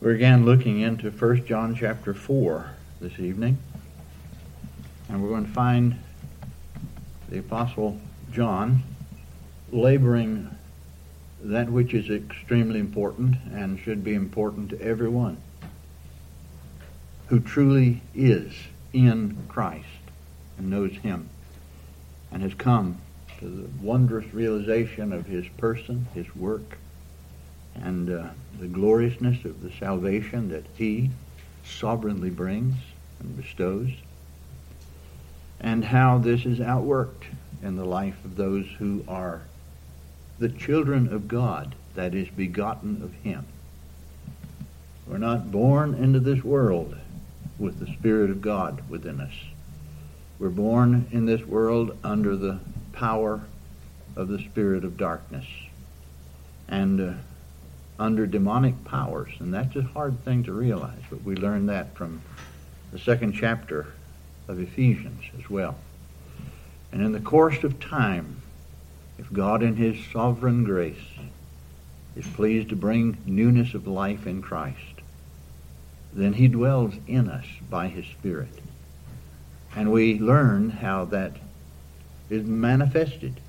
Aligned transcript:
We're 0.00 0.12
again 0.12 0.44
looking 0.44 0.78
into 0.78 1.10
1 1.10 1.46
John 1.46 1.74
chapter 1.74 2.14
4 2.14 2.70
this 3.00 3.18
evening. 3.18 3.58
And 5.08 5.20
we're 5.20 5.30
going 5.30 5.46
to 5.46 5.52
find 5.52 5.96
the 7.28 7.40
Apostle 7.40 7.98
John 8.30 8.84
laboring 9.72 10.56
that 11.42 11.68
which 11.68 11.94
is 11.94 12.10
extremely 12.10 12.78
important 12.78 13.38
and 13.52 13.80
should 13.80 14.04
be 14.04 14.14
important 14.14 14.70
to 14.70 14.80
everyone 14.80 15.38
who 17.26 17.40
truly 17.40 18.00
is 18.14 18.52
in 18.92 19.36
Christ 19.48 19.84
and 20.58 20.70
knows 20.70 20.92
Him 20.92 21.28
and 22.30 22.44
has 22.44 22.54
come 22.54 22.98
to 23.40 23.48
the 23.48 23.68
wondrous 23.84 24.32
realization 24.32 25.12
of 25.12 25.26
His 25.26 25.48
person, 25.56 26.06
His 26.14 26.36
work, 26.36 26.78
and 27.82 28.10
uh, 28.10 28.28
the 28.58 28.66
gloriousness 28.66 29.44
of 29.44 29.62
the 29.62 29.72
salvation 29.72 30.48
that 30.50 30.64
He 30.76 31.10
sovereignly 31.64 32.30
brings 32.30 32.74
and 33.20 33.36
bestows, 33.36 33.90
and 35.60 35.84
how 35.84 36.18
this 36.18 36.44
is 36.44 36.58
outworked 36.58 37.24
in 37.62 37.76
the 37.76 37.84
life 37.84 38.24
of 38.24 38.36
those 38.36 38.66
who 38.78 39.04
are 39.08 39.42
the 40.38 40.48
children 40.48 41.12
of 41.12 41.26
God, 41.26 41.74
that 41.94 42.14
is, 42.14 42.28
begotten 42.28 43.02
of 43.02 43.12
Him. 43.24 43.44
We're 45.06 45.18
not 45.18 45.50
born 45.50 45.94
into 45.94 46.20
this 46.20 46.44
world 46.44 46.96
with 47.58 47.80
the 47.80 47.92
Spirit 47.94 48.30
of 48.30 48.40
God 48.40 48.88
within 48.88 49.20
us. 49.20 49.32
We're 50.38 50.50
born 50.50 51.08
in 51.10 51.26
this 51.26 51.44
world 51.44 51.98
under 52.04 52.36
the 52.36 52.60
power 52.92 53.40
of 54.14 54.28
the 54.28 54.38
spirit 54.38 54.84
of 54.84 54.96
darkness. 54.96 55.46
And 56.68 57.00
uh, 57.00 57.12
under 57.98 58.26
demonic 58.26 58.84
powers. 58.84 59.32
And 59.40 59.52
that's 59.52 59.74
a 59.76 59.82
hard 59.82 60.24
thing 60.24 60.44
to 60.44 60.52
realize, 60.52 61.02
but 61.10 61.22
we 61.22 61.34
learn 61.34 61.66
that 61.66 61.94
from 61.96 62.22
the 62.92 62.98
second 62.98 63.32
chapter 63.32 63.86
of 64.46 64.60
Ephesians 64.60 65.24
as 65.38 65.50
well. 65.50 65.76
And 66.92 67.02
in 67.02 67.12
the 67.12 67.20
course 67.20 67.64
of 67.64 67.80
time, 67.80 68.40
if 69.18 69.32
God 69.32 69.62
in 69.62 69.76
his 69.76 69.96
sovereign 70.12 70.64
grace 70.64 70.96
is 72.16 72.26
pleased 72.26 72.70
to 72.70 72.76
bring 72.76 73.18
newness 73.26 73.74
of 73.74 73.86
life 73.86 74.26
in 74.26 74.42
Christ, 74.42 74.76
then 76.12 76.32
he 76.32 76.48
dwells 76.48 76.94
in 77.06 77.28
us 77.28 77.46
by 77.68 77.88
his 77.88 78.06
Spirit. 78.06 78.48
And 79.76 79.92
we 79.92 80.18
learn 80.18 80.70
how 80.70 81.04
that 81.06 81.32
is 82.30 82.44
manifested 82.44 83.40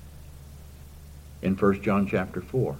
in 1.40 1.56
1 1.56 1.82
John 1.82 2.06
chapter 2.06 2.40
4. 2.40 2.76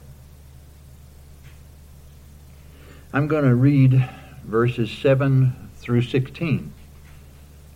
I'm 3.12 3.26
going 3.26 3.44
to 3.44 3.56
read 3.56 4.08
verses 4.44 4.88
7 4.88 5.70
through 5.78 6.02
16. 6.02 6.72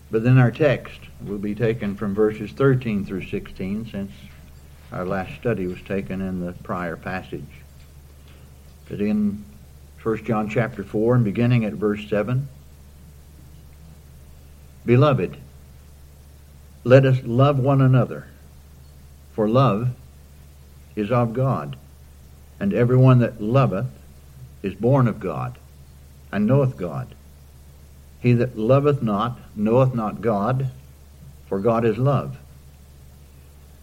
But 0.09 0.23
then 0.23 0.39
our 0.39 0.53
text 0.53 1.01
will 1.21 1.39
be 1.39 1.57
taken 1.57 1.97
from 1.97 2.15
verses 2.15 2.53
13 2.53 3.05
through 3.05 3.27
16 3.27 3.91
since 3.91 4.13
our 4.93 5.05
last 5.05 5.35
study 5.35 5.67
was 5.67 5.83
taken 5.83 6.21
in 6.21 6.39
the 6.39 6.53
prior 6.53 6.97
passage. 6.97 7.43
But 8.89 9.01
in 9.01 9.45
1 10.05 10.25
John 10.25 10.49
chapter 10.49 10.85
4 10.85 11.17
and 11.17 11.25
beginning 11.25 11.65
at 11.65 11.73
verse 11.73 12.09
7, 12.09 12.47
Beloved, 14.87 15.37
let 16.85 17.05
us 17.05 17.19
love 17.25 17.59
one 17.59 17.81
another, 17.81 18.29
for 19.33 19.49
love 19.49 19.89
is 20.95 21.11
of 21.11 21.33
God, 21.33 21.77
and 22.61 22.73
everyone 22.73 23.19
that 23.19 23.43
loveth 23.43 23.89
is 24.65 24.75
born 24.75 25.07
of 25.07 25.21
God, 25.21 25.59
and 26.33 26.47
knoweth 26.47 26.77
God. 26.77 27.15
He 28.21 28.33
that 28.33 28.59
loveth 28.59 29.03
not 29.03 29.39
knoweth 29.55 29.95
not 29.95 30.23
God, 30.23 30.71
for 31.47 31.61
God 31.61 31.85
is 31.85 31.99
love. 31.99 32.39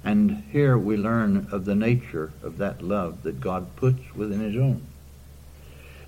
And 0.03 0.43
here 0.51 0.75
we 0.77 0.97
learn 0.97 1.47
of 1.51 1.65
the 1.65 1.75
nature 1.75 2.33
of 2.41 2.57
that 2.57 2.81
love 2.81 3.21
that 3.21 3.39
God 3.39 3.75
puts 3.75 4.15
within 4.15 4.39
his 4.39 4.55
own. 4.55 4.81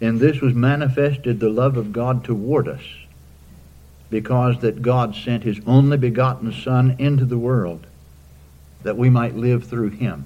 In 0.01 0.17
this 0.17 0.41
was 0.41 0.55
manifested 0.55 1.39
the 1.39 1.49
love 1.49 1.77
of 1.77 1.93
God 1.93 2.23
toward 2.23 2.67
us, 2.67 2.83
because 4.09 4.59
that 4.61 4.81
God 4.81 5.15
sent 5.15 5.43
his 5.43 5.59
only 5.67 5.97
begotten 5.97 6.51
Son 6.51 6.95
into 6.97 7.25
the 7.25 7.37
world, 7.37 7.85
that 8.81 8.97
we 8.97 9.11
might 9.11 9.35
live 9.35 9.65
through 9.65 9.89
him. 9.89 10.25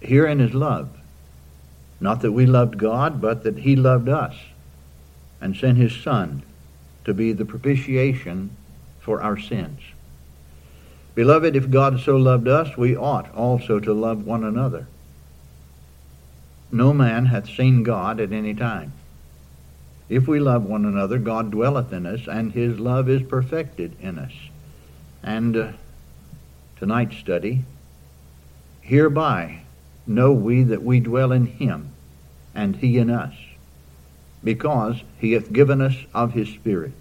Herein 0.00 0.40
is 0.40 0.54
love, 0.54 0.97
not 2.00 2.22
that 2.22 2.32
we 2.32 2.46
loved 2.46 2.78
God, 2.78 3.20
but 3.20 3.42
that 3.42 3.58
he 3.58 3.74
loved 3.76 4.08
us 4.08 4.34
and 5.40 5.56
sent 5.56 5.78
his 5.78 5.94
Son 5.94 6.42
to 7.04 7.14
be 7.14 7.32
the 7.32 7.44
propitiation 7.44 8.50
for 9.00 9.20
our 9.20 9.38
sins. 9.38 9.80
Beloved, 11.14 11.56
if 11.56 11.70
God 11.70 12.00
so 12.00 12.16
loved 12.16 12.46
us, 12.46 12.76
we 12.76 12.96
ought 12.96 13.34
also 13.34 13.80
to 13.80 13.92
love 13.92 14.24
one 14.24 14.44
another. 14.44 14.86
No 16.70 16.92
man 16.92 17.26
hath 17.26 17.48
seen 17.48 17.82
God 17.82 18.20
at 18.20 18.32
any 18.32 18.54
time. 18.54 18.92
If 20.08 20.28
we 20.28 20.38
love 20.38 20.64
one 20.64 20.84
another, 20.84 21.18
God 21.18 21.50
dwelleth 21.50 21.92
in 21.92 22.06
us, 22.06 22.28
and 22.28 22.52
his 22.52 22.78
love 22.78 23.08
is 23.08 23.22
perfected 23.22 23.96
in 24.00 24.18
us. 24.18 24.32
And 25.22 25.56
uh, 25.56 25.72
tonight's 26.76 27.16
study, 27.16 27.64
hereby 28.80 29.62
know 30.08 30.32
we 30.32 30.62
that 30.64 30.82
we 30.82 31.00
dwell 31.00 31.32
in 31.32 31.46
him, 31.46 31.92
and 32.54 32.76
he 32.76 32.98
in 32.98 33.10
us, 33.10 33.34
because 34.42 35.02
he 35.18 35.32
hath 35.32 35.52
given 35.52 35.80
us 35.80 35.96
of 36.14 36.32
his 36.32 36.48
Spirit. 36.48 36.94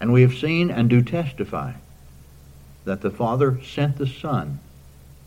And 0.00 0.12
we 0.12 0.22
have 0.22 0.34
seen 0.34 0.70
and 0.70 0.88
do 0.88 1.02
testify 1.02 1.74
that 2.84 3.02
the 3.02 3.10
Father 3.10 3.62
sent 3.62 3.98
the 3.98 4.06
Son 4.06 4.60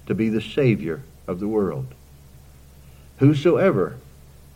to 0.08 0.16
be 0.16 0.30
the 0.30 0.42
Savior 0.42 1.04
of 1.28 1.40
the 1.40 1.48
world. 1.48 1.94
Whosoever 3.18 3.98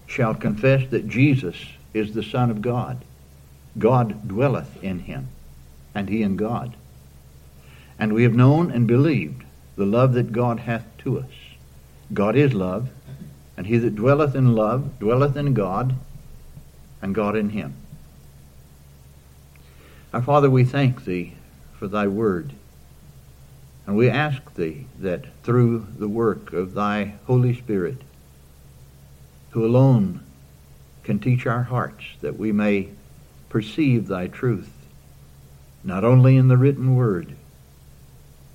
shall 0.07 0.33
confess 0.33 0.89
that 0.89 1.07
Jesus 1.07 1.55
is 1.93 2.13
the 2.13 2.23
Son 2.23 2.49
of 2.49 2.61
God, 2.61 3.03
God 3.77 4.27
dwelleth 4.27 4.81
in 4.83 4.99
him, 4.99 5.29
and 5.93 6.09
he 6.09 6.23
in 6.23 6.35
God. 6.35 6.75
And 7.99 8.13
we 8.13 8.23
have 8.23 8.33
known 8.33 8.71
and 8.71 8.87
believed 8.87 9.44
the 9.75 9.85
love 9.85 10.13
that 10.13 10.31
God 10.31 10.61
hath 10.61 10.85
to 10.99 11.19
us. 11.19 11.31
God 12.13 12.35
is 12.35 12.53
love, 12.53 12.89
and 13.57 13.67
he 13.67 13.77
that 13.77 13.95
dwelleth 13.95 14.35
in 14.35 14.55
love 14.55 14.99
dwelleth 14.99 15.35
in 15.35 15.53
God, 15.53 15.95
and 17.01 17.13
God 17.13 17.35
in 17.35 17.49
him. 17.49 17.75
Our 20.13 20.21
Father, 20.21 20.49
we 20.49 20.63
thank 20.63 21.05
thee 21.05 21.33
for 21.77 21.87
thy 21.87 22.07
word. 22.07 22.53
And 23.85 23.95
we 23.95 24.09
ask 24.09 24.55
thee 24.55 24.87
that 24.99 25.25
through 25.43 25.87
the 25.99 26.07
work 26.07 26.53
of 26.53 26.73
thy 26.73 27.15
Holy 27.27 27.53
Spirit, 27.53 27.97
who 29.51 29.65
alone 29.65 30.21
can 31.03 31.19
teach 31.19 31.45
our 31.45 31.63
hearts, 31.63 32.03
that 32.21 32.37
we 32.37 32.51
may 32.51 32.89
perceive 33.49 34.07
thy 34.07 34.27
truth, 34.27 34.71
not 35.83 36.03
only 36.03 36.35
in 36.35 36.47
the 36.47 36.57
written 36.57 36.95
word, 36.95 37.35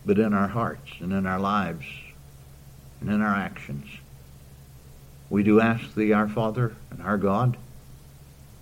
but 0.05 0.19
in 0.19 0.33
our 0.33 0.49
hearts 0.49 0.91
and 1.01 1.13
in 1.13 1.27
our 1.27 1.39
lives 1.39 1.87
and 3.01 3.11
in 3.11 3.21
our 3.21 3.35
actions. 3.35 3.87
We 5.29 5.43
do 5.43 5.61
ask 5.61 5.95
thee, 5.95 6.13
our 6.13 6.29
Father 6.29 6.75
and 6.91 7.03
our 7.03 7.19
God, 7.19 7.57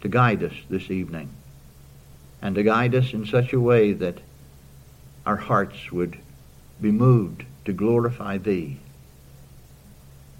to 0.02 0.08
guide 0.08 0.42
us 0.42 0.54
this 0.68 0.90
evening 0.90 1.30
and 2.40 2.54
to 2.54 2.62
guide 2.62 2.94
us 2.94 3.12
in 3.12 3.26
such 3.26 3.52
a 3.52 3.60
way 3.60 3.92
that 3.92 4.18
our 5.26 5.36
hearts 5.36 5.90
would 5.90 6.18
be 6.80 6.90
moved 6.90 7.44
to 7.64 7.72
glorify 7.72 8.38
thee 8.38 8.78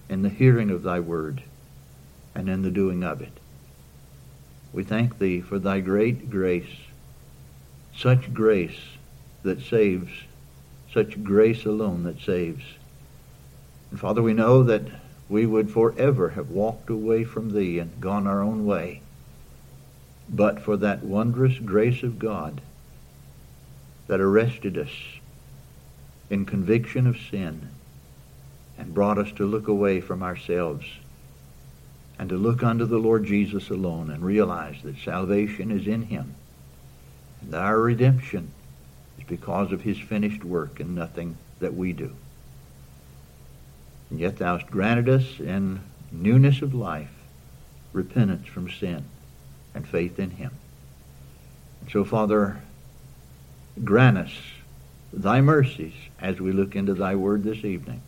in 0.08 0.22
the 0.22 0.28
hearing 0.28 0.70
of 0.70 0.82
thy 0.82 1.00
word 1.00 1.42
and 2.34 2.48
in 2.48 2.62
the 2.62 2.70
doing 2.70 3.02
of 3.02 3.20
it. 3.20 3.32
We 4.72 4.84
thank 4.84 5.18
thee 5.18 5.40
for 5.40 5.58
thy 5.58 5.80
great 5.80 6.30
grace, 6.30 6.76
such 7.96 8.32
grace 8.32 8.78
that 9.42 9.60
saves, 9.60 10.10
such 10.92 11.22
grace 11.22 11.64
alone 11.64 12.04
that 12.04 12.20
saves. 12.20 12.64
And 13.90 14.00
Father, 14.00 14.22
we 14.22 14.34
know 14.34 14.62
that 14.62 14.82
we 15.28 15.46
would 15.46 15.70
forever 15.70 16.30
have 16.30 16.50
walked 16.50 16.90
away 16.90 17.24
from 17.24 17.52
thee 17.52 17.78
and 17.78 18.00
gone 18.00 18.26
our 18.26 18.42
own 18.42 18.64
way, 18.64 19.02
but 20.28 20.60
for 20.60 20.76
that 20.78 21.02
wondrous 21.02 21.58
grace 21.58 22.02
of 22.02 22.18
God 22.18 22.60
that 24.06 24.20
arrested 24.20 24.78
us 24.78 24.90
in 26.30 26.46
conviction 26.46 27.06
of 27.06 27.18
sin 27.30 27.68
and 28.78 28.94
brought 28.94 29.18
us 29.18 29.30
to 29.32 29.46
look 29.46 29.68
away 29.68 30.00
from 30.00 30.22
ourselves 30.22 30.86
and 32.18 32.28
to 32.28 32.36
look 32.36 32.62
unto 32.62 32.86
the 32.86 32.98
Lord 32.98 33.24
Jesus 33.26 33.70
alone 33.70 34.10
and 34.10 34.24
realize 34.24 34.76
that 34.82 34.98
salvation 34.98 35.70
is 35.70 35.86
in 35.86 36.02
him 36.02 36.34
and 37.42 37.54
our 37.54 37.78
redemption 37.78 38.50
because 39.28 39.72
of 39.72 39.82
his 39.82 39.98
finished 39.98 40.44
work 40.44 40.80
and 40.80 40.94
nothing 40.94 41.36
that 41.60 41.74
we 41.74 41.92
do. 41.92 42.14
And 44.10 44.18
yet 44.18 44.38
thou 44.38 44.56
hast 44.56 44.70
granted 44.70 45.08
us 45.08 45.38
in 45.38 45.80
newness 46.10 46.62
of 46.62 46.74
life 46.74 47.10
repentance 47.92 48.46
from 48.46 48.70
sin 48.70 49.04
and 49.74 49.86
faith 49.86 50.18
in 50.18 50.30
him. 50.30 50.52
And 51.80 51.90
so, 51.90 52.04
Father, 52.04 52.60
grant 53.84 54.18
us 54.18 54.32
thy 55.12 55.40
mercies 55.40 55.94
as 56.20 56.40
we 56.40 56.52
look 56.52 56.76
into 56.76 56.94
thy 56.94 57.14
word 57.14 57.44
this 57.44 57.64
evening. 57.64 58.02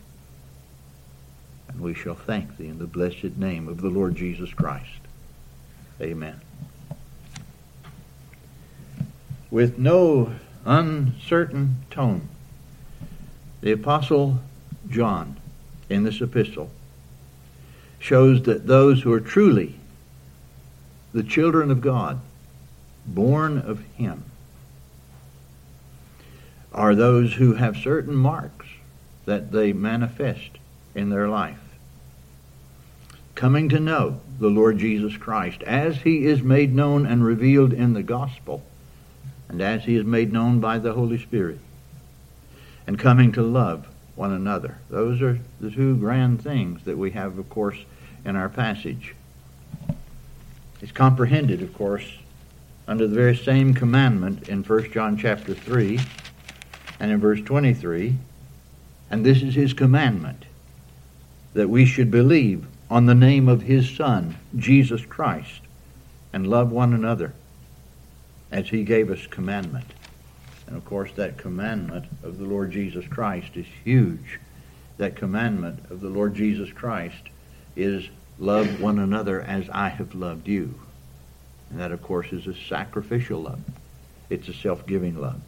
And 1.67 1.79
we 1.79 1.93
shall 1.93 2.15
thank 2.15 2.57
thee 2.57 2.67
in 2.67 2.79
the 2.79 2.85
blessed 2.85 3.37
name 3.37 3.67
of 3.67 3.81
the 3.81 3.89
Lord 3.89 4.15
Jesus 4.15 4.53
Christ. 4.53 4.89
Amen. 6.01 6.39
With 9.49 9.77
no 9.77 10.33
uncertain 10.65 11.77
tone, 11.89 12.29
the 13.61 13.71
Apostle 13.71 14.39
John 14.89 15.37
in 15.89 16.03
this 16.03 16.21
epistle 16.21 16.69
shows 17.99 18.43
that 18.43 18.67
those 18.67 19.01
who 19.01 19.13
are 19.13 19.19
truly 19.19 19.75
the 21.13 21.23
children 21.23 21.69
of 21.71 21.81
God, 21.81 22.19
born 23.05 23.57
of 23.57 23.83
Him, 23.95 24.23
are 26.73 26.95
those 26.95 27.33
who 27.33 27.55
have 27.55 27.75
certain 27.75 28.15
marks 28.15 28.67
that 29.25 29.51
they 29.51 29.73
manifest 29.73 30.57
in 30.95 31.09
their 31.09 31.27
life. 31.27 31.59
Coming 33.35 33.69
to 33.69 33.79
know 33.79 34.21
the 34.39 34.49
Lord 34.49 34.77
Jesus 34.77 35.17
Christ 35.17 35.61
as 35.63 35.97
He 35.97 36.25
is 36.25 36.41
made 36.41 36.73
known 36.73 37.05
and 37.05 37.23
revealed 37.25 37.73
in 37.73 37.93
the 37.93 38.03
gospel, 38.03 38.63
and 39.51 39.61
as 39.61 39.83
He 39.83 39.97
is 39.97 40.05
made 40.05 40.31
known 40.31 40.61
by 40.61 40.79
the 40.79 40.93
Holy 40.93 41.19
Spirit, 41.19 41.59
and 42.87 42.97
coming 42.97 43.33
to 43.33 43.43
love 43.43 43.85
one 44.15 44.31
another. 44.31 44.77
Those 44.89 45.21
are 45.21 45.39
the 45.59 45.69
two 45.69 45.97
grand 45.97 46.41
things 46.41 46.85
that 46.85 46.97
we 46.97 47.11
have, 47.11 47.37
of 47.37 47.49
course, 47.49 47.77
in 48.23 48.37
our 48.37 48.47
passage. 48.47 49.13
It's 50.81 50.93
comprehended, 50.93 51.61
of 51.61 51.73
course, 51.73 52.13
under 52.87 53.07
the 53.07 53.15
very 53.15 53.35
same 53.35 53.73
commandment 53.73 54.47
in 54.47 54.63
1 54.63 54.91
John 54.93 55.17
chapter 55.17 55.53
3 55.53 55.99
and 57.01 57.11
in 57.11 57.19
verse 57.19 57.41
23. 57.41 58.15
And 59.09 59.25
this 59.25 59.43
is 59.43 59.53
his 59.53 59.73
commandment 59.73 60.45
that 61.53 61.69
we 61.69 61.85
should 61.85 62.09
believe 62.09 62.65
on 62.89 63.05
the 63.05 63.15
name 63.15 63.49
of 63.49 63.63
his 63.63 63.89
Son, 63.89 64.37
Jesus 64.55 65.05
Christ, 65.05 65.59
and 66.31 66.47
love 66.47 66.71
one 66.71 66.93
another 66.93 67.33
as 68.51 68.69
he 68.69 68.83
gave 68.83 69.09
us 69.09 69.25
commandment. 69.27 69.85
And 70.67 70.77
of 70.77 70.85
course, 70.85 71.11
that 71.15 71.37
commandment 71.37 72.05
of 72.23 72.37
the 72.37 72.45
Lord 72.45 72.71
Jesus 72.71 73.07
Christ 73.07 73.55
is 73.55 73.65
huge. 73.83 74.39
That 74.97 75.15
commandment 75.15 75.79
of 75.89 76.01
the 76.01 76.09
Lord 76.09 76.35
Jesus 76.35 76.71
Christ 76.71 77.23
is 77.75 78.07
love 78.39 78.81
one 78.81 78.99
another 78.99 79.41
as 79.41 79.69
I 79.69 79.89
have 79.89 80.13
loved 80.15 80.47
you. 80.47 80.73
And 81.69 81.79
that, 81.79 81.91
of 81.91 82.01
course, 82.01 82.27
is 82.31 82.47
a 82.47 82.53
sacrificial 82.53 83.41
love. 83.41 83.61
It's 84.29 84.47
a 84.47 84.53
self-giving 84.53 85.19
love. 85.19 85.41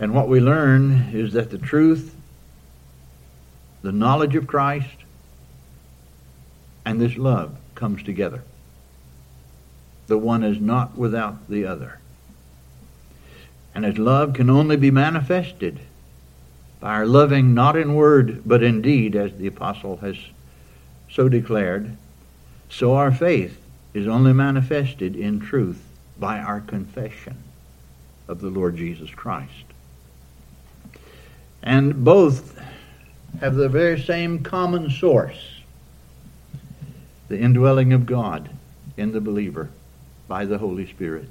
And 0.00 0.14
what 0.14 0.28
we 0.28 0.40
learn 0.40 1.10
is 1.12 1.34
that 1.34 1.50
the 1.50 1.58
truth, 1.58 2.14
the 3.82 3.92
knowledge 3.92 4.34
of 4.34 4.46
Christ, 4.46 4.96
and 6.84 7.00
this 7.00 7.16
love 7.16 7.56
comes 7.74 8.02
together. 8.02 8.42
The 10.06 10.18
one 10.18 10.44
is 10.44 10.60
not 10.60 10.96
without 10.96 11.48
the 11.48 11.64
other. 11.64 11.98
And 13.74 13.84
as 13.84 13.98
love 13.98 14.34
can 14.34 14.48
only 14.48 14.76
be 14.76 14.90
manifested 14.90 15.80
by 16.80 16.94
our 16.94 17.06
loving 17.06 17.54
not 17.54 17.76
in 17.76 17.94
word 17.94 18.42
but 18.46 18.62
in 18.62 18.82
deed, 18.82 19.16
as 19.16 19.36
the 19.36 19.46
apostle 19.46 19.98
has 19.98 20.16
so 21.10 21.28
declared, 21.28 21.96
so 22.68 22.94
our 22.94 23.12
faith 23.12 23.60
is 23.94 24.06
only 24.06 24.32
manifested 24.32 25.16
in 25.16 25.40
truth 25.40 25.82
by 26.18 26.38
our 26.38 26.60
confession 26.60 27.36
of 28.28 28.40
the 28.40 28.48
Lord 28.48 28.76
Jesus 28.76 29.10
Christ. 29.10 29.64
And 31.62 32.04
both 32.04 32.58
have 33.40 33.54
the 33.54 33.68
very 33.68 34.00
same 34.00 34.42
common 34.42 34.90
source 34.90 35.60
the 37.28 37.38
indwelling 37.38 37.92
of 37.92 38.06
God 38.06 38.50
in 38.96 39.12
the 39.12 39.20
believer 39.20 39.68
by 40.28 40.44
the 40.44 40.58
Holy 40.58 40.86
Spirit. 40.86 41.30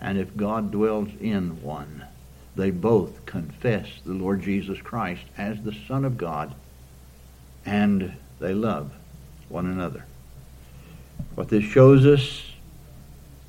And 0.00 0.18
if 0.18 0.36
God 0.36 0.70
dwells 0.70 1.08
in 1.20 1.62
one, 1.62 2.04
they 2.56 2.70
both 2.70 3.26
confess 3.26 3.88
the 4.04 4.12
Lord 4.12 4.42
Jesus 4.42 4.80
Christ 4.80 5.24
as 5.36 5.62
the 5.62 5.74
Son 5.88 6.04
of 6.04 6.16
God, 6.16 6.54
and 7.64 8.14
they 8.40 8.54
love 8.54 8.92
one 9.48 9.66
another. 9.66 10.04
What 11.34 11.48
this 11.48 11.64
shows 11.64 12.06
us 12.06 12.42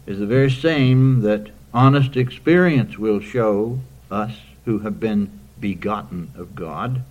is 0.06 0.20
the 0.20 0.26
very 0.26 0.52
same 0.52 1.22
that 1.22 1.52
honest 1.74 2.16
experience 2.16 2.98
will 2.98 3.20
show 3.20 3.80
us 4.10 4.32
who 4.66 4.80
have 4.80 5.00
been 5.00 5.40
begotten 5.60 6.32
of 6.36 6.56
God 6.56 7.04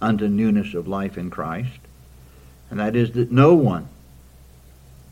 unto 0.00 0.26
newness 0.28 0.74
of 0.74 0.88
life 0.88 1.18
in 1.18 1.30
Christ, 1.30 1.78
and 2.70 2.80
that 2.80 2.96
is 2.96 3.12
that 3.12 3.30
no 3.30 3.54
one 3.54 3.88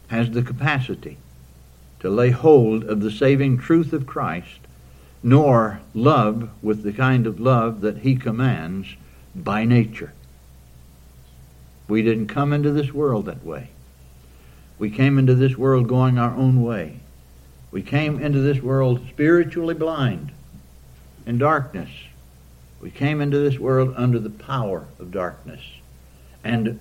has 0.08 0.30
the 0.30 0.42
capacity 0.42 1.18
to 2.00 2.10
lay 2.10 2.30
hold 2.30 2.84
of 2.84 3.00
the 3.00 3.10
saving 3.10 3.58
truth 3.58 3.92
of 3.92 4.06
Christ, 4.06 4.60
nor 5.22 5.80
love 5.94 6.50
with 6.62 6.82
the 6.82 6.92
kind 6.92 7.26
of 7.26 7.40
love 7.40 7.80
that 7.80 7.98
he 7.98 8.14
commands 8.16 8.94
by 9.34 9.64
nature. 9.64 10.12
We 11.88 12.02
didn't 12.02 12.28
come 12.28 12.52
into 12.52 12.70
this 12.70 12.92
world 12.92 13.26
that 13.26 13.44
way. 13.44 13.70
We 14.78 14.90
came 14.90 15.18
into 15.18 15.34
this 15.34 15.56
world 15.56 15.88
going 15.88 16.18
our 16.18 16.34
own 16.34 16.62
way. 16.62 17.00
We 17.70 17.82
came 17.82 18.22
into 18.22 18.40
this 18.40 18.62
world 18.62 19.00
spiritually 19.08 19.74
blind, 19.74 20.30
in 21.26 21.36
darkness. 21.36 21.90
We 22.80 22.90
came 22.90 23.20
into 23.20 23.38
this 23.38 23.58
world 23.58 23.92
under 23.96 24.18
the 24.18 24.30
power 24.30 24.86
of 24.98 25.10
darkness 25.10 25.60
and 26.42 26.80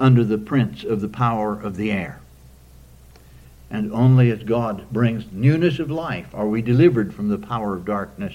under 0.00 0.24
the 0.24 0.38
prince 0.38 0.82
of 0.82 1.00
the 1.00 1.08
power 1.08 1.52
of 1.52 1.76
the 1.76 1.92
air. 1.92 2.20
And 3.70 3.92
only 3.92 4.30
as 4.30 4.42
God 4.42 4.90
brings 4.90 5.24
newness 5.32 5.78
of 5.78 5.90
life 5.90 6.28
are 6.34 6.46
we 6.46 6.62
delivered 6.62 7.14
from 7.14 7.28
the 7.28 7.38
power 7.38 7.74
of 7.74 7.84
darkness 7.84 8.34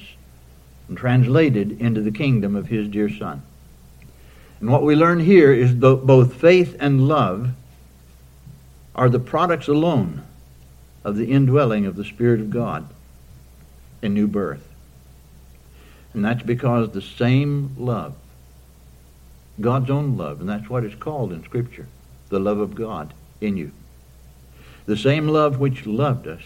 and 0.88 0.98
translated 0.98 1.80
into 1.80 2.02
the 2.02 2.12
kingdom 2.12 2.56
of 2.56 2.68
His 2.68 2.88
dear 2.88 3.10
Son. 3.10 3.42
And 4.60 4.70
what 4.70 4.84
we 4.84 4.96
learn 4.96 5.20
here 5.20 5.54
is 5.54 5.80
that 5.80 6.06
both 6.06 6.34
faith 6.34 6.76
and 6.80 7.08
love 7.08 7.52
are 8.96 9.10
the 9.10 9.20
products 9.20 9.68
alone 9.68 10.24
of 11.04 11.16
the 11.16 11.32
indwelling 11.32 11.86
of 11.86 11.96
the 11.96 12.04
Spirit 12.04 12.42
of 12.42 12.50
God 12.50 12.90
in 14.02 14.14
new 14.14 14.28
birth. 14.28 14.68
And 16.14 16.26
that's 16.26 16.44
because 16.44 16.92
the 16.92 17.02
same 17.02 17.76
love, 17.78 18.16
God's 19.62 19.90
own 19.90 20.18
love, 20.18 20.42
and 20.42 20.50
that's 20.50 20.70
what 20.70 20.84
it's 20.84 20.96
called 20.96 21.32
in 21.32 21.44
Scripture, 21.44 21.88
the 22.30 22.40
love 22.40 22.60
of 22.60 22.76
God 22.76 23.14
in 23.40 23.56
you. 23.56 23.72
The 24.90 24.98
same 24.98 25.28
love 25.28 25.60
which 25.60 25.86
loved 25.86 26.28
us 26.28 26.42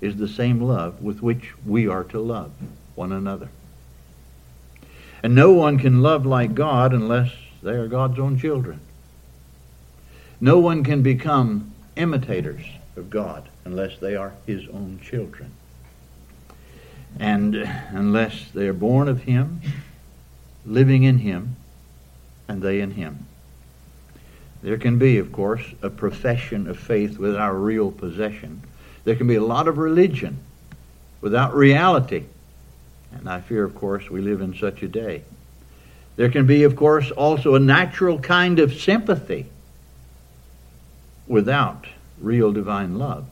is 0.00 0.14
the 0.14 0.28
same 0.28 0.60
love 0.60 1.02
with 1.02 1.20
which 1.20 1.52
we 1.66 1.88
are 1.88 2.04
to 2.04 2.20
love 2.20 2.52
one 2.94 3.10
another. 3.10 3.48
And 5.20 5.34
no 5.34 5.50
one 5.50 5.76
can 5.76 6.00
love 6.00 6.24
like 6.24 6.54
God 6.54 6.92
unless 6.92 7.32
they 7.60 7.72
are 7.72 7.88
God's 7.88 8.20
own 8.20 8.38
children. 8.38 8.78
No 10.40 10.60
one 10.60 10.84
can 10.84 11.02
become 11.02 11.72
imitators 11.96 12.64
of 12.94 13.10
God 13.10 13.48
unless 13.64 13.98
they 13.98 14.14
are 14.14 14.32
his 14.46 14.68
own 14.68 15.00
children. 15.02 15.50
And 17.18 17.56
unless 17.56 18.48
they 18.52 18.68
are 18.68 18.72
born 18.72 19.08
of 19.08 19.24
him, 19.24 19.60
living 20.64 21.02
in 21.02 21.18
him, 21.18 21.56
and 22.46 22.62
they 22.62 22.80
in 22.80 22.92
him. 22.92 23.26
There 24.62 24.76
can 24.76 24.98
be, 24.98 25.18
of 25.18 25.32
course, 25.32 25.62
a 25.82 25.88
profession 25.88 26.68
of 26.68 26.78
faith 26.78 27.18
without 27.18 27.52
real 27.52 27.90
possession. 27.90 28.62
There 29.04 29.16
can 29.16 29.26
be 29.26 29.36
a 29.36 29.42
lot 29.42 29.68
of 29.68 29.78
religion 29.78 30.38
without 31.20 31.54
reality. 31.54 32.24
And 33.12 33.28
I 33.28 33.40
fear, 33.40 33.64
of 33.64 33.74
course, 33.74 34.10
we 34.10 34.20
live 34.20 34.40
in 34.40 34.54
such 34.54 34.82
a 34.82 34.88
day. 34.88 35.22
There 36.16 36.28
can 36.28 36.46
be, 36.46 36.64
of 36.64 36.76
course, 36.76 37.10
also 37.10 37.54
a 37.54 37.60
natural 37.60 38.18
kind 38.18 38.58
of 38.58 38.74
sympathy 38.74 39.46
without 41.26 41.86
real 42.20 42.52
divine 42.52 42.98
love. 42.98 43.26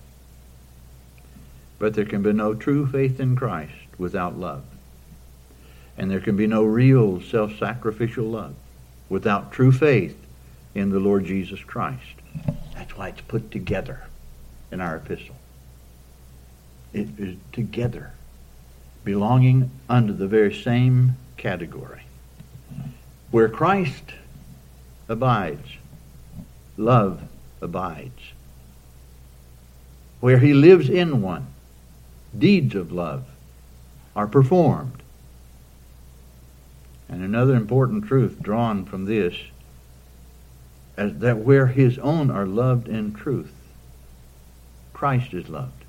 But 1.79 1.95
there 1.95 2.07
can 2.07 2.23
be 2.23 2.33
no 2.33 2.55
true 2.55 2.87
faith 2.87 3.21
in 3.21 3.37
Christ 3.37 3.73
without 3.99 4.39
love. 4.39 4.65
And 5.99 6.11
there 6.11 6.21
can 6.21 6.37
be 6.37 6.47
no 6.47 6.65
real 6.65 7.21
self 7.21 7.59
sacrificial 7.59 8.25
love 8.25 8.55
without 9.11 9.53
true 9.53 9.73
faith 9.73 10.17
in 10.79 10.91
the 10.91 11.01
Lord 11.01 11.25
Jesus 11.25 11.61
Christ. 11.61 12.15
That's 12.75 12.97
why 12.97 13.09
it's 13.09 13.21
put 13.23 13.51
together 13.51 14.07
in 14.71 14.81
our 14.81 14.97
epistle. 14.97 15.35
It 16.93 17.09
is 17.19 17.37
together, 17.53 18.13
belonging 19.05 19.71
under 19.89 20.13
the 20.13 20.29
very 20.29 20.55
same 20.55 21.17
category. 21.37 22.03
Where 23.31 23.49
Christ 23.49 24.05
abides, 25.09 25.69
love 26.77 27.23
abides. 27.61 28.33
Where 30.21 30.39
he 30.39 30.55
lives 30.55 30.89
in 30.89 31.23
one, 31.23 31.47
deeds 32.37 32.75
of 32.75 32.93
love 32.93 33.25
are 34.17 34.27
performed. 34.27 35.03
And 37.09 37.23
another 37.23 37.55
important 37.55 38.05
truth 38.05 38.39
drawn 38.41 38.85
from 38.85 39.05
this 39.05 39.35
is 40.99 41.19
that 41.21 41.39
where 41.39 41.69
his 41.69 41.99
own 41.99 42.31
are 42.31 42.47
loved 42.47 42.89
in 42.89 43.15
truth, 43.15 43.53
Christ 44.93 45.33
is 45.33 45.49
loved. 45.49 45.85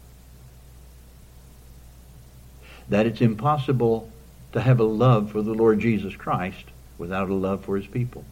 That 2.89 3.07
it's 3.07 3.21
impossible 3.21 4.11
to 4.51 4.61
have 4.61 4.79
a 4.79 4.83
love 4.83 5.31
for 5.31 5.41
the 5.41 5.53
Lord 5.53 5.79
Jesus 5.79 6.15
Christ 6.15 6.65
without 6.97 7.29
a 7.29 7.33
love 7.33 7.65
for 7.65 7.75
his 7.75 7.87
people. 7.87 8.23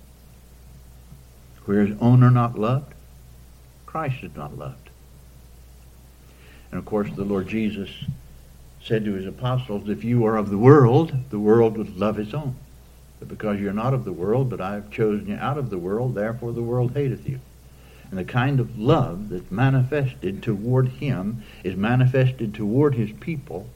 Where 1.65 1.85
his 1.85 1.97
own 1.99 2.23
are 2.23 2.31
not 2.31 2.57
loved, 2.57 2.93
Christ 3.85 4.23
is 4.23 4.35
not 4.35 4.57
loved. 4.57 4.89
And 6.71 6.77
of 6.77 6.85
course, 6.85 7.09
the 7.15 7.23
Lord 7.23 7.47
Jesus 7.47 7.89
said 8.83 9.03
to 9.05 9.13
his 9.13 9.25
apostles, 9.25 9.89
If 9.89 10.03
you 10.03 10.25
are 10.25 10.37
of 10.37 10.49
the 10.49 10.57
world, 10.57 11.13
the 11.29 11.39
world 11.39 11.77
would 11.77 11.97
love 11.97 12.19
its 12.19 12.33
own. 12.33 12.55
Because 13.25 13.59
you're 13.59 13.73
not 13.73 13.93
of 13.93 14.05
the 14.05 14.11
world, 14.11 14.49
but 14.49 14.61
I 14.61 14.73
have 14.73 14.91
chosen 14.91 15.27
you 15.27 15.35
out 15.35 15.57
of 15.57 15.69
the 15.69 15.77
world, 15.77 16.15
therefore 16.15 16.51
the 16.51 16.61
world 16.61 16.93
hateth 16.93 17.27
you. 17.27 17.39
And 18.09 18.17
the 18.17 18.25
kind 18.25 18.59
of 18.59 18.79
love 18.79 19.29
that's 19.29 19.51
manifested 19.51 20.41
toward 20.41 20.87
him 20.87 21.43
is 21.63 21.75
manifested 21.75 22.53
toward 22.53 22.95
his 22.95 23.11
people 23.19 23.67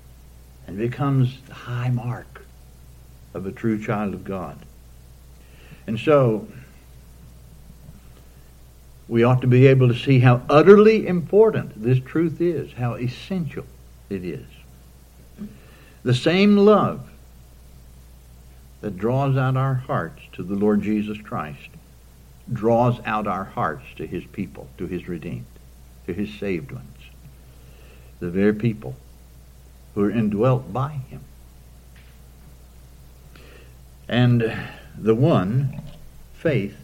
and 0.67 0.77
becomes 0.77 1.41
the 1.47 1.53
high 1.53 1.89
mark 1.89 2.45
of 3.33 3.45
a 3.45 3.51
true 3.51 3.81
child 3.81 4.13
of 4.13 4.23
God. 4.23 4.57
And 5.87 5.99
so, 5.99 6.47
we 9.07 9.23
ought 9.23 9.41
to 9.41 9.47
be 9.47 9.67
able 9.67 9.89
to 9.89 9.95
see 9.95 10.19
how 10.19 10.41
utterly 10.49 11.05
important 11.05 11.83
this 11.83 11.99
truth 11.99 12.39
is, 12.39 12.71
how 12.71 12.93
essential 12.93 13.65
it 14.09 14.23
is. 14.23 14.45
The 16.03 16.13
same 16.13 16.55
love 16.55 17.10
that 18.81 18.97
draws 18.97 19.37
out 19.37 19.55
our 19.55 19.75
hearts 19.75 20.21
to 20.33 20.43
the 20.43 20.55
Lord 20.55 20.81
Jesus 20.81 21.19
Christ 21.21 21.69
draws 22.51 22.99
out 23.05 23.27
our 23.27 23.43
hearts 23.43 23.85
to 23.95 24.05
his 24.05 24.25
people, 24.25 24.67
to 24.77 24.87
his 24.87 25.07
redeemed, 25.07 25.45
to 26.07 26.13
his 26.13 26.33
saved 26.33 26.71
ones, 26.71 26.97
the 28.19 28.29
very 28.29 28.53
people 28.53 28.95
who 29.93 30.03
are 30.03 30.11
indwelt 30.11 30.73
by 30.73 30.89
him. 30.89 31.21
And 34.07 34.53
the 34.97 35.15
one, 35.15 35.81
faith, 36.33 36.77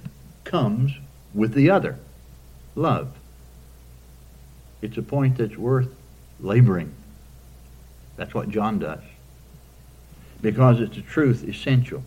comes 0.43 0.93
with 1.33 1.53
the 1.53 1.69
other, 1.69 1.97
love. 2.75 3.09
It's 4.81 4.97
a 4.97 5.01
point 5.01 5.37
that's 5.37 5.57
worth 5.57 5.89
laboring. 6.39 6.93
That's 8.15 8.33
what 8.33 8.49
John 8.49 8.79
does. 8.79 9.01
Because 10.41 10.79
it's 10.79 10.97
a 10.97 11.01
truth 11.01 11.47
essential 11.47 12.03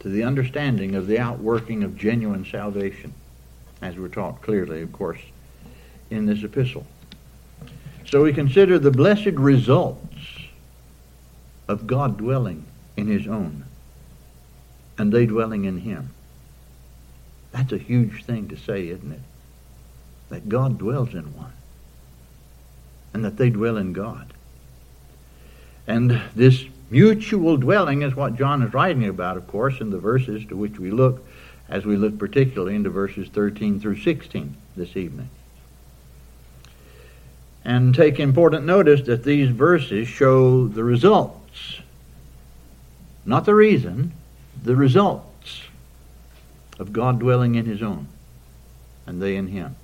to 0.00 0.08
the 0.08 0.22
understanding 0.22 0.94
of 0.94 1.06
the 1.06 1.18
outworking 1.18 1.82
of 1.82 1.96
genuine 1.96 2.44
salvation, 2.44 3.12
as 3.80 3.96
we're 3.96 4.08
taught 4.08 4.42
clearly, 4.42 4.82
of 4.82 4.92
course, 4.92 5.20
in 6.10 6.26
this 6.26 6.42
epistle. 6.42 6.86
So 8.06 8.22
we 8.22 8.32
consider 8.32 8.78
the 8.78 8.90
blessed 8.90 9.34
results 9.36 10.00
of 11.66 11.86
God 11.86 12.18
dwelling 12.18 12.64
in 12.96 13.06
his 13.06 13.26
own 13.26 13.64
and 14.98 15.12
they 15.12 15.26
dwelling 15.26 15.64
in 15.64 15.78
him. 15.78 16.10
That's 17.52 17.72
a 17.72 17.78
huge 17.78 18.24
thing 18.24 18.48
to 18.48 18.56
say, 18.56 18.88
isn't 18.88 19.12
it? 19.12 19.20
That 20.28 20.48
God 20.48 20.78
dwells 20.78 21.14
in 21.14 21.34
one 21.36 21.52
and 23.12 23.24
that 23.24 23.36
they 23.36 23.50
dwell 23.50 23.76
in 23.76 23.92
God. 23.92 24.32
And 25.86 26.20
this 26.34 26.64
mutual 26.94 27.56
dwelling 27.56 28.02
is 28.02 28.14
what 28.14 28.36
John 28.36 28.62
is 28.62 28.72
writing 28.72 29.08
about, 29.08 29.36
of 29.36 29.48
course, 29.48 29.80
in 29.80 29.90
the 29.90 29.98
verses 29.98 30.44
to 30.46 30.56
which 30.56 30.78
we 30.78 30.92
look 30.92 31.26
as 31.68 31.84
we 31.84 31.96
look 31.96 32.16
particularly 32.18 32.76
into 32.76 32.88
verses 32.88 33.28
13 33.30 33.80
through 33.80 33.98
16 33.98 34.54
this 34.76 34.96
evening. 34.96 35.28
And 37.64 37.96
take 37.96 38.20
important 38.20 38.64
notice 38.64 39.00
that 39.08 39.24
these 39.24 39.50
verses 39.50 40.06
show 40.06 40.68
the 40.68 40.84
results, 40.84 41.80
not 43.26 43.44
the 43.44 43.56
reason, 43.56 44.12
the 44.62 44.76
results 44.76 45.62
of 46.78 46.92
God 46.92 47.18
dwelling 47.18 47.56
in 47.56 47.64
his 47.64 47.82
own, 47.82 48.06
and 49.04 49.20
they 49.20 49.34
in 49.34 49.48
him. 49.48 49.74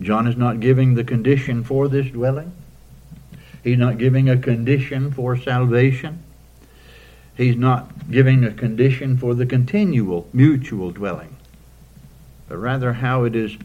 John 0.00 0.28
is 0.28 0.36
not 0.36 0.60
giving 0.60 0.94
the 0.94 1.02
condition 1.02 1.64
for 1.64 1.88
this 1.88 2.06
dwelling. 2.06 2.52
He's 3.66 3.78
not 3.78 3.98
giving 3.98 4.30
a 4.30 4.38
condition 4.38 5.10
for 5.10 5.36
salvation. 5.36 6.22
He's 7.36 7.56
not 7.56 8.08
giving 8.12 8.44
a 8.44 8.52
condition 8.52 9.18
for 9.18 9.34
the 9.34 9.44
continual 9.44 10.28
mutual 10.32 10.92
dwelling, 10.92 11.34
but 12.48 12.58
rather 12.58 12.92
how 12.92 13.24
it 13.24 13.34
is 13.34 13.56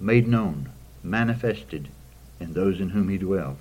made 0.00 0.26
known, 0.26 0.70
manifested 1.04 1.86
in 2.40 2.54
those 2.54 2.80
in 2.80 2.88
whom 2.88 3.08
he 3.08 3.16
dwells. 3.16 3.60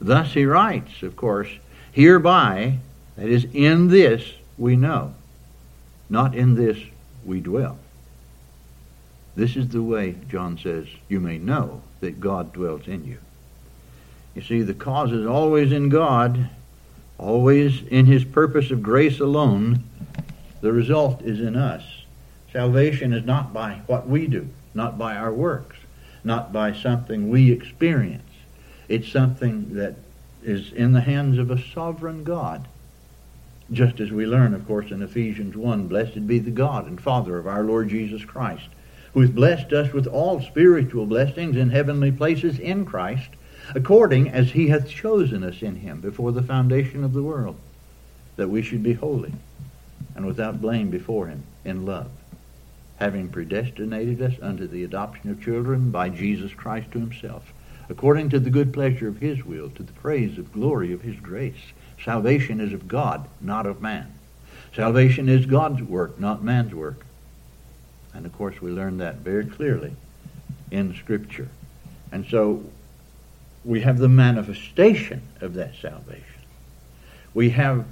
Thus 0.00 0.34
he 0.34 0.44
writes, 0.44 1.02
of 1.02 1.16
course, 1.16 1.48
hereby 1.90 2.78
that 3.16 3.28
is, 3.28 3.48
in 3.52 3.88
this 3.88 4.34
we 4.56 4.76
know, 4.76 5.14
not 6.08 6.36
in 6.36 6.54
this 6.54 6.78
we 7.24 7.40
dwell. 7.40 7.76
This 9.34 9.56
is 9.56 9.70
the 9.70 9.82
way, 9.82 10.14
John 10.28 10.56
says, 10.56 10.86
you 11.08 11.18
may 11.18 11.38
know 11.38 11.82
that 11.98 12.20
God 12.20 12.52
dwells 12.52 12.86
in 12.86 13.04
you. 13.04 13.18
You 14.34 14.42
see, 14.42 14.62
the 14.62 14.74
cause 14.74 15.12
is 15.12 15.26
always 15.26 15.72
in 15.72 15.88
God, 15.88 16.50
always 17.18 17.82
in 17.82 18.06
His 18.06 18.24
purpose 18.24 18.70
of 18.70 18.82
grace 18.82 19.20
alone. 19.20 19.84
The 20.60 20.72
result 20.72 21.22
is 21.22 21.40
in 21.40 21.56
us. 21.56 21.82
Salvation 22.52 23.12
is 23.12 23.24
not 23.24 23.52
by 23.52 23.80
what 23.86 24.08
we 24.08 24.26
do, 24.26 24.48
not 24.74 24.98
by 24.98 25.16
our 25.16 25.32
works, 25.32 25.76
not 26.24 26.52
by 26.52 26.72
something 26.72 27.28
we 27.28 27.50
experience. 27.50 28.22
It's 28.88 29.10
something 29.10 29.74
that 29.74 29.96
is 30.42 30.72
in 30.72 30.92
the 30.92 31.00
hands 31.00 31.38
of 31.38 31.50
a 31.50 31.62
sovereign 31.72 32.24
God 32.24 32.66
just 33.72 34.00
as 34.00 34.10
we 34.10 34.26
learn, 34.26 34.52
of 34.52 34.66
course, 34.66 34.90
in 34.90 35.02
Ephesians 35.02 35.56
1, 35.56 35.86
blessed 35.86 36.26
be 36.26 36.40
the 36.40 36.50
God 36.50 36.86
and 36.86 37.00
Father 37.00 37.38
of 37.38 37.46
our 37.46 37.62
Lord 37.62 37.88
Jesus 37.88 38.24
Christ, 38.24 38.68
who 39.14 39.20
has 39.20 39.30
blessed 39.30 39.72
us 39.72 39.92
with 39.92 40.08
all 40.08 40.40
spiritual 40.40 41.06
blessings 41.06 41.56
in 41.56 41.70
heavenly 41.70 42.10
places 42.10 42.58
in 42.58 42.84
Christ, 42.84 43.28
according 43.74 44.28
as 44.28 44.50
he 44.50 44.68
hath 44.68 44.88
chosen 44.88 45.42
us 45.42 45.62
in 45.62 45.76
him 45.76 46.00
before 46.00 46.32
the 46.32 46.42
foundation 46.42 47.04
of 47.04 47.12
the 47.12 47.22
world, 47.22 47.56
that 48.36 48.48
we 48.48 48.62
should 48.62 48.82
be 48.82 48.94
holy 48.94 49.32
and 50.14 50.26
without 50.26 50.60
blame 50.60 50.90
before 50.90 51.26
him 51.26 51.42
in 51.64 51.84
love, 51.84 52.10
having 52.98 53.28
predestinated 53.28 54.20
us 54.20 54.34
unto 54.42 54.66
the 54.66 54.84
adoption 54.84 55.30
of 55.30 55.42
children 55.42 55.90
by 55.90 56.08
Jesus 56.08 56.52
Christ 56.52 56.90
to 56.92 56.98
himself, 56.98 57.52
according 57.88 58.30
to 58.30 58.40
the 58.40 58.50
good 58.50 58.72
pleasure 58.72 59.08
of 59.08 59.18
his 59.18 59.44
will, 59.44 59.70
to 59.70 59.82
the 59.82 59.92
praise 59.92 60.38
of 60.38 60.52
glory 60.52 60.92
of 60.92 61.02
his 61.02 61.16
grace 61.16 61.72
Salvation 62.04 62.60
is 62.60 62.72
of 62.72 62.88
God, 62.88 63.28
not 63.40 63.66
of 63.66 63.82
man. 63.82 64.12
Salvation 64.74 65.28
is 65.28 65.44
God's 65.46 65.82
work, 65.82 66.18
not 66.18 66.42
man's 66.42 66.74
work. 66.74 67.04
And 68.14 68.24
of 68.24 68.32
course, 68.32 68.60
we 68.60 68.70
learn 68.70 68.98
that 68.98 69.16
very 69.16 69.44
clearly 69.44 69.94
in 70.70 70.94
Scripture. 70.94 71.48
And 72.10 72.26
so 72.26 72.64
we 73.64 73.80
have 73.80 73.98
the 73.98 74.08
manifestation 74.08 75.22
of 75.40 75.54
that 75.54 75.74
salvation. 75.80 76.24
We 77.34 77.50
have 77.50 77.84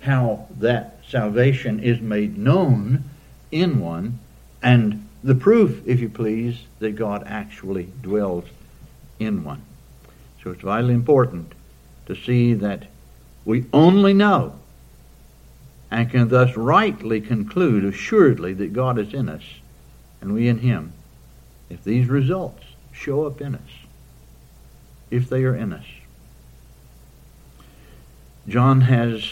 how 0.00 0.46
that 0.58 1.00
salvation 1.08 1.80
is 1.80 2.00
made 2.00 2.36
known 2.36 3.04
in 3.50 3.80
one, 3.80 4.18
and 4.62 5.06
the 5.22 5.34
proof, 5.34 5.82
if 5.86 6.00
you 6.00 6.08
please, 6.08 6.58
that 6.80 6.96
God 6.96 7.24
actually 7.26 7.88
dwells 8.02 8.44
in 9.18 9.44
one. 9.44 9.62
So 10.42 10.50
it's 10.50 10.62
vitally 10.62 10.94
important 10.94 11.52
to 12.06 12.14
see 12.14 12.54
that 12.54 12.86
we 13.44 13.64
only 13.72 14.12
know 14.12 14.58
and 15.90 16.10
can 16.10 16.28
thus 16.28 16.56
rightly 16.56 17.20
conclude 17.20 17.84
assuredly 17.84 18.52
that 18.54 18.72
God 18.72 18.98
is 18.98 19.14
in 19.14 19.28
us 19.28 19.44
and 20.20 20.34
we 20.34 20.48
in 20.48 20.58
Him 20.58 20.92
if 21.70 21.84
these 21.84 22.08
results 22.08 22.64
show 22.92 23.26
up 23.26 23.40
in 23.40 23.54
us, 23.54 23.60
if 25.10 25.28
they 25.28 25.44
are 25.44 25.54
in 25.54 25.72
us. 25.72 25.86
John 28.48 28.82
has 28.82 29.28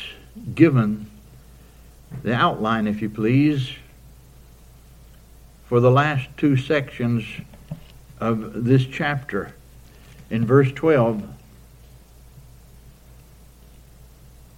given 0.55 1.11
the 2.23 2.35
outline, 2.35 2.87
if 2.87 3.03
you 3.03 3.11
please, 3.11 3.73
for 5.67 5.81
the 5.81 5.91
last 5.91 6.29
two 6.37 6.57
sections 6.57 7.25
of 8.21 8.65
this 8.65 8.85
chapter. 8.87 9.55
In 10.31 10.47
verse 10.47 10.73
12, 10.73 11.29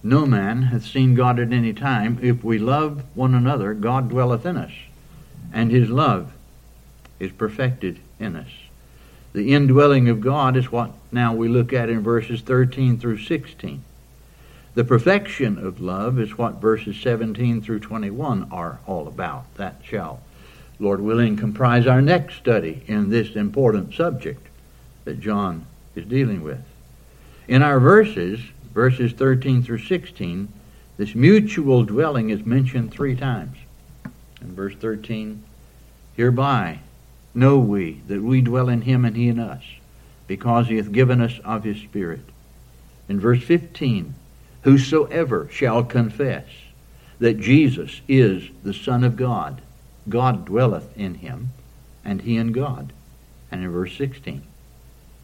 No 0.05 0.27
man 0.27 0.61
hath 0.63 0.85
seen 0.85 1.15
God 1.15 1.39
at 1.39 1.51
any 1.51 1.73
time. 1.73 2.19
If 2.21 2.43
we 2.43 2.59
love 2.59 3.03
one 3.15 3.33
another, 3.33 3.73
God 3.73 4.09
dwelleth 4.09 4.45
in 4.45 4.55
us, 4.55 4.71
and 5.51 5.71
his 5.71 5.89
love 5.89 6.31
is 7.19 7.31
perfected 7.31 7.99
in 8.19 8.35
us. 8.35 8.49
The 9.35 9.53
indwelling 9.53 10.07
of 10.07 10.21
God 10.21 10.55
is 10.55 10.71
what 10.71 10.91
now 11.11 11.35
we 11.35 11.49
look 11.49 11.73
at 11.73 11.89
in 11.89 11.99
verses 11.99 12.39
13 12.39 12.97
through 12.97 13.17
16. 13.17 13.83
The 14.75 14.83
perfection 14.85 15.57
of 15.57 15.81
love 15.81 16.17
is 16.17 16.37
what 16.37 16.61
verses 16.61 16.95
17 17.01 17.61
through 17.61 17.81
21 17.81 18.47
are 18.49 18.79
all 18.87 19.09
about. 19.09 19.53
That 19.55 19.81
shall, 19.83 20.21
Lord 20.79 21.01
willing, 21.01 21.35
comprise 21.35 21.85
our 21.85 22.01
next 22.01 22.35
study 22.35 22.83
in 22.87 23.09
this 23.09 23.35
important 23.35 23.93
subject 23.93 24.47
that 25.03 25.19
John 25.19 25.65
is 25.95 26.05
dealing 26.05 26.41
with. 26.41 26.63
In 27.49 27.61
our 27.61 27.81
verses, 27.81 28.39
verses 28.73 29.11
13 29.11 29.63
through 29.63 29.79
16, 29.79 30.47
this 30.95 31.13
mutual 31.13 31.83
dwelling 31.83 32.29
is 32.29 32.45
mentioned 32.45 32.93
three 32.93 33.17
times. 33.17 33.57
In 34.39 34.55
verse 34.55 34.75
13, 34.75 35.43
hereby 36.15 36.79
know 37.35 37.59
we 37.59 38.01
that 38.07 38.21
we 38.21 38.41
dwell 38.41 38.69
in 38.69 38.81
him 38.81 39.05
and 39.05 39.15
he 39.15 39.27
in 39.27 39.39
us, 39.39 39.63
because 40.27 40.67
he 40.67 40.77
hath 40.77 40.91
given 40.91 41.21
us 41.21 41.39
of 41.43 41.63
his 41.63 41.77
Spirit. 41.77 42.21
In 43.07 43.19
verse 43.19 43.43
15, 43.43 44.15
whosoever 44.63 45.47
shall 45.51 45.83
confess 45.83 46.45
that 47.19 47.39
Jesus 47.39 48.01
is 48.07 48.49
the 48.63 48.73
Son 48.73 49.03
of 49.03 49.15
God, 49.15 49.61
God 50.09 50.45
dwelleth 50.45 50.97
in 50.97 51.15
him, 51.15 51.51
and 52.03 52.21
he 52.21 52.37
in 52.37 52.51
God. 52.51 52.91
And 53.51 53.63
in 53.63 53.71
verse 53.71 53.95
16, 53.97 54.43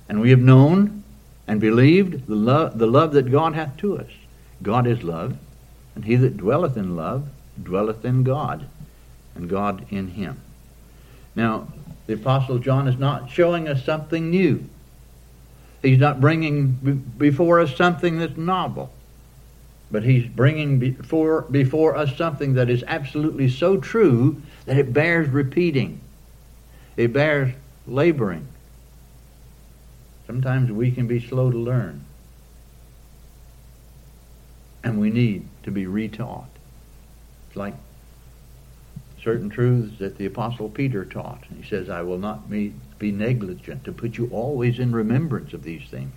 and 0.07 0.21
we 0.21 0.29
have 0.29 0.39
known 0.39 1.03
and 1.47 1.59
believed 1.59 2.27
the 2.27 2.35
love, 2.35 2.77
the 2.77 2.87
love 2.87 3.13
that 3.13 3.31
God 3.31 3.55
hath 3.55 3.77
to 3.77 3.97
us. 3.97 4.11
God 4.61 4.85
is 4.87 5.03
love, 5.03 5.37
and 5.95 6.05
he 6.05 6.15
that 6.15 6.37
dwelleth 6.37 6.77
in 6.77 6.95
love 6.95 7.27
dwelleth 7.61 8.05
in 8.05 8.23
God, 8.23 8.67
and 9.35 9.49
God 9.49 9.85
in 9.89 10.09
him. 10.09 10.39
Now, 11.35 11.67
the 12.11 12.17
Apostle 12.17 12.59
John 12.59 12.89
is 12.89 12.97
not 12.97 13.31
showing 13.31 13.69
us 13.69 13.85
something 13.85 14.29
new. 14.29 14.67
He's 15.81 15.97
not 15.97 16.19
bringing 16.19 16.73
before 17.17 17.61
us 17.61 17.73
something 17.73 18.19
that's 18.19 18.35
novel. 18.35 18.91
But 19.89 20.03
he's 20.03 20.27
bringing 20.27 20.77
before, 20.77 21.43
before 21.43 21.95
us 21.95 22.17
something 22.17 22.55
that 22.55 22.69
is 22.69 22.83
absolutely 22.85 23.49
so 23.49 23.77
true 23.77 24.41
that 24.65 24.77
it 24.77 24.91
bears 24.91 25.29
repeating. 25.29 26.01
It 26.97 27.13
bears 27.13 27.53
laboring. 27.87 28.45
Sometimes 30.27 30.69
we 30.69 30.91
can 30.91 31.07
be 31.07 31.25
slow 31.25 31.49
to 31.49 31.57
learn. 31.57 32.03
And 34.83 34.99
we 34.99 35.11
need 35.11 35.47
to 35.63 35.71
be 35.71 35.85
retaught. 35.85 36.47
It's 37.47 37.55
like 37.55 37.75
certain 39.23 39.49
truths 39.49 39.99
that 39.99 40.17
the 40.17 40.25
Apostle 40.25 40.69
Peter 40.69 41.05
taught. 41.05 41.43
He 41.55 41.67
says, 41.67 41.89
I 41.89 42.01
will 42.01 42.17
not 42.17 42.49
be, 42.49 42.73
negligent 42.99 43.83
to 43.83 43.91
put 43.91 44.17
you 44.17 44.29
always 44.31 44.79
in 44.79 44.91
remembrance 44.91 45.53
of 45.53 45.63
these 45.63 45.89
things, 45.89 46.13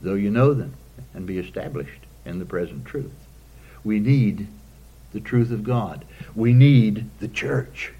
though 0.00 0.14
you 0.14 0.30
know 0.30 0.54
them, 0.54 0.74
and 1.14 1.26
be 1.26 1.38
established 1.38 2.02
in 2.24 2.38
the 2.38 2.44
present 2.44 2.84
truth. 2.84 3.12
We 3.84 4.00
need 4.00 4.48
the 5.12 5.20
truth 5.20 5.50
of 5.50 5.64
God. 5.64 6.04
We 6.34 6.52
need 6.52 7.08
the 7.20 7.28
church. 7.28 7.92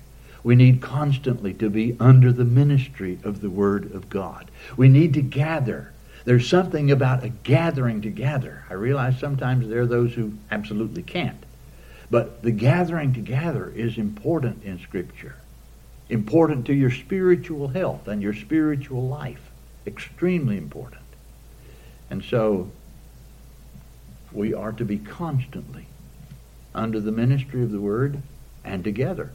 We 0.43 0.55
need 0.55 0.81
constantly 0.81 1.55
to 1.55 1.71
be 1.71 1.97
under 1.99 2.33
the 2.33 2.45
ministry 2.45 3.19
of 3.25 3.41
the 3.41 3.51
Word 3.51 3.93
of 3.95 4.09
God. 4.09 4.51
We 4.77 4.89
need 4.89 5.15
to 5.15 5.23
gather. 5.23 5.93
There's 6.25 6.49
something 6.49 6.91
about 6.91 7.25
a 7.25 7.29
gathering 7.29 8.03
together. 8.03 8.65
I 8.69 8.75
realize 8.75 9.19
sometimes 9.19 9.69
there 9.69 9.83
are 9.83 9.87
those 9.87 10.15
who 10.15 10.33
absolutely 10.51 11.03
can't. 11.03 11.46
But 12.11 12.43
the 12.43 12.53
gathering 12.53 13.13
together 13.13 13.73
is 13.75 13.99
important 13.99 14.63
in 14.63 14.79
Scripture, 14.79 15.37
important 16.09 16.67
to 16.67 16.75
your 16.75 16.91
spiritual 16.91 17.69
health 17.69 18.07
and 18.07 18.23
your 18.23 18.35
spiritual 18.35 19.09
life. 19.09 19.51
Extremely 19.87 20.57
important. 20.57 21.03
And 22.11 22.23
so 22.23 22.71
we 24.33 24.55
are 24.55 24.73
to 24.73 24.85
be 24.85 24.99
constantly 24.99 25.87
under 26.75 27.01
the 27.01 27.13
ministry 27.13 27.63
of 27.63 27.73
the 27.73 27.81
Word 27.81 28.21
and 28.65 28.85
together. 28.85 29.31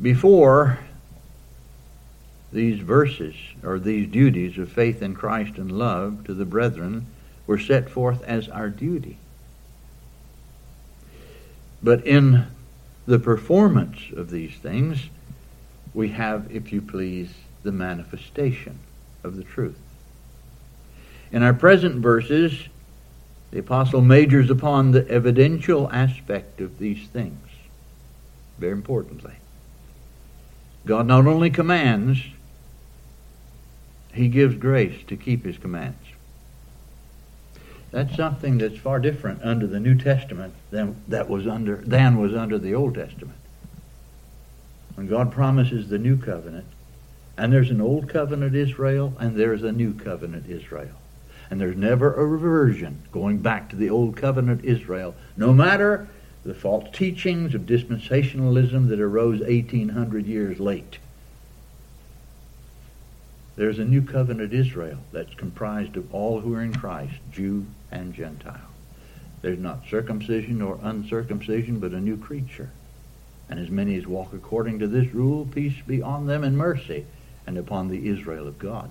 Before 0.00 0.80
these 2.52 2.80
verses, 2.80 3.34
or 3.62 3.78
these 3.78 4.08
duties 4.08 4.58
of 4.58 4.70
faith 4.70 5.02
in 5.02 5.14
Christ 5.14 5.56
and 5.56 5.72
love 5.72 6.24
to 6.24 6.34
the 6.34 6.44
brethren, 6.44 7.06
were 7.46 7.58
set 7.58 7.90
forth 7.90 8.22
as 8.24 8.48
our 8.48 8.68
duty. 8.68 9.18
But 11.84 12.06
in 12.06 12.46
the 13.04 13.18
performance 13.18 13.98
of 14.16 14.30
these 14.30 14.54
things, 14.54 15.10
we 15.92 16.08
have, 16.08 16.50
if 16.50 16.72
you 16.72 16.80
please, 16.80 17.28
the 17.62 17.72
manifestation 17.72 18.78
of 19.22 19.36
the 19.36 19.44
truth. 19.44 19.78
In 21.30 21.42
our 21.42 21.52
present 21.52 21.96
verses, 21.96 22.68
the 23.50 23.58
apostle 23.58 24.00
majors 24.00 24.48
upon 24.48 24.92
the 24.92 25.06
evidential 25.10 25.90
aspect 25.92 26.62
of 26.62 26.78
these 26.78 27.06
things, 27.08 27.48
very 28.58 28.72
importantly. 28.72 29.34
God 30.86 31.06
not 31.06 31.26
only 31.26 31.50
commands, 31.50 32.18
he 34.14 34.28
gives 34.28 34.54
grace 34.54 35.02
to 35.08 35.18
keep 35.18 35.44
his 35.44 35.58
commands. 35.58 36.03
That's 37.94 38.16
something 38.16 38.58
that's 38.58 38.76
far 38.76 38.98
different 38.98 39.44
under 39.44 39.68
the 39.68 39.78
New 39.78 39.94
Testament 39.94 40.52
than 40.72 40.96
that 41.06 41.30
was 41.30 41.46
under 41.46 41.76
than 41.76 42.18
was 42.18 42.34
under 42.34 42.58
the 42.58 42.74
Old 42.74 42.96
Testament. 42.96 43.38
When 44.96 45.06
God 45.06 45.30
promises 45.30 45.88
the 45.88 45.98
new 45.98 46.16
covenant, 46.16 46.66
and 47.38 47.52
there's 47.52 47.70
an 47.70 47.80
old 47.80 48.08
covenant 48.08 48.56
Israel 48.56 49.14
and 49.20 49.36
there's 49.36 49.62
a 49.62 49.70
new 49.70 49.94
covenant 49.94 50.48
Israel. 50.48 50.96
And 51.48 51.60
there's 51.60 51.76
never 51.76 52.12
a 52.14 52.26
reversion 52.26 53.00
going 53.12 53.38
back 53.38 53.70
to 53.70 53.76
the 53.76 53.90
old 53.90 54.16
covenant 54.16 54.64
Israel, 54.64 55.14
no 55.36 55.52
matter 55.52 56.08
the 56.44 56.52
false 56.54 56.88
teachings 56.92 57.54
of 57.54 57.60
dispensationalism 57.62 58.88
that 58.88 58.98
arose 58.98 59.38
1800 59.38 60.26
years 60.26 60.58
late. 60.58 60.98
There's 63.56 63.78
a 63.78 63.84
new 63.84 64.02
covenant 64.02 64.52
Israel 64.52 64.98
that's 65.12 65.34
comprised 65.34 65.96
of 65.96 66.12
all 66.12 66.40
who 66.40 66.54
are 66.54 66.62
in 66.62 66.74
Christ, 66.74 67.14
Jew 67.30 67.66
and 67.90 68.12
Gentile. 68.12 68.70
There's 69.42 69.58
not 69.58 69.86
circumcision 69.88 70.60
or 70.60 70.78
uncircumcision, 70.82 71.78
but 71.78 71.92
a 71.92 72.00
new 72.00 72.16
creature. 72.16 72.70
And 73.48 73.60
as 73.60 73.70
many 73.70 73.94
as 73.96 74.06
walk 74.06 74.32
according 74.32 74.78
to 74.80 74.88
this 74.88 75.12
rule, 75.12 75.46
peace 75.46 75.80
be 75.86 76.02
on 76.02 76.26
them 76.26 76.42
and 76.42 76.56
mercy, 76.56 77.06
and 77.46 77.58
upon 77.58 77.88
the 77.88 78.08
Israel 78.08 78.48
of 78.48 78.58
God. 78.58 78.90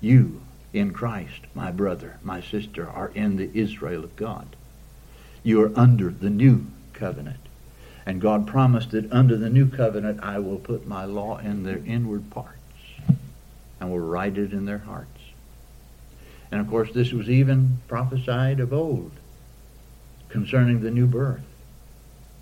You 0.00 0.40
in 0.72 0.92
Christ, 0.92 1.42
my 1.54 1.70
brother, 1.70 2.18
my 2.22 2.40
sister, 2.40 2.88
are 2.88 3.12
in 3.14 3.36
the 3.36 3.50
Israel 3.54 4.02
of 4.02 4.16
God. 4.16 4.56
You 5.42 5.62
are 5.62 5.78
under 5.78 6.10
the 6.10 6.30
new 6.30 6.66
covenant. 6.94 7.43
And 8.06 8.20
God 8.20 8.46
promised 8.46 8.90
that 8.90 9.10
under 9.12 9.36
the 9.36 9.48
new 9.48 9.68
covenant 9.68 10.20
I 10.22 10.38
will 10.38 10.58
put 10.58 10.86
my 10.86 11.04
law 11.04 11.38
in 11.38 11.62
their 11.62 11.78
inward 11.78 12.30
parts 12.30 12.58
and 13.80 13.90
will 13.90 14.00
write 14.00 14.36
it 14.36 14.52
in 14.52 14.66
their 14.66 14.78
hearts. 14.78 15.08
And 16.50 16.60
of 16.60 16.68
course, 16.68 16.92
this 16.92 17.12
was 17.12 17.28
even 17.28 17.78
prophesied 17.88 18.60
of 18.60 18.72
old 18.72 19.12
concerning 20.28 20.80
the 20.80 20.90
new 20.90 21.06
birth. 21.06 21.42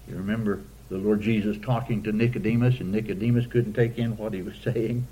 You 0.09 0.16
remember 0.16 0.61
the 0.88 0.98
Lord 0.98 1.22
Jesus 1.22 1.57
talking 1.62 2.03
to 2.03 2.12
Nicodemus, 2.12 2.81
and 2.81 2.92
Nicodemus 2.92 3.46
couldn't 3.46 3.72
take 3.72 3.98
in 3.98 4.16
what 4.16 4.35
he 4.35 4.42
was 4.42 4.57
saying 4.64 5.07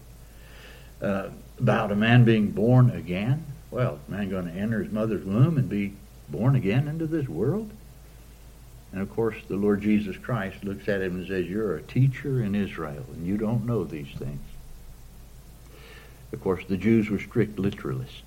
uh, 1.01 1.31
about 1.59 1.93
a 1.93 1.97
man 1.97 2.25
being 2.25 2.51
born 2.51 2.91
again. 2.91 3.45
Well, 3.71 4.01
man 4.09 4.29
going 4.29 4.47
to 4.47 4.53
enter 4.53 4.83
his 4.83 4.93
mother's 4.93 5.25
womb 5.25 5.57
and 5.57 5.69
be 5.69 5.95
born 6.29 6.57
again 6.57 6.89
into 6.89 7.07
this 7.07 7.29
world? 7.29 7.71
And 8.92 9.00
of 9.00 9.11
course, 9.11 9.37
the 9.48 9.57
Lord 9.57 9.83
Jesus 9.83 10.16
Christ 10.16 10.64
looks 10.64 10.88
at 10.88 11.03
him 11.03 11.16
and 11.16 11.26
says, 11.26 11.46
You're 11.46 11.76
a 11.76 11.83
teacher 11.83 12.42
in 12.42 12.55
Israel, 12.55 13.05
and 13.12 13.26
you 13.26 13.37
don't 13.37 13.66
know 13.66 13.85
these 13.85 14.12
things. 14.18 14.40
Of 16.33 16.40
course, 16.42 16.64
the 16.68 16.76
Jews 16.76 17.09
were 17.09 17.18
strict 17.18 17.57
literalists. 17.57 18.22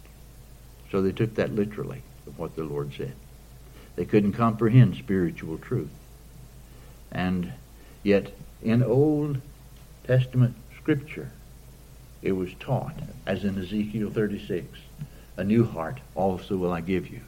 So 0.92 1.02
they 1.02 1.12
took 1.12 1.36
that 1.36 1.56
literally, 1.56 2.02
of 2.28 2.38
what 2.38 2.56
the 2.56 2.64
Lord 2.64 2.94
said. 2.94 3.14
They 3.96 4.06
couldn't 4.06 4.34
comprehend 4.34 4.96
spiritual 4.96 5.58
truth. 5.58 5.92
And 7.12 7.54
yet, 8.02 8.34
in 8.62 8.84
Old 8.84 9.42
Testament 10.06 10.56
Scripture, 10.78 11.32
it 12.22 12.32
was 12.32 12.54
taught, 12.60 12.96
as 13.26 13.44
in 13.44 13.60
Ezekiel 13.60 14.10
36, 14.10 14.80
a 15.36 15.44
new 15.44 15.66
heart 15.66 16.00
also 16.16 16.56
will 16.58 16.72
I 16.72 16.82
give 16.82 17.08
you, 17.08 17.22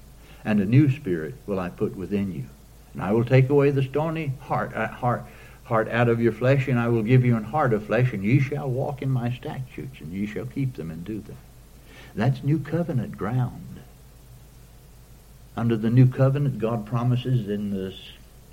and 0.44 0.60
a 0.60 0.66
new 0.66 0.90
spirit 0.90 1.36
will 1.46 1.60
I 1.60 1.70
put 1.70 1.96
within 1.96 2.34
you. 2.34 2.46
And 2.96 3.04
I 3.04 3.12
will 3.12 3.26
take 3.26 3.50
away 3.50 3.72
the 3.72 3.84
stony 3.84 4.32
heart, 4.40 4.74
uh, 4.74 4.88
heart, 4.88 5.26
heart 5.66 5.90
out 5.90 6.08
of 6.08 6.22
your 6.22 6.32
flesh, 6.32 6.70
and 6.70 6.80
I 6.80 6.88
will 6.88 7.04
give 7.04 7.26
you 7.26 7.36
an 7.36 7.44
heart 7.44 7.74
of 7.74 7.88
flesh, 7.88 8.14
and 8.14 8.24
ye 8.24 8.40
shall 8.40 8.70
walk 8.70 9.02
in 9.02 9.10
my 9.10 9.34
statutes, 9.34 10.00
and 10.00 10.14
ye 10.14 10.26
shall 10.26 10.46
keep 10.46 10.76
them 10.76 10.90
and 10.90 11.04
do 11.04 11.20
them. 11.20 11.36
That's 12.16 12.42
new 12.42 12.58
covenant 12.58 13.18
ground. 13.18 13.82
Under 15.58 15.76
the 15.76 15.90
new 15.90 16.08
covenant, 16.08 16.58
God 16.58 16.86
promises 16.86 17.50
in 17.50 17.72
the 17.72 17.94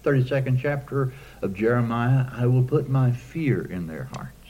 32nd 0.03 0.59
chapter 0.61 1.13
of 1.41 1.55
Jeremiah, 1.55 2.27
I 2.33 2.47
will 2.47 2.65
put 2.65 2.89
my 2.89 3.13
fear 3.13 3.63
in 3.63 3.87
their 3.87 4.09
hearts, 4.13 4.49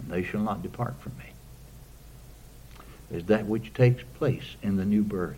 and 0.00 0.10
they 0.10 0.24
shall 0.24 0.42
not 0.42 0.64
depart 0.64 1.00
from 1.00 1.12
me. 1.18 1.26
Is 3.16 3.26
that 3.26 3.46
which 3.46 3.72
takes 3.72 4.02
place 4.14 4.56
in 4.60 4.76
the 4.76 4.84
new 4.84 5.04
birth. 5.04 5.36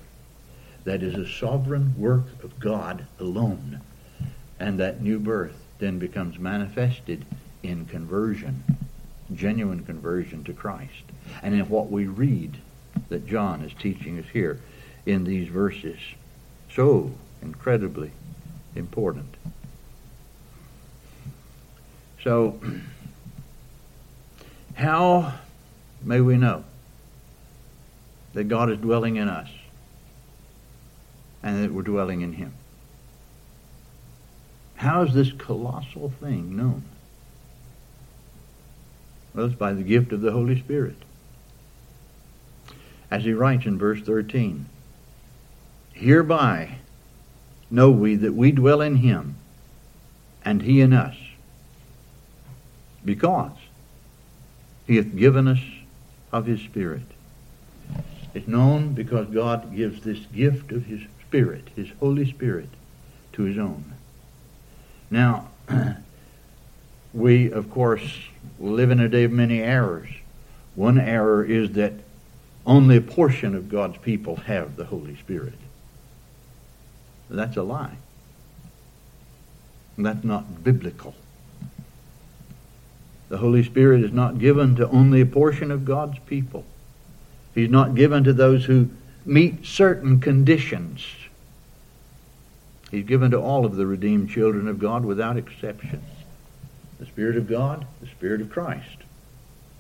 That 0.85 1.03
is 1.03 1.15
a 1.15 1.29
sovereign 1.29 1.95
work 1.99 2.43
of 2.43 2.59
God 2.59 3.07
alone. 3.19 3.81
And 4.59 4.79
that 4.81 5.03
new 5.03 5.19
birth 5.19 5.57
then 5.79 5.99
becomes 5.99 6.39
manifested 6.39 7.25
in 7.63 7.87
conversion, 7.87 8.63
genuine 9.35 9.85
conversion 9.85 10.45
to 10.45 10.53
Christ. 10.53 11.05
And 11.43 11.55
in 11.55 11.69
what 11.69 11.91
we 11.91 12.07
read 12.07 12.57
that 13.09 13.27
John 13.27 13.63
is 13.63 13.73
teaching 13.75 14.19
us 14.19 14.27
here 14.33 14.61
in 15.07 15.25
these 15.25 15.49
verses. 15.49 15.99
So 16.73 17.13
incredibly 17.43 18.11
important. 18.75 19.35
So, 22.23 22.61
how 24.75 25.35
may 26.03 26.21
we 26.21 26.37
know 26.37 26.65
that 28.35 28.45
God 28.45 28.71
is 28.71 28.79
dwelling 28.79 29.17
in 29.17 29.29
us 29.29 29.49
and 31.43 31.65
that 31.65 31.73
we're 31.73 31.83
dwelling 31.83 32.21
in 32.21 32.35
Him? 32.35 32.53
How 34.77 35.03
is 35.03 35.13
this 35.13 35.33
colossal 35.33 36.11
thing 36.21 36.57
known? 36.57 36.85
Well, 39.35 39.47
it's 39.47 39.55
by 39.55 39.73
the 39.73 39.83
gift 39.83 40.13
of 40.13 40.23
the 40.23 40.33
Holy 40.33 40.59
Spirit. 40.59 40.97
As 43.11 43.25
he 43.25 43.33
writes 43.33 43.67
in 43.67 43.77
verse 43.77 44.01
13, 44.01 44.67
Hereby 45.93 46.79
know 47.71 47.91
we 47.91 48.15
that 48.17 48.33
we 48.33 48.53
dwell 48.53 48.81
in 48.81 48.97
him, 48.97 49.37
and 50.45 50.63
he 50.63 50.81
in 50.81 50.93
us, 50.93 51.17
because 53.05 53.53
he 54.87 54.97
hath 54.97 55.15
given 55.15 55.47
us 55.47 55.61
of 56.33 56.47
his 56.47 56.61
Spirit. 56.61 57.03
It's 58.33 58.49
known 58.49 58.95
because 58.95 59.27
God 59.27 59.77
gives 59.77 60.03
this 60.03 60.21
gift 60.27 60.73
of 60.73 60.87
his 60.87 61.03
Spirit, 61.31 61.69
his 61.77 61.89
Holy 62.01 62.29
Spirit, 62.29 62.69
to 63.35 63.45
his 63.45 63.57
own. 63.57 63.85
Now, 65.13 65.47
we, 67.15 67.53
of 67.53 67.71
course, 67.71 68.19
live 68.59 68.91
in 68.91 68.99
a 68.99 69.09
day 69.09 69.23
of 69.23 69.31
many 69.31 69.61
errors. 69.61 70.09
One 70.75 70.99
error 70.99 71.45
is 71.45 71.71
that 71.75 71.93
only 72.67 72.97
a 72.97 73.01
portion 73.01 73.55
of 73.55 73.69
God's 73.69 73.99
people 73.99 74.37
have 74.37 74.75
the 74.75 74.87
Holy 74.87 75.15
Spirit. 75.15 75.55
That's 77.29 77.57
a 77.57 77.63
lie. 77.63 77.97
That's 79.97 80.25
not 80.25 80.65
biblical. 80.65 81.15
The 83.29 83.39
Holy 83.39 83.63
Spirit 83.63 84.03
is 84.03 84.11
not 84.11 84.41
given 84.41 84.75
to 84.75 84.89
only 84.89 85.21
a 85.21 85.27
portion 85.27 85.71
of 85.71 85.85
God's 85.85 86.19
people. 86.27 86.65
He's 87.55 87.71
not 87.71 87.95
given 87.95 88.25
to 88.25 88.33
those 88.33 88.65
who 88.65 88.91
meet 89.25 89.65
certain 89.65 90.21
conditions. 90.21 91.07
He's 92.91 93.05
given 93.05 93.31
to 93.31 93.39
all 93.39 93.65
of 93.65 93.77
the 93.77 93.87
redeemed 93.87 94.31
children 94.31 94.67
of 94.67 94.79
God 94.79 95.05
without 95.05 95.37
exception. 95.37 96.03
The 96.99 97.07
Spirit 97.07 97.37
of 97.37 97.49
God, 97.49 97.87
the 98.01 98.09
Spirit 98.09 98.41
of 98.41 98.51
Christ, 98.51 98.99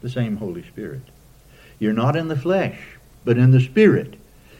the 0.01 0.09
same 0.09 0.37
Holy 0.37 0.62
Spirit. 0.62 1.03
You're 1.79 1.92
not 1.92 2.16
in 2.16 2.29
the 2.29 2.37
flesh, 2.37 2.79
but 3.25 3.37
in 3.37 3.51
the 3.51 3.61
Spirit. 3.61 4.14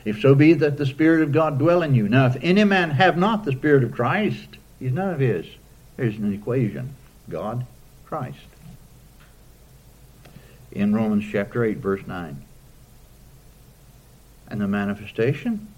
If 0.05 0.21
so 0.21 0.35
be 0.35 0.55
that 0.55 0.77
the 0.79 0.87
Spirit 0.87 1.23
of 1.23 1.33
God 1.33 1.59
dwell 1.59 1.83
in 1.83 1.95
you. 1.95 2.09
Now, 2.09 2.27
if 2.27 2.37
any 2.43 2.65
man 2.65 2.91
have 2.91 3.17
not 3.17 3.45
the 3.45 3.53
Spirit 3.53 3.85
of 3.85 3.93
Christ, 3.93 4.57
he's 4.79 4.93
none 4.93 5.15
of 5.15 5.21
his. 5.21 5.47
There's 5.97 6.17
an 6.17 6.33
equation 6.33 6.95
God, 7.29 7.67
Christ. 8.07 8.39
In 10.73 10.95
Romans 10.95 11.25
chapter 11.31 11.65
8, 11.65 11.79
verse 11.79 12.07
9. 12.07 12.43
And 14.49 14.61
the 14.61 14.67
manifestation, 14.67 15.69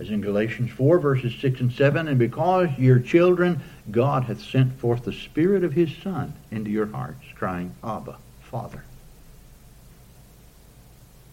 as 0.00 0.10
in 0.10 0.20
Galatians 0.20 0.70
4, 0.72 0.98
verses 0.98 1.34
6 1.40 1.60
and 1.60 1.72
7, 1.72 2.08
and 2.08 2.18
because 2.18 2.68
your 2.78 2.98
children, 2.98 3.60
God 3.90 4.24
hath 4.24 4.42
sent 4.42 4.78
forth 4.80 5.04
the 5.04 5.12
Spirit 5.12 5.62
of 5.62 5.72
his 5.72 5.94
Son 6.02 6.32
into 6.50 6.70
your 6.70 6.86
hearts, 6.86 7.24
crying, 7.34 7.74
Abba, 7.82 8.16
Father. 8.42 8.84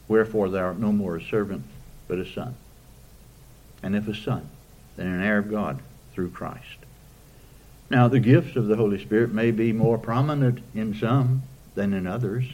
Wherefore 0.08 0.50
thou 0.50 0.65
art 0.65 0.80
no 0.80 0.91
more 0.91 1.15
a 1.15 1.24
servant, 1.24 1.63
but 2.08 2.19
a 2.19 2.26
son. 2.26 2.54
And 3.82 3.95
if 3.95 4.10
a 4.10 4.13
son, 4.13 4.50
then 4.97 5.08
an 5.08 5.24
heir 5.24 5.38
of 5.38 5.50
God 5.50 5.80
through 6.13 6.32
Christ. 6.32 6.78
Now, 7.89 8.10
the 8.10 8.19
gifts 8.19 8.56
of 8.56 8.67
the 8.67 8.76
Holy 8.76 9.02
Spirit 9.02 9.34
may 9.34 9.52
be 9.52 9.71
more 9.71 9.97
prominent 9.97 10.60
in 10.76 10.93
some 10.95 11.43
than 11.76 11.93
in 11.93 12.08
others. 12.08 12.45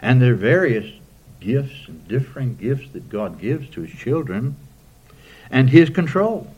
And 0.00 0.20
there 0.20 0.32
are 0.32 0.36
various 0.36 0.90
gifts 1.40 1.88
and 1.88 2.08
differing 2.08 2.56
gifts 2.56 2.90
that 2.92 3.08
God 3.08 3.38
gives 3.38 3.68
to 3.70 3.82
his 3.82 3.98
children. 3.98 4.56
And 5.54 5.70
his 5.70 5.88
control 5.88 6.52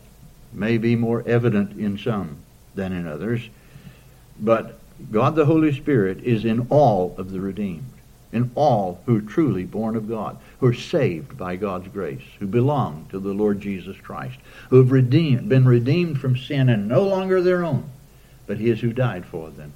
may 0.53 0.79
be 0.79 0.97
more 0.97 1.23
evident 1.27 1.79
in 1.79 1.99
some 1.99 2.39
than 2.75 2.93
in 2.93 3.07
others. 3.07 3.49
But 4.41 4.79
God 5.13 5.37
the 5.37 5.45
Holy 5.45 5.73
Spirit 5.73 6.25
is 6.25 6.45
in 6.45 6.67
all 6.71 7.15
of 7.19 7.31
the 7.31 7.41
redeemed 7.41 7.93
in 8.33 8.51
all 8.55 9.01
who 9.07 9.17
are 9.17 9.23
truly 9.23 9.65
born 9.65 9.97
of 9.97 10.09
God, 10.09 10.37
who 10.61 10.67
are 10.67 10.75
saved 10.75 11.39
by 11.39 11.57
God's 11.57 11.89
grace, 11.89 12.23
who 12.39 12.47
belong 12.47 13.07
to 13.11 13.19
the 13.19 13.33
Lord 13.33 13.61
Jesus 13.61 13.97
Christ, 13.97 14.37
who 14.69 14.77
have 14.77 14.91
redeemed, 14.91 15.49
been 15.49 15.65
redeemed 15.65 16.21
from 16.21 16.37
sin 16.37 16.69
and 16.69 16.89
no 16.89 17.03
longer 17.03 17.41
their 17.41 17.65
own, 17.65 17.89
but 18.47 18.59
his 18.59 18.81
who 18.81 18.93
died 18.93 19.25
for 19.25 19.51
them 19.51 19.73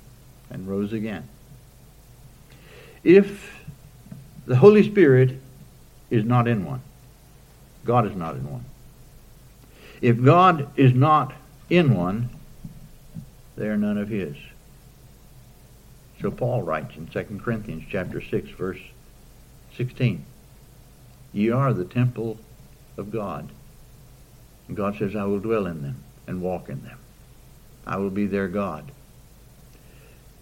and 0.50 0.68
rose 0.68 0.92
again. 0.92 1.28
If 3.04 3.64
the 4.46 4.56
Holy 4.56 4.82
Spirit 4.82 5.40
is 6.10 6.24
not 6.24 6.48
in 6.48 6.64
one, 6.66 6.82
God 7.84 8.06
is 8.06 8.16
not 8.16 8.34
in 8.34 8.50
one. 8.50 8.64
If 10.00 10.22
God 10.22 10.68
is 10.76 10.94
not 10.94 11.34
in 11.68 11.94
one, 11.94 12.30
they 13.56 13.66
are 13.66 13.76
none 13.76 13.98
of 13.98 14.08
his. 14.08 14.36
So 16.20 16.30
Paul 16.30 16.62
writes 16.62 16.96
in 16.96 17.06
2 17.06 17.40
Corinthians 17.42 17.84
chapter 17.90 18.20
6 18.20 18.50
verse 18.50 18.80
16, 19.76 20.24
Ye 21.32 21.50
are 21.50 21.72
the 21.72 21.84
temple 21.84 22.38
of 22.96 23.10
God. 23.10 23.48
And 24.68 24.76
God 24.76 24.96
says, 24.98 25.16
I 25.16 25.24
will 25.24 25.40
dwell 25.40 25.66
in 25.66 25.82
them 25.82 26.02
and 26.26 26.42
walk 26.42 26.68
in 26.68 26.82
them. 26.84 26.98
I 27.86 27.96
will 27.96 28.10
be 28.10 28.26
their 28.26 28.48
God. 28.48 28.92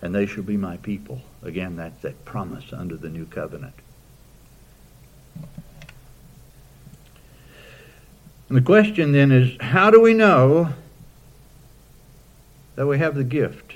And 0.03 0.15
they 0.15 0.27
shall 0.27 0.43
be 0.43 0.57
my 0.57 0.77
people. 0.79 1.21
Again, 1.43 1.77
that's 1.77 2.03
that 2.03 2.25
promise 2.25 2.73
under 2.73 2.97
the 2.97 3.09
new 3.09 3.27
covenant. 3.27 3.75
And 8.49 8.57
the 8.57 8.63
question 8.63 9.13
then 9.13 9.31
is, 9.31 9.57
how 9.61 9.91
do 9.91 10.01
we 10.01 10.15
know 10.15 10.73
that 12.77 12.87
we 12.87 12.99
have 12.99 13.17
the 13.17 13.25
gift 13.25 13.75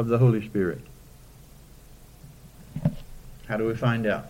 of 0.00 0.08
the 0.08 0.16
Holy 0.16 0.42
Spirit. 0.42 0.80
How 3.46 3.58
do 3.58 3.66
we 3.66 3.74
find 3.74 4.06
out? 4.06 4.28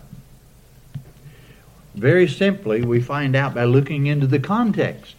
Very 1.95 2.27
simply, 2.27 2.81
we 2.81 2.99
find 2.99 3.37
out 3.37 3.53
by 3.53 3.63
looking 3.63 4.05
into 4.05 4.27
the 4.27 4.39
context. 4.39 5.15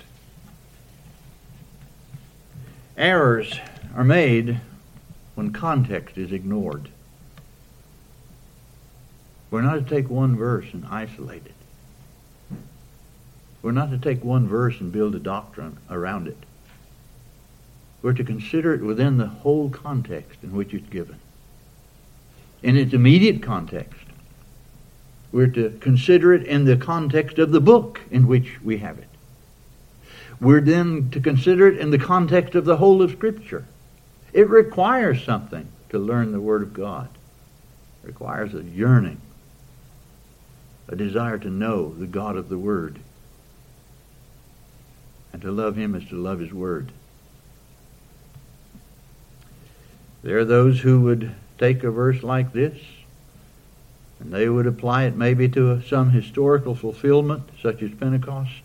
Errors 2.99 3.59
are 3.97 4.05
made 4.05 4.61
when 5.35 5.55
context 5.55 6.19
is 6.19 6.33
ignored. 6.33 6.91
We're 9.51 9.63
not 9.63 9.75
to 9.77 9.83
take 9.83 10.11
one 10.11 10.37
verse 10.37 10.67
and 10.75 10.85
isolate 10.85 11.47
it. 11.47 11.52
We're 13.63 13.73
not 13.73 13.91
to 13.91 13.99
take 13.99 14.25
one 14.25 14.49
verse 14.49 14.81
and 14.81 14.93
build 14.93 15.15
a 15.15 15.21
doctrine 15.21 15.79
around 15.89 16.27
it. 16.27 16.37
We're 18.03 18.13
to 18.13 18.25
consider 18.25 18.75
it 18.75 18.83
within 18.83 19.17
the 19.17 19.29
whole 19.29 19.71
context 19.71 20.43
in 20.43 20.53
which 20.53 20.75
it's 20.75 20.89
given. 20.89 21.17
In 22.63 22.77
its 22.77 22.93
immediate 22.93 23.43
context, 23.43 24.01
we're 25.31 25.47
to 25.49 25.71
consider 25.81 26.35
it 26.35 26.45
in 26.45 26.65
the 26.65 26.77
context 26.77 27.39
of 27.39 27.53
the 27.53 27.61
book 27.61 28.01
in 28.11 28.27
which 28.27 28.61
we 28.63 28.79
have 28.79 28.99
it. 28.99 29.09
We're 30.41 30.61
then 30.61 31.11
to 31.11 31.21
consider 31.21 31.69
it 31.69 31.79
in 31.79 31.91
the 31.91 31.99
context 31.99 32.57
of 32.57 32.65
the 32.65 32.77
whole 32.77 33.01
of 33.01 33.13
Scripture. 33.13 33.65
It 34.33 34.49
requires 34.49 35.23
something 35.23 35.69
to 35.91 35.99
learn 35.99 36.33
the 36.33 36.41
Word 36.41 36.63
of 36.63 36.75
God. 36.75 37.09
It 38.03 38.09
requires 38.09 38.53
a 38.55 38.63
yearning, 38.63 39.21
a 40.89 40.97
desire 40.97 41.39
to 41.39 41.49
know 41.49 41.95
the 41.95 42.07
God 42.07 42.37
of 42.37 42.49
the 42.49 42.59
Word. 42.59 42.99
And 45.33 45.43
to 45.43 45.51
love 45.51 45.77
Him 45.77 45.95
is 45.95 46.09
to 46.09 46.17
love 46.17 46.41
His 46.41 46.53
Word. 46.53 46.93
There 50.23 50.39
are 50.39 50.45
those 50.45 50.81
who 50.81 51.01
would 51.03 51.35
take 51.59 51.83
a 51.83 51.91
verse 51.91 52.23
like 52.23 52.53
this 52.53 52.79
and 54.23 54.33
they 54.33 54.49
would 54.49 54.69
apply 54.69 55.05
it 55.05 55.17
maybe 55.17 55.49
to 55.49 55.83
some 55.83 56.11
historical 56.11 56.77
fulfillment, 56.77 57.43
such 57.61 57.83
as 57.83 57.91
Pentecost, 57.91 58.63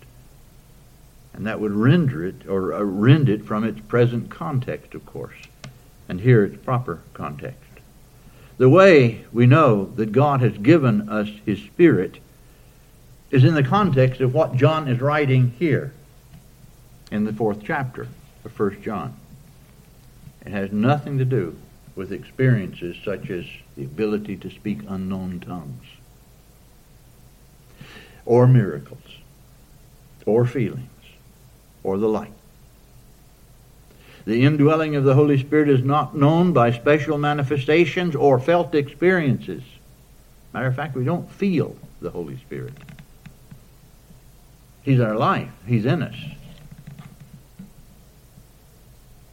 And 1.33 1.47
that 1.47 1.59
would 1.59 1.71
render 1.71 2.25
it, 2.25 2.47
or 2.47 2.73
uh, 2.73 2.81
rend 2.81 3.27
it 3.27 3.43
from 3.43 3.63
its 3.63 3.79
present 3.79 4.29
context, 4.29 4.93
of 4.93 5.05
course, 5.05 5.37
and 6.07 6.21
here 6.21 6.43
its 6.43 6.57
proper 6.63 7.01
context. 7.13 7.59
The 8.59 8.69
way 8.69 9.25
we 9.33 9.47
know 9.47 9.85
that 9.95 10.11
God 10.11 10.41
has 10.41 10.57
given 10.59 11.09
us 11.09 11.29
His 11.43 11.59
Spirit 11.59 12.19
is 13.31 13.43
in 13.43 13.55
the 13.55 13.63
context 13.63 14.21
of 14.21 14.35
what 14.35 14.55
John 14.55 14.87
is 14.87 15.01
writing 15.01 15.55
here 15.57 15.91
in 17.11 17.25
the 17.25 17.33
fourth 17.33 17.59
chapter 17.63 18.07
of 18.43 18.59
1 18.59 18.81
John. 18.81 19.15
It 20.45 20.51
has 20.51 20.71
nothing 20.71 21.17
to 21.17 21.25
do 21.25 21.57
with 21.95 22.11
experiences 22.11 22.95
such 23.03 23.29
as 23.29 23.45
the 23.75 23.83
ability 23.83 24.37
to 24.37 24.49
speak 24.49 24.79
unknown 24.87 25.39
tongues, 25.39 25.85
or 28.25 28.47
miracles, 28.47 29.17
or 30.25 30.45
feelings, 30.45 30.89
or 31.83 31.97
the 31.97 32.07
like. 32.07 32.31
The 34.25 34.43
indwelling 34.43 34.95
of 34.95 35.05
the 35.05 35.15
Holy 35.15 35.39
Spirit 35.39 35.69
is 35.69 35.83
not 35.83 36.15
known 36.15 36.51
by 36.51 36.71
special 36.71 37.17
manifestations 37.17 38.13
or 38.15 38.39
felt 38.39 38.75
experiences. 38.75 39.63
Matter 40.53 40.67
of 40.67 40.75
fact, 40.75 40.95
we 40.95 41.05
don't 41.05 41.31
feel 41.31 41.75
the 42.01 42.09
Holy 42.09 42.37
Spirit. 42.37 42.73
He's 44.83 44.99
our 44.99 45.15
life. 45.15 45.49
He's 45.65 45.85
in 45.85 46.01
us. 46.01 46.15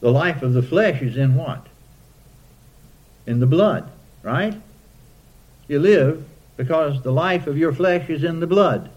The 0.04 0.12
life 0.12 0.42
of 0.42 0.52
the 0.52 0.62
flesh 0.62 1.00
is 1.00 1.16
in 1.16 1.34
what? 1.34 1.66
In 3.24 3.40
the 3.40 3.46
blood, 3.46 3.90
right? 4.22 4.54
You 5.66 5.78
live 5.78 6.26
because 6.58 7.00
the 7.00 7.10
life 7.10 7.46
of 7.46 7.56
your 7.56 7.72
flesh 7.72 8.10
is 8.10 8.22
in 8.22 8.38
the 8.38 8.46
blood. 8.46 8.90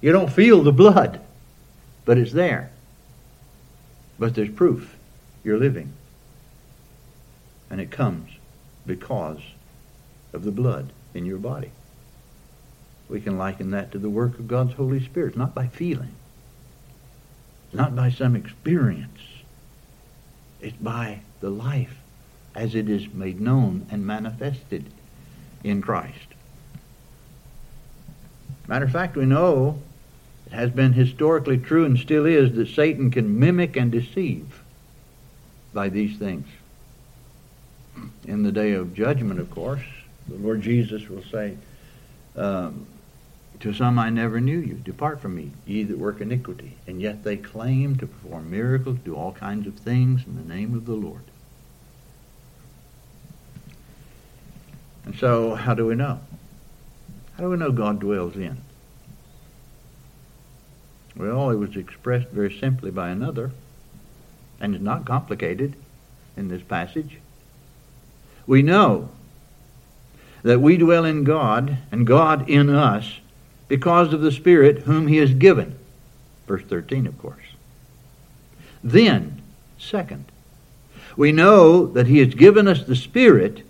You 0.00 0.12
don't 0.12 0.32
feel 0.32 0.62
the 0.62 0.72
blood, 0.72 1.20
but 2.06 2.16
it's 2.16 2.32
there. 2.32 2.70
But 4.18 4.34
there's 4.34 4.48
proof 4.48 4.96
you're 5.44 5.58
living. 5.58 5.92
And 7.68 7.78
it 7.78 7.90
comes 7.90 8.30
because 8.86 9.40
of 10.32 10.44
the 10.44 10.50
blood 10.50 10.94
in 11.12 11.26
your 11.26 11.36
body. 11.36 11.72
We 13.10 13.20
can 13.20 13.36
liken 13.36 13.70
that 13.72 13.92
to 13.92 13.98
the 13.98 14.08
work 14.08 14.38
of 14.38 14.48
God's 14.48 14.72
Holy 14.72 15.04
Spirit, 15.04 15.36
not 15.36 15.54
by 15.54 15.66
feeling, 15.66 16.14
not 17.74 17.94
by 17.94 18.10
some 18.10 18.34
experience. 18.34 19.20
It's 20.66 20.76
by 20.78 21.20
the 21.38 21.48
life 21.48 21.94
as 22.56 22.74
it 22.74 22.88
is 22.88 23.14
made 23.14 23.40
known 23.40 23.86
and 23.88 24.04
manifested 24.04 24.84
in 25.62 25.80
Christ. 25.80 26.26
Matter 28.66 28.86
of 28.86 28.90
fact, 28.90 29.14
we 29.14 29.26
know 29.26 29.78
it 30.46 30.52
has 30.52 30.70
been 30.70 30.92
historically 30.92 31.56
true 31.56 31.84
and 31.84 31.96
still 31.96 32.26
is 32.26 32.56
that 32.56 32.66
Satan 32.66 33.12
can 33.12 33.38
mimic 33.38 33.76
and 33.76 33.92
deceive 33.92 34.60
by 35.72 35.88
these 35.88 36.18
things. 36.18 36.48
In 38.24 38.42
the 38.42 38.50
day 38.50 38.72
of 38.72 38.92
judgment, 38.92 39.38
of 39.38 39.48
course, 39.52 39.84
the 40.26 40.34
Lord 40.34 40.62
Jesus 40.62 41.08
will 41.08 41.22
say, 41.30 41.56
um, 42.34 42.88
to 43.60 43.72
some 43.72 43.98
I 43.98 44.10
never 44.10 44.40
knew 44.40 44.58
you. 44.58 44.74
Depart 44.74 45.20
from 45.20 45.36
me, 45.36 45.50
ye 45.66 45.82
that 45.84 45.98
work 45.98 46.20
iniquity. 46.20 46.76
And 46.86 47.00
yet 47.00 47.24
they 47.24 47.36
claim 47.36 47.96
to 47.96 48.06
perform 48.06 48.50
miracles, 48.50 48.98
do 49.04 49.14
all 49.14 49.32
kinds 49.32 49.66
of 49.66 49.74
things 49.76 50.24
in 50.26 50.36
the 50.36 50.54
name 50.54 50.74
of 50.74 50.86
the 50.86 50.94
Lord. 50.94 51.22
And 55.04 55.14
so, 55.16 55.54
how 55.54 55.74
do 55.74 55.86
we 55.86 55.94
know? 55.94 56.20
How 57.36 57.44
do 57.44 57.50
we 57.50 57.56
know 57.56 57.70
God 57.70 58.00
dwells 58.00 58.36
in? 58.36 58.60
Well, 61.14 61.50
it 61.50 61.56
was 61.56 61.76
expressed 61.76 62.28
very 62.28 62.52
simply 62.58 62.90
by 62.90 63.08
another, 63.08 63.52
and 64.60 64.74
it's 64.74 64.84
not 64.84 65.06
complicated 65.06 65.74
in 66.36 66.48
this 66.48 66.62
passage. 66.62 67.18
We 68.46 68.62
know 68.62 69.08
that 70.42 70.60
we 70.60 70.76
dwell 70.76 71.04
in 71.04 71.24
God 71.24 71.78
and 71.90 72.06
God 72.06 72.48
in 72.48 72.68
us 72.68 73.20
because 73.68 74.12
of 74.12 74.20
the 74.20 74.32
Spirit 74.32 74.80
whom 74.80 75.06
he 75.06 75.16
has 75.16 75.34
given. 75.34 75.78
Verse 76.46 76.62
13, 76.62 77.06
of 77.06 77.18
course. 77.18 77.42
Then, 78.82 79.42
second, 79.78 80.26
we 81.16 81.32
know 81.32 81.86
that 81.86 82.06
he 82.06 82.18
has 82.18 82.34
given 82.34 82.68
us 82.68 82.84
the 82.84 82.96
Spirit 82.96 83.62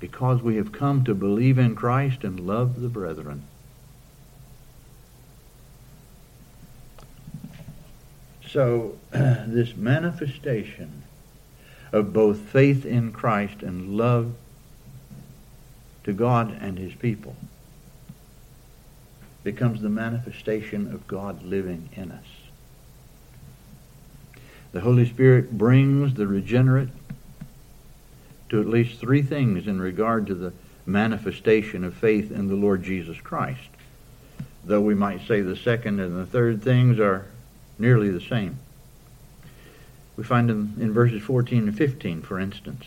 because 0.00 0.42
we 0.42 0.56
have 0.56 0.72
come 0.72 1.04
to 1.04 1.14
believe 1.14 1.58
in 1.58 1.74
Christ 1.74 2.24
and 2.24 2.40
love 2.40 2.80
the 2.80 2.88
brethren. 2.88 3.44
So, 8.48 8.98
this 9.10 9.76
manifestation 9.76 11.04
of 11.92 12.12
both 12.12 12.38
faith 12.38 12.84
in 12.84 13.12
Christ 13.12 13.62
and 13.62 13.96
love 13.96 14.34
to 16.02 16.12
God 16.12 16.56
and 16.60 16.78
his 16.78 16.94
people 16.94 17.36
becomes 19.44 19.82
the 19.82 19.90
manifestation 19.90 20.92
of 20.92 21.06
God 21.06 21.42
living 21.44 21.90
in 21.94 22.10
us. 22.10 22.24
The 24.72 24.80
Holy 24.80 25.06
Spirit 25.06 25.56
brings 25.56 26.14
the 26.14 26.26
regenerate 26.26 26.88
to 28.48 28.60
at 28.60 28.66
least 28.66 28.98
three 28.98 29.22
things 29.22 29.68
in 29.68 29.80
regard 29.80 30.26
to 30.26 30.34
the 30.34 30.52
manifestation 30.86 31.84
of 31.84 31.94
faith 31.94 32.32
in 32.32 32.48
the 32.48 32.56
Lord 32.56 32.82
Jesus 32.82 33.20
Christ. 33.20 33.68
Though 34.64 34.80
we 34.80 34.94
might 34.94 35.26
say 35.28 35.42
the 35.42 35.56
second 35.56 36.00
and 36.00 36.16
the 36.16 36.26
third 36.26 36.62
things 36.62 36.98
are 36.98 37.26
nearly 37.78 38.10
the 38.10 38.20
same. 38.20 38.58
We 40.16 40.24
find 40.24 40.48
them 40.48 40.76
in 40.80 40.92
verses 40.92 41.22
14 41.22 41.68
and 41.68 41.76
15, 41.76 42.22
for 42.22 42.38
instance. 42.38 42.84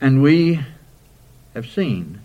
And 0.00 0.22
we 0.22 0.60
have 1.54 1.68
seen 1.68 2.20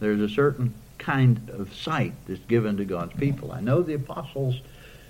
there's 0.00 0.20
a 0.20 0.28
certain 0.28 0.74
kind 0.98 1.50
of 1.50 1.72
sight 1.74 2.12
that's 2.26 2.44
given 2.44 2.76
to 2.76 2.84
God's 2.84 3.14
people. 3.14 3.52
I 3.52 3.60
know 3.60 3.82
the 3.82 3.94
apostles 3.94 4.60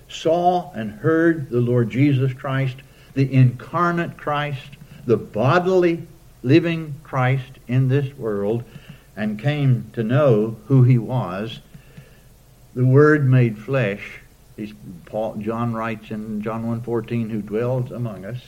saw 0.09 0.71
and 0.73 0.91
heard 0.91 1.51
the 1.51 1.61
Lord 1.61 1.91
Jesus 1.91 2.33
Christ, 2.33 2.77
the 3.15 3.33
incarnate 3.33 4.17
Christ, 4.17 4.77
the 5.07 5.17
bodily 5.17 6.07
living 6.43 6.95
Christ 7.03 7.53
in 7.69 7.89
this 7.89 8.17
world, 8.17 8.65
and 9.17 9.39
came 9.39 9.91
to 9.95 10.03
know 10.03 10.57
who 10.67 10.83
he 10.83 10.99
was. 10.99 11.61
The 12.75 12.85
Word 12.85 13.29
made 13.29 13.59
flesh. 13.59 14.21
Paul, 15.07 15.37
John 15.37 15.75
writes 15.75 16.11
in 16.11 16.43
John 16.43 16.65
1.14, 16.65 17.31
who 17.31 17.41
dwells 17.43 17.91
among 17.91 18.25
us. 18.25 18.41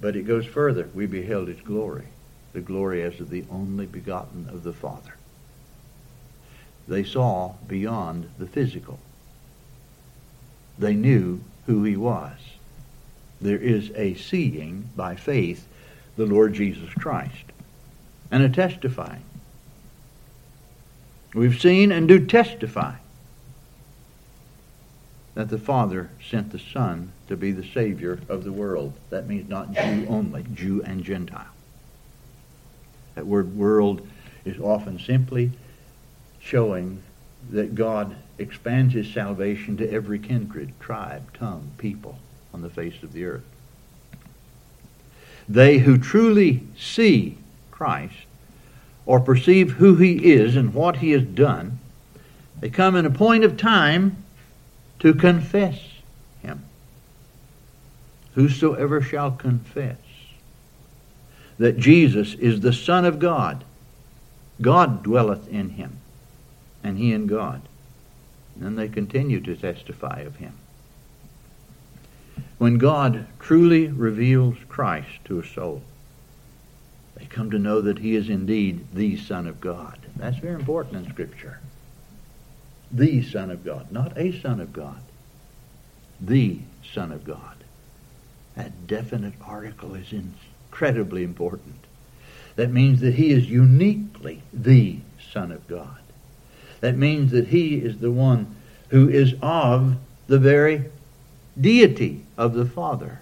But 0.00 0.16
it 0.16 0.26
goes 0.26 0.46
further. 0.46 0.88
We 0.94 1.06
beheld 1.06 1.48
his 1.48 1.60
glory, 1.60 2.06
the 2.52 2.60
glory 2.60 3.02
as 3.02 3.20
of 3.20 3.28
the 3.28 3.44
only 3.50 3.86
begotten 3.86 4.48
of 4.50 4.62
the 4.62 4.72
Father 4.72 5.14
they 6.88 7.04
saw 7.04 7.54
beyond 7.66 8.28
the 8.38 8.46
physical. 8.46 8.98
They 10.78 10.94
knew 10.94 11.40
who 11.66 11.84
he 11.84 11.96
was. 11.96 12.38
There 13.40 13.58
is 13.58 13.90
a 13.94 14.14
seeing 14.14 14.88
by 14.96 15.14
faith 15.16 15.66
the 16.16 16.26
Lord 16.26 16.54
Jesus 16.54 16.92
Christ 16.94 17.44
and 18.30 18.42
a 18.42 18.48
testifying. 18.48 19.24
We've 21.34 21.60
seen 21.60 21.92
and 21.92 22.08
do 22.08 22.26
testify 22.26 22.96
that 25.34 25.48
the 25.48 25.58
Father 25.58 26.10
sent 26.28 26.50
the 26.50 26.58
Son 26.58 27.12
to 27.28 27.36
be 27.36 27.52
the 27.52 27.66
Savior 27.66 28.18
of 28.28 28.44
the 28.44 28.52
world. 28.52 28.92
That 29.10 29.28
means 29.28 29.48
not 29.48 29.72
Jew 29.72 30.06
only, 30.08 30.44
Jew 30.54 30.82
and 30.84 31.04
Gentile. 31.04 31.46
That 33.14 33.26
word 33.26 33.56
world 33.56 34.06
is 34.44 34.58
often 34.58 34.98
simply 34.98 35.52
showing 36.40 37.02
that 37.50 37.74
God 37.74 38.16
expands 38.38 38.94
his 38.94 39.12
salvation 39.12 39.76
to 39.76 39.90
every 39.90 40.18
kindred, 40.18 40.72
tribe, 40.80 41.32
tongue, 41.34 41.70
people 41.78 42.18
on 42.52 42.62
the 42.62 42.70
face 42.70 43.02
of 43.02 43.12
the 43.12 43.24
earth. 43.24 43.44
They 45.48 45.78
who 45.78 45.98
truly 45.98 46.62
see 46.76 47.38
Christ 47.70 48.14
or 49.06 49.20
perceive 49.20 49.72
who 49.72 49.96
he 49.96 50.32
is 50.32 50.56
and 50.56 50.74
what 50.74 50.96
he 50.96 51.10
has 51.10 51.22
done, 51.22 51.78
they 52.60 52.70
come 52.70 52.94
in 52.94 53.06
a 53.06 53.10
point 53.10 53.44
of 53.44 53.56
time 53.56 54.22
to 55.00 55.14
confess 55.14 55.80
him. 56.42 56.64
Whosoever 58.34 59.00
shall 59.00 59.32
confess 59.32 59.96
that 61.58 61.78
Jesus 61.78 62.34
is 62.34 62.60
the 62.60 62.72
Son 62.72 63.04
of 63.04 63.18
God, 63.18 63.64
God 64.60 65.02
dwelleth 65.02 65.48
in 65.48 65.70
him 65.70 65.99
and 66.82 66.98
he 66.98 67.12
and 67.12 67.28
God. 67.28 67.62
And 68.54 68.64
then 68.64 68.76
they 68.76 68.88
continue 68.88 69.40
to 69.40 69.56
testify 69.56 70.20
of 70.20 70.36
him. 70.36 70.54
When 72.58 72.78
God 72.78 73.26
truly 73.38 73.88
reveals 73.88 74.56
Christ 74.68 75.24
to 75.26 75.38
a 75.40 75.46
soul, 75.46 75.82
they 77.16 77.24
come 77.26 77.50
to 77.50 77.58
know 77.58 77.80
that 77.80 77.98
he 77.98 78.14
is 78.16 78.28
indeed 78.28 78.86
the 78.94 79.16
Son 79.18 79.46
of 79.46 79.60
God. 79.60 79.98
That's 80.16 80.38
very 80.38 80.54
important 80.54 81.06
in 81.06 81.12
Scripture. 81.12 81.60
the 82.90 83.22
Son 83.22 83.50
of 83.50 83.64
God, 83.64 83.90
not 83.92 84.16
a 84.18 84.38
Son 84.40 84.60
of 84.60 84.72
God, 84.72 85.00
the 86.20 86.58
Son 86.92 87.12
of 87.12 87.24
God. 87.24 87.56
That 88.56 88.86
definite 88.86 89.34
article 89.46 89.94
is 89.94 90.12
incredibly 90.12 91.22
important. 91.22 91.76
That 92.56 92.70
means 92.72 93.00
that 93.00 93.14
he 93.14 93.30
is 93.30 93.48
uniquely 93.48 94.42
the 94.52 94.98
Son 95.32 95.52
of 95.52 95.66
God. 95.68 95.99
That 96.80 96.96
means 96.96 97.30
that 97.32 97.48
he 97.48 97.76
is 97.76 97.98
the 97.98 98.10
one 98.10 98.56
who 98.88 99.08
is 99.08 99.34
of 99.42 99.96
the 100.26 100.38
very 100.38 100.84
deity 101.60 102.24
of 102.36 102.54
the 102.54 102.64
Father, 102.64 103.20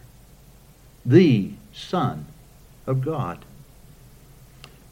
the 1.04 1.50
Son 1.72 2.26
of 2.86 3.04
God. 3.04 3.44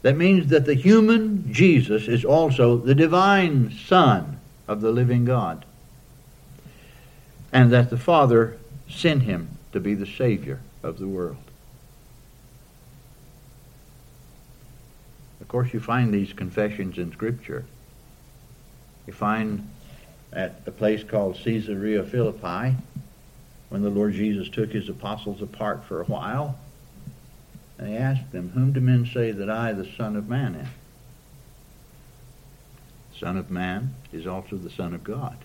That 0.01 0.17
means 0.17 0.47
that 0.47 0.65
the 0.65 0.75
human 0.75 1.51
Jesus 1.51 2.07
is 2.07 2.23
also 2.23 2.77
the 2.77 2.95
divine 2.95 3.71
Son 3.71 4.39
of 4.67 4.81
the 4.81 4.91
living 4.91 5.25
God. 5.25 5.65
And 7.51 7.71
that 7.71 7.89
the 7.89 7.97
Father 7.97 8.57
sent 8.89 9.23
him 9.23 9.49
to 9.71 9.79
be 9.79 9.93
the 9.93 10.05
Savior 10.05 10.59
of 10.83 10.99
the 10.99 11.07
world. 11.07 11.37
Of 15.41 15.47
course, 15.47 15.73
you 15.73 15.79
find 15.79 16.13
these 16.13 16.33
confessions 16.33 16.97
in 16.97 17.11
Scripture. 17.11 17.65
You 19.07 19.13
find 19.13 19.67
at 20.33 20.61
a 20.65 20.71
place 20.71 21.03
called 21.03 21.39
Caesarea 21.43 22.03
Philippi, 22.03 22.75
when 23.69 23.81
the 23.81 23.89
Lord 23.89 24.13
Jesus 24.13 24.49
took 24.49 24.71
his 24.71 24.89
apostles 24.89 25.41
apart 25.41 25.85
for 25.85 26.01
a 26.01 26.05
while, 26.05 26.59
and 27.77 27.87
he 27.87 27.95
asked 27.95 28.31
them, 28.31 28.49
Whom 28.49 28.73
do 28.73 28.81
men 28.81 29.05
say 29.05 29.31
that 29.31 29.49
I, 29.49 29.71
the 29.71 29.89
Son 29.97 30.15
of 30.15 30.27
Man, 30.27 30.55
am? 30.55 30.69
Son 33.17 33.37
of 33.37 33.49
Man 33.49 33.95
is 34.11 34.27
also 34.27 34.57
the 34.57 34.69
Son 34.69 34.93
of 34.93 35.03
God. 35.03 35.37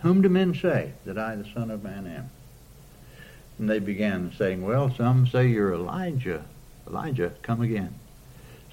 Whom 0.00 0.22
do 0.22 0.28
men 0.28 0.54
say 0.54 0.92
that 1.04 1.18
I, 1.18 1.34
the 1.36 1.48
Son 1.54 1.70
of 1.70 1.82
Man, 1.82 2.06
am? 2.06 2.30
And 3.58 3.70
they 3.70 3.78
began 3.78 4.32
saying, 4.36 4.62
Well, 4.62 4.92
some 4.94 5.26
say 5.26 5.48
you're 5.48 5.74
Elijah. 5.74 6.44
Elijah, 6.86 7.32
come 7.42 7.62
again. 7.62 7.94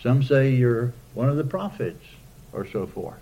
Some 0.02 0.24
say 0.24 0.52
you're 0.52 0.94
one 1.14 1.30
of 1.30 1.38
the 1.38 1.44
prophets, 1.44 2.04
or 2.52 2.66
so 2.66 2.88
forth. 2.88 3.20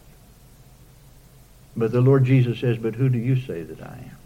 But 1.78 1.92
the 1.92 2.02
Lord 2.02 2.26
Jesus 2.26 2.60
says, 2.60 2.78
But 2.80 2.96
who 2.96 3.08
do 3.08 3.20
you 3.20 3.40
say 3.40 3.62
that 3.62 3.82
I 3.82 4.00
am? 4.10 4.18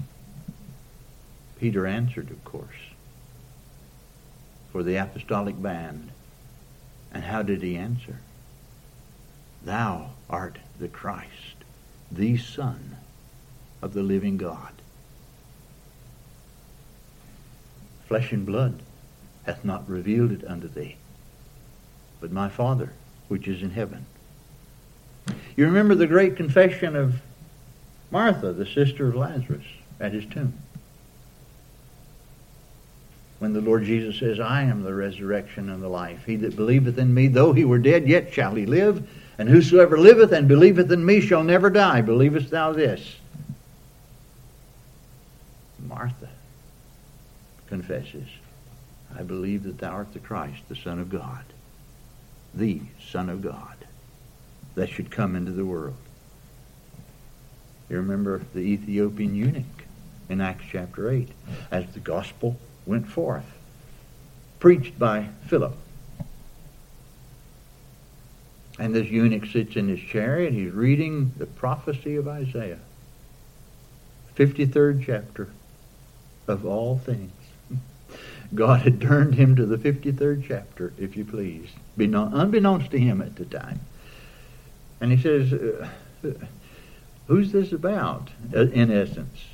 Peter 1.60 1.86
answered, 1.86 2.32
of 2.32 2.44
course, 2.46 2.66
for 4.72 4.82
the 4.82 4.96
apostolic 4.96 5.62
band. 5.62 6.10
And 7.14 7.26
how 7.26 7.42
did 7.44 7.62
he 7.62 7.76
answer? 7.76 8.20
Thou 9.64 10.12
art 10.30 10.60
the 10.80 10.88
Christ, 10.88 11.66
the 12.10 12.38
Son 12.38 12.96
of 13.82 13.94
the 13.94 14.02
living 14.02 14.38
God. 14.38 14.72
Flesh 18.08 18.32
and 18.32 18.46
blood 18.46 18.82
hath 19.46 19.66
not 19.66 19.88
revealed 19.90 20.32
it 20.32 20.48
unto 20.48 20.70
thee, 20.70 20.96
but 22.22 22.32
my 22.32 22.48
Father 22.48 22.94
which 23.28 23.48
is 23.48 23.62
in 23.62 23.72
heaven. 23.72 24.06
You 25.58 25.66
remember 25.66 25.96
the 25.96 26.08
great 26.08 26.38
confession 26.38 26.96
of 26.96 27.22
Martha, 28.12 28.52
the 28.52 28.65
sister 28.65 29.08
of 29.08 29.15
Lazarus, 29.15 29.65
at 30.00 30.13
his 30.13 30.26
tomb. 30.26 30.54
When 33.39 33.54
the 33.54 33.62
Lord 33.62 33.86
Jesus 33.86 34.19
says, 34.19 34.39
I 34.39 34.63
am 34.63 34.84
the 34.84 34.93
resurrection 34.93 35.69
and 35.69 35.82
the 35.82 35.88
life. 35.88 36.26
He 36.26 36.36
that 36.36 36.56
believeth 36.56 37.00
in 37.00 37.13
me, 37.13 37.28
though 37.28 37.54
he 37.54 37.65
were 37.65 37.80
dead, 37.80 38.08
yet 38.08 38.32
shall 38.34 38.54
he 38.54 38.67
live. 38.67 39.10
And 39.39 39.50
whosoever 39.50 39.97
liveth 39.97 40.32
and 40.32 40.47
believeth 40.47 40.91
in 40.91 41.04
me 41.04 41.21
shall 41.21 41.43
never 41.43 41.71
die. 41.71 42.02
Believest 42.02 42.52
thou 42.52 42.74
this? 42.74 43.15
Martha 45.80 46.30
confesses, 47.67 48.28
I 49.17 49.24
believe 49.24 49.63
that 49.63 49.80
thou 49.80 49.91
art 49.91 50.13
the 50.13 50.19
Christ, 50.19 50.62
the 50.69 50.76
Son 50.76 51.00
of 51.00 51.10
God, 51.10 51.43
the 52.54 52.82
Son 53.10 53.30
of 53.30 53.41
God, 53.41 53.76
that 54.76 54.89
should 54.89 55.10
come 55.10 55.36
into 55.36 55.52
the 55.52 55.65
world. 55.65 55.95
You 57.92 57.98
remember 57.98 58.42
the 58.54 58.62
Ethiopian 58.62 59.36
eunuch 59.36 59.84
in 60.30 60.40
Acts 60.40 60.64
chapter 60.72 61.12
8 61.12 61.28
as 61.72 61.86
the 61.88 62.00
gospel 62.00 62.56
went 62.86 63.10
forth, 63.10 63.44
preached 64.62 64.98
by 64.98 65.28
Philip. 65.48 65.76
And 68.80 68.96
this 68.96 69.08
eunuch 69.08 69.46
sits 69.46 69.76
in 69.76 69.90
his 69.90 70.00
chariot. 70.00 70.54
He's 70.54 70.72
reading 70.72 71.34
the 71.36 71.46
prophecy 71.46 72.16
of 72.16 72.30
Isaiah, 72.30 72.80
53rd 74.38 75.06
chapter 75.06 75.50
of 76.48 76.66
all 76.66 76.98
things. 76.98 77.34
God 78.56 78.84
had 78.84 79.02
turned 79.02 79.36
him 79.36 79.58
to 79.58 79.66
the 79.66 79.78
53rd 79.78 80.46
chapter, 80.48 80.94
if 80.98 81.18
you 81.18 81.26
please, 81.26 81.68
unbeknownst 81.98 82.92
to 82.92 83.00
him 83.00 83.22
at 83.22 83.36
the 83.36 83.46
time. 83.46 83.82
And 85.02 85.12
he 85.12 85.22
says, 85.22 85.52
uh, 85.52 85.90
Who's 87.28 87.52
this 87.52 87.72
about, 87.72 88.30
uh, 88.56 88.68
in 88.68 88.92
essence? 88.92 89.46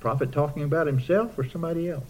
Prophet 0.00 0.32
talking 0.32 0.64
about 0.64 0.86
himself 0.86 1.38
or 1.38 1.48
somebody 1.48 1.88
else? 1.88 2.04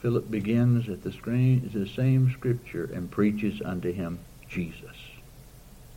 Philip 0.00 0.30
begins 0.30 0.88
at 0.88 1.02
the, 1.02 1.12
screen, 1.12 1.70
the 1.72 1.86
same 1.86 2.32
scripture 2.32 2.90
and 2.92 3.10
preaches 3.10 3.62
unto 3.62 3.92
him 3.92 4.18
Jesus, 4.48 4.96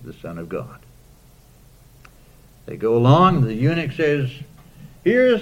the 0.04 0.14
Son 0.14 0.38
of 0.38 0.48
God. 0.48 0.80
They 2.66 2.78
go 2.78 2.98
along, 2.98 3.42
the 3.42 3.54
eunuch 3.54 3.92
says, 3.94 4.32
Here's 5.04 5.42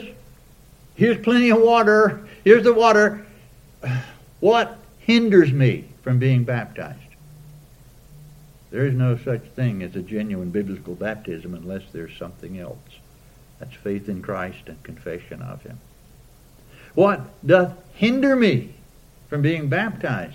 here's 0.95 1.17
plenty 1.23 1.49
of 1.49 1.61
water, 1.61 2.27
here's 2.43 2.63
the 2.63 2.73
water. 2.73 3.25
What 4.39 4.77
hinders 4.99 5.53
me 5.53 5.85
from 6.01 6.19
being 6.19 6.43
baptized? 6.43 6.99
There 8.73 8.87
is 8.87 8.95
no 8.95 9.15
such 9.17 9.43
thing 9.55 9.83
as 9.83 9.95
a 9.95 10.01
genuine 10.01 10.49
biblical 10.49 10.95
baptism 10.95 11.53
unless 11.53 11.83
there's 11.91 12.17
something 12.17 12.57
else. 12.57 12.79
That's 13.59 13.75
faith 13.75 14.09
in 14.09 14.23
Christ 14.23 14.63
and 14.65 14.81
confession 14.81 15.43
of 15.43 15.61
Him. 15.61 15.77
What 16.95 17.21
doth 17.45 17.75
hinder 17.93 18.35
me 18.35 18.73
from 19.29 19.43
being 19.43 19.69
baptized? 19.69 20.33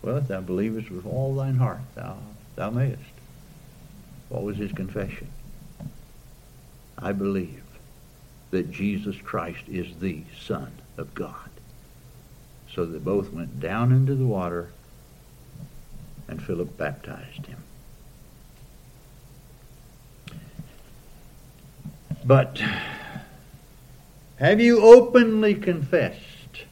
Well, 0.00 0.16
if 0.16 0.28
thou 0.28 0.40
believest 0.40 0.90
with 0.90 1.04
all 1.04 1.34
thine 1.34 1.56
heart, 1.56 1.82
thou, 1.94 2.16
thou 2.56 2.70
mayest. 2.70 3.02
What 4.30 4.44
was 4.44 4.56
his 4.56 4.72
confession? 4.72 5.28
I 6.96 7.12
believe 7.12 7.64
that 8.50 8.70
Jesus 8.70 9.16
Christ 9.16 9.68
is 9.68 9.94
the 10.00 10.22
Son 10.40 10.72
of 10.96 11.14
God. 11.14 11.50
So 12.74 12.86
they 12.86 12.98
both 12.98 13.30
went 13.30 13.60
down 13.60 13.92
into 13.92 14.14
the 14.14 14.24
water 14.24 14.70
and 16.32 16.42
Philip 16.42 16.78
baptized 16.78 17.44
him. 17.44 17.58
But 22.24 22.62
have 24.38 24.58
you 24.58 24.82
openly 24.82 25.54
confessed 25.54 26.64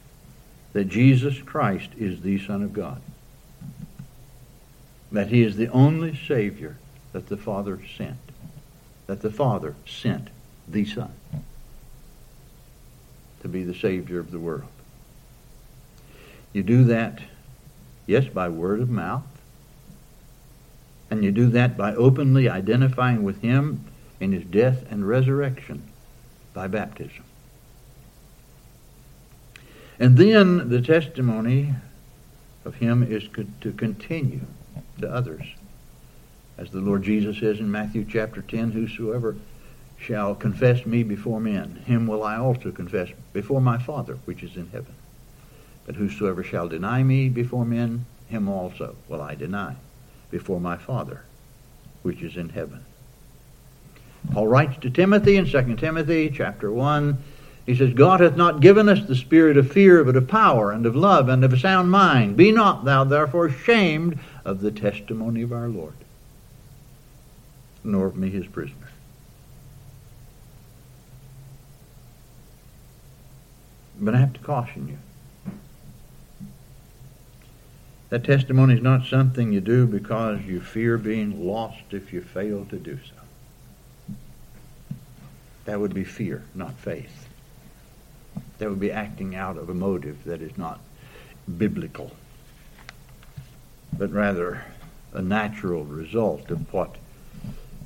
that 0.73 0.85
Jesus 0.85 1.39
Christ 1.43 1.91
is 1.95 2.23
the 2.23 2.39
Son 2.39 2.63
of 2.63 2.73
God? 2.73 3.03
That 5.11 5.27
he 5.27 5.43
is 5.43 5.57
the 5.57 5.67
only 5.67 6.15
Savior 6.15 6.77
that 7.13 7.27
the 7.27 7.37
Father 7.37 7.79
sent? 7.95 8.17
That 9.05 9.21
the 9.21 9.29
Father 9.29 9.75
sent 9.85 10.29
the 10.67 10.85
Son 10.85 11.13
to 13.41 13.47
be 13.47 13.63
the 13.63 13.75
Savior 13.75 14.19
of 14.19 14.31
the 14.31 14.39
world? 14.39 14.71
You 16.51 16.63
do 16.63 16.85
that, 16.85 17.19
yes, 18.07 18.25
by 18.25 18.49
word 18.49 18.79
of 18.79 18.89
mouth, 18.89 19.23
and 21.11 21.25
you 21.25 21.31
do 21.31 21.49
that 21.49 21.77
by 21.77 21.93
openly 21.93 22.47
identifying 22.47 23.21
with 23.21 23.41
him 23.41 23.83
in 24.21 24.31
his 24.31 24.45
death 24.45 24.85
and 24.89 25.05
resurrection 25.05 25.83
by 26.53 26.67
baptism. 26.67 27.25
And 29.99 30.17
then 30.17 30.69
the 30.69 30.81
testimony 30.81 31.75
of 32.63 32.75
him 32.75 33.03
is 33.03 33.27
to 33.59 33.71
continue 33.73 34.41
to 35.01 35.13
others. 35.13 35.43
As 36.57 36.71
the 36.71 36.79
Lord 36.79 37.03
Jesus 37.03 37.39
says 37.39 37.59
in 37.59 37.69
Matthew 37.69 38.05
chapter 38.09 38.41
10, 38.41 38.71
Whosoever 38.71 39.35
shall 39.99 40.33
confess 40.33 40.85
me 40.85 41.03
before 41.03 41.41
men, 41.41 41.83
him 41.85 42.07
will 42.07 42.23
I 42.23 42.37
also 42.37 42.71
confess 42.71 43.09
before 43.33 43.61
my 43.61 43.77
Father 43.77 44.17
which 44.25 44.43
is 44.43 44.55
in 44.55 44.67
heaven. 44.67 44.95
But 45.85 45.95
whosoever 45.95 46.43
shall 46.43 46.69
deny 46.69 47.03
me 47.03 47.27
before 47.27 47.65
men, 47.65 48.05
him 48.29 48.47
also 48.47 48.95
will 49.09 49.21
I 49.21 49.35
deny 49.35 49.75
before 50.31 50.59
my 50.59 50.77
Father, 50.77 51.21
which 52.01 52.21
is 52.21 52.37
in 52.37 52.49
heaven. 52.49 52.83
Paul 54.31 54.47
writes 54.47 54.77
to 54.81 54.89
Timothy 54.89 55.35
in 55.37 55.45
2 55.45 55.75
Timothy 55.75 56.29
chapter 56.29 56.71
1, 56.71 57.17
he 57.65 57.75
says, 57.75 57.93
God 57.93 58.21
hath 58.21 58.35
not 58.35 58.59
given 58.59 58.89
us 58.89 59.05
the 59.05 59.15
spirit 59.15 59.55
of 59.57 59.71
fear, 59.71 60.03
but 60.03 60.15
of 60.15 60.27
power 60.27 60.71
and 60.71 60.85
of 60.85 60.95
love 60.95 61.29
and 61.29 61.43
of 61.43 61.53
a 61.53 61.59
sound 61.59 61.91
mind. 61.91 62.35
Be 62.35 62.51
not 62.51 62.85
thou 62.85 63.03
therefore 63.03 63.45
ashamed 63.45 64.17
of 64.43 64.61
the 64.61 64.71
testimony 64.71 65.43
of 65.43 65.51
our 65.53 65.67
Lord. 65.67 65.93
nor 67.83 68.07
of 68.07 68.15
me 68.15 68.29
his 68.29 68.45
prisoner. 68.47 68.89
But 73.99 74.15
I 74.15 74.19
have 74.19 74.33
to 74.33 74.39
caution 74.39 74.87
you. 74.87 74.97
That 78.11 78.25
testimony 78.25 78.73
is 78.73 78.81
not 78.81 79.05
something 79.05 79.53
you 79.53 79.61
do 79.61 79.87
because 79.87 80.41
you 80.41 80.59
fear 80.59 80.97
being 80.97 81.47
lost 81.47 81.81
if 81.91 82.11
you 82.11 82.19
fail 82.21 82.65
to 82.65 82.75
do 82.77 82.99
so. 83.07 84.15
That 85.63 85.79
would 85.79 85.93
be 85.93 86.03
fear, 86.03 86.43
not 86.53 86.73
faith. 86.73 87.29
That 88.57 88.69
would 88.69 88.81
be 88.81 88.91
acting 88.91 89.33
out 89.33 89.55
of 89.55 89.69
a 89.69 89.73
motive 89.73 90.25
that 90.25 90.41
is 90.41 90.57
not 90.57 90.81
biblical, 91.57 92.11
but 93.97 94.11
rather 94.11 94.65
a 95.13 95.21
natural 95.21 95.85
result 95.85 96.51
of 96.51 96.73
what 96.73 96.97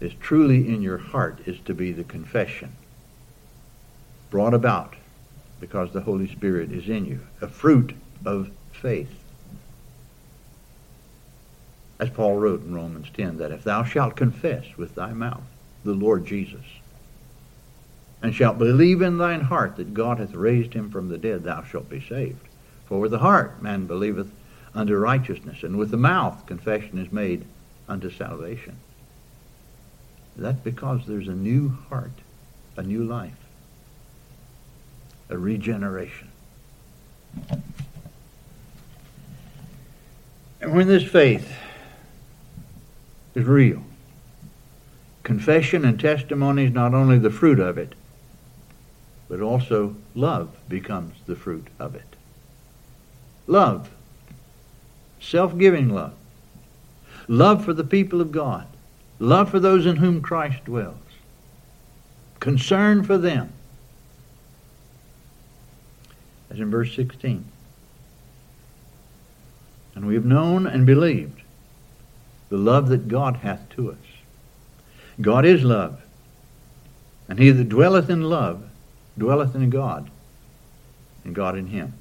is 0.02 0.14
truly 0.20 0.68
in 0.68 0.82
your 0.82 0.98
heart 0.98 1.38
is 1.46 1.60
to 1.66 1.76
be 1.76 1.92
the 1.92 2.04
confession 2.04 2.76
brought 4.32 4.56
about 4.56 4.96
because 5.60 5.92
the 5.92 6.02
Holy 6.02 6.28
Spirit 6.28 6.72
is 6.72 6.90
in 6.90 7.06
you, 7.06 7.20
a 7.42 7.48
fruit 7.48 7.94
of 8.26 8.50
faith. 8.72 9.22
As 11.98 12.10
Paul 12.10 12.36
wrote 12.36 12.64
in 12.64 12.76
Romans 12.76 13.08
10, 13.14 13.38
that 13.38 13.52
if 13.52 13.64
thou 13.64 13.84
shalt 13.84 14.16
confess 14.16 14.66
with 14.78 14.96
thy 14.96 15.14
mouth 15.14 15.44
the 15.84 15.94
Lord 15.94 16.26
Jesus, 16.26 16.66
and 18.22 18.34
shalt 18.34 18.58
believe 18.58 19.02
in 19.02 19.18
thine 19.18 19.42
heart 19.42 19.78
that 19.78 19.94
God 19.94 20.20
hath 20.20 20.34
raised 20.34 20.74
him 20.74 20.90
from 20.90 21.10
the 21.10 21.18
dead, 21.18 21.44
thou 21.44 21.64
shalt 21.64 21.90
be 21.90 22.02
saved. 22.02 22.48
For 22.86 23.00
with 23.00 23.12
the 23.12 23.20
heart 23.20 23.62
man 23.62 23.86
believeth 23.86 24.32
unto 24.74 24.96
righteousness, 24.96 25.64
and 25.64 25.78
with 25.78 25.92
the 25.92 25.98
mouth 25.98 26.46
confession 26.46 26.98
is 26.98 27.12
made 27.12 27.46
unto 27.88 28.10
salvation. 28.10 28.78
That's 30.36 30.60
because 30.60 31.06
there's 31.06 31.30
a 31.30 31.34
new 31.34 31.70
heart, 31.90 32.12
a 32.76 32.84
new 32.84 33.04
life, 33.04 33.32
a 35.30 35.38
regeneration. 35.38 36.30
And 40.60 40.74
when 40.74 40.88
this 40.88 41.04
faith 41.04 41.54
is 43.36 43.46
real, 43.46 43.84
confession 45.24 45.86
and 45.86 46.00
testimony 46.00 46.66
is 46.66 46.74
not 46.74 46.94
only 46.94 47.20
the 47.20 47.30
fruit 47.30 47.60
of 47.60 47.78
it, 47.78 47.94
but 49.28 49.42
also 49.42 49.96
love 50.14 50.56
becomes 50.70 51.16
the 51.26 51.36
fruit 51.36 51.68
of 51.80 51.96
it. 51.96 52.16
Love. 53.48 53.90
Self 55.20 55.58
giving 55.58 55.90
love. 55.90 56.14
Love 57.28 57.66
for 57.66 57.74
the 57.74 57.84
people 57.84 58.22
of 58.22 58.32
God. 58.32 58.68
Love 59.20 59.50
for 59.50 59.60
those 59.60 59.86
in 59.86 59.96
whom 59.98 60.22
Christ 60.22 60.64
dwells. 60.66 60.96
Concern 62.40 63.04
for 63.04 63.18
them. 63.18 63.52
As 66.52 66.60
in 66.60 66.70
verse 66.70 66.96
16. 66.96 67.44
And 69.96 70.06
we 70.06 70.14
have 70.14 70.26
known 70.26 70.68
and 70.68 70.86
believed 70.86 71.35
the 72.50 72.58
love 72.58 72.90
that 72.90 73.08
God 73.08 73.38
hath 73.38 73.68
to 73.70 73.92
us. 73.92 73.98
God 75.22 75.46
is 75.46 75.64
love. 75.64 76.02
And 77.28 77.40
he 77.40 77.52
that 77.52 77.70
dwelleth 77.70 78.10
in 78.10 78.24
love 78.24 78.70
dwelleth 79.18 79.56
in 79.56 79.70
God, 79.70 80.10
and 81.24 81.34
God 81.34 81.58
in 81.58 81.68
him. 81.68 81.94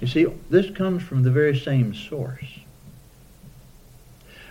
You 0.00 0.06
see, 0.06 0.26
this 0.50 0.70
comes 0.70 1.02
from 1.02 1.22
the 1.22 1.30
very 1.30 1.58
same 1.58 1.94
source. 1.94 2.58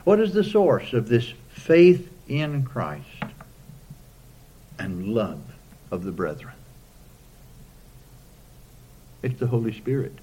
What 0.03 0.19
is 0.19 0.33
the 0.33 0.43
source 0.43 0.93
of 0.93 1.07
this 1.07 1.31
faith 1.49 2.11
in 2.27 2.63
Christ 2.63 3.07
and 4.77 5.09
love 5.09 5.41
of 5.91 6.03
the 6.03 6.11
brethren? 6.11 6.55
It's 9.21 9.39
the 9.39 9.47
Holy 9.47 9.71
Spirit. 9.71 10.17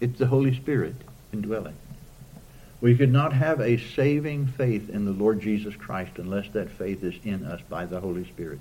It's 0.00 0.18
the 0.18 0.26
Holy 0.26 0.54
Spirit 0.54 0.96
indwelling. 1.32 1.76
We 2.80 2.96
could 2.96 3.12
not 3.12 3.32
have 3.32 3.60
a 3.60 3.78
saving 3.78 4.48
faith 4.48 4.90
in 4.90 5.06
the 5.06 5.12
Lord 5.12 5.40
Jesus 5.40 5.74
Christ 5.74 6.12
unless 6.18 6.48
that 6.50 6.70
faith 6.70 7.02
is 7.02 7.14
in 7.24 7.44
us 7.44 7.60
by 7.68 7.86
the 7.86 8.00
Holy 8.00 8.24
Spirit. 8.24 8.60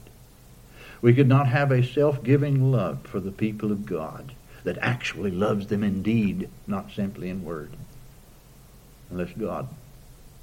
We 1.01 1.13
could 1.13 1.27
not 1.27 1.47
have 1.47 1.71
a 1.71 1.83
self-giving 1.83 2.71
love 2.71 3.01
for 3.03 3.19
the 3.19 3.31
people 3.31 3.71
of 3.71 3.85
God 3.85 4.33
that 4.63 4.77
actually 4.79 5.31
loves 5.31 5.67
them 5.67 5.83
indeed, 5.83 6.49
not 6.65 6.91
simply 6.91 7.29
in 7.29 7.43
word, 7.43 7.71
unless 9.11 9.31
God 9.33 9.67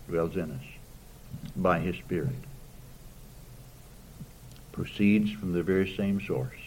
dwells 0.08 0.36
in 0.36 0.52
us 0.52 0.64
by 1.56 1.80
his 1.80 1.96
Spirit. 1.96 2.28
Proceeds 4.70 5.32
from 5.32 5.52
the 5.52 5.62
very 5.62 5.92
same 5.96 6.20
source. 6.20 6.58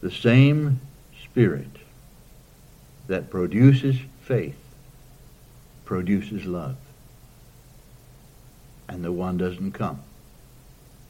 The 0.00 0.10
same 0.10 0.80
Spirit 1.22 1.68
that 3.06 3.30
produces 3.30 3.96
faith 4.22 4.56
produces 5.84 6.44
love. 6.44 6.76
And 8.88 9.04
the 9.04 9.12
one 9.12 9.36
doesn't 9.36 9.72
come 9.72 10.00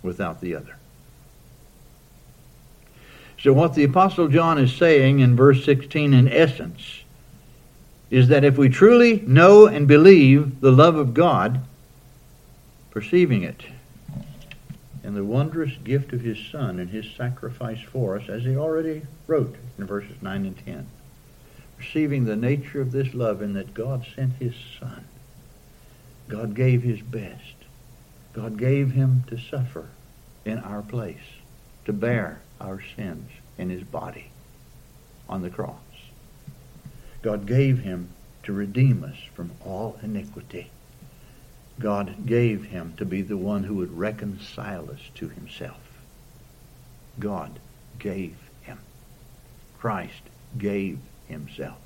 without 0.02 0.40
the 0.40 0.54
other. 0.54 0.76
So, 3.38 3.52
what 3.52 3.74
the 3.74 3.84
Apostle 3.84 4.28
John 4.28 4.58
is 4.58 4.74
saying 4.74 5.20
in 5.20 5.36
verse 5.36 5.64
16, 5.64 6.14
in 6.14 6.28
essence, 6.28 7.02
is 8.10 8.28
that 8.28 8.44
if 8.44 8.56
we 8.56 8.68
truly 8.68 9.20
know 9.26 9.66
and 9.66 9.88
believe 9.88 10.60
the 10.60 10.70
love 10.70 10.96
of 10.96 11.14
God, 11.14 11.62
perceiving 12.90 13.42
it 13.42 13.64
and 15.02 15.16
the 15.16 15.24
wondrous 15.24 15.72
gift 15.82 16.12
of 16.12 16.20
his 16.20 16.38
Son 16.50 16.78
and 16.78 16.88
his 16.88 17.04
sacrifice 17.16 17.80
for 17.80 18.16
us, 18.16 18.28
as 18.28 18.44
he 18.44 18.56
already 18.56 19.02
wrote 19.26 19.56
in 19.78 19.86
verses 19.86 20.16
9 20.22 20.46
and 20.46 20.64
10, 20.64 20.86
perceiving 21.84 22.24
the 22.24 22.36
nature 22.36 22.80
of 22.80 22.92
this 22.92 23.12
love 23.14 23.42
in 23.42 23.52
that 23.54 23.74
God 23.74 24.06
sent 24.14 24.32
his 24.34 24.54
Son. 24.80 25.04
God 26.28 26.54
gave 26.54 26.82
his 26.82 27.00
best. 27.02 27.54
God 28.32 28.56
gave 28.58 28.92
him 28.92 29.24
to 29.28 29.38
suffer 29.38 29.88
in 30.44 30.58
our 30.58 30.82
place, 30.82 31.36
to 31.84 31.92
bear 31.92 32.40
our 32.60 32.80
sins 32.96 33.30
in 33.58 33.70
his 33.70 33.84
body 33.84 34.30
on 35.28 35.42
the 35.42 35.50
cross. 35.50 35.76
God 37.22 37.46
gave 37.46 37.80
him 37.80 38.08
to 38.44 38.52
redeem 38.52 39.04
us 39.04 39.18
from 39.34 39.50
all 39.64 39.98
iniquity. 40.02 40.70
God 41.78 42.26
gave 42.26 42.64
him 42.64 42.94
to 42.96 43.04
be 43.04 43.22
the 43.22 43.36
one 43.36 43.64
who 43.64 43.74
would 43.74 43.96
reconcile 43.96 44.90
us 44.90 45.00
to 45.16 45.28
himself. 45.28 45.80
God 47.18 47.58
gave 47.98 48.36
him. 48.62 48.78
Christ 49.78 50.22
gave 50.56 50.98
himself. 51.28 51.78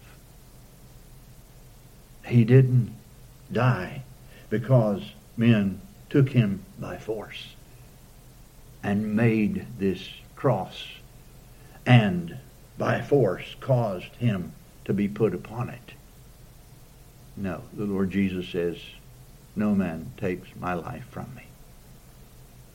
He 2.27 2.45
didn't 2.45 2.95
die 3.51 4.03
because 4.51 5.03
men 5.37 5.81
took 6.11 6.31
him 6.31 6.65
by 6.79 6.99
force 6.99 7.55
and 8.83 9.15
made 9.17 9.67
this 9.79 10.09
cross 10.37 10.87
and 11.87 12.37
by 12.77 13.01
force 13.01 13.57
caused 13.61 14.15
him 14.17 14.53
to 14.85 14.93
be 14.93 15.09
put 15.09 15.35
upon 15.35 15.69
it. 15.69 15.93
No, 17.37 17.63
the 17.73 17.85
Lord 17.85 18.11
Jesus 18.11 18.49
says, 18.49 18.79
No 19.57 19.75
man 19.75 20.13
takes 20.17 20.49
my 20.59 20.75
life 20.75 21.07
from 21.11 21.35
me. 21.35 21.45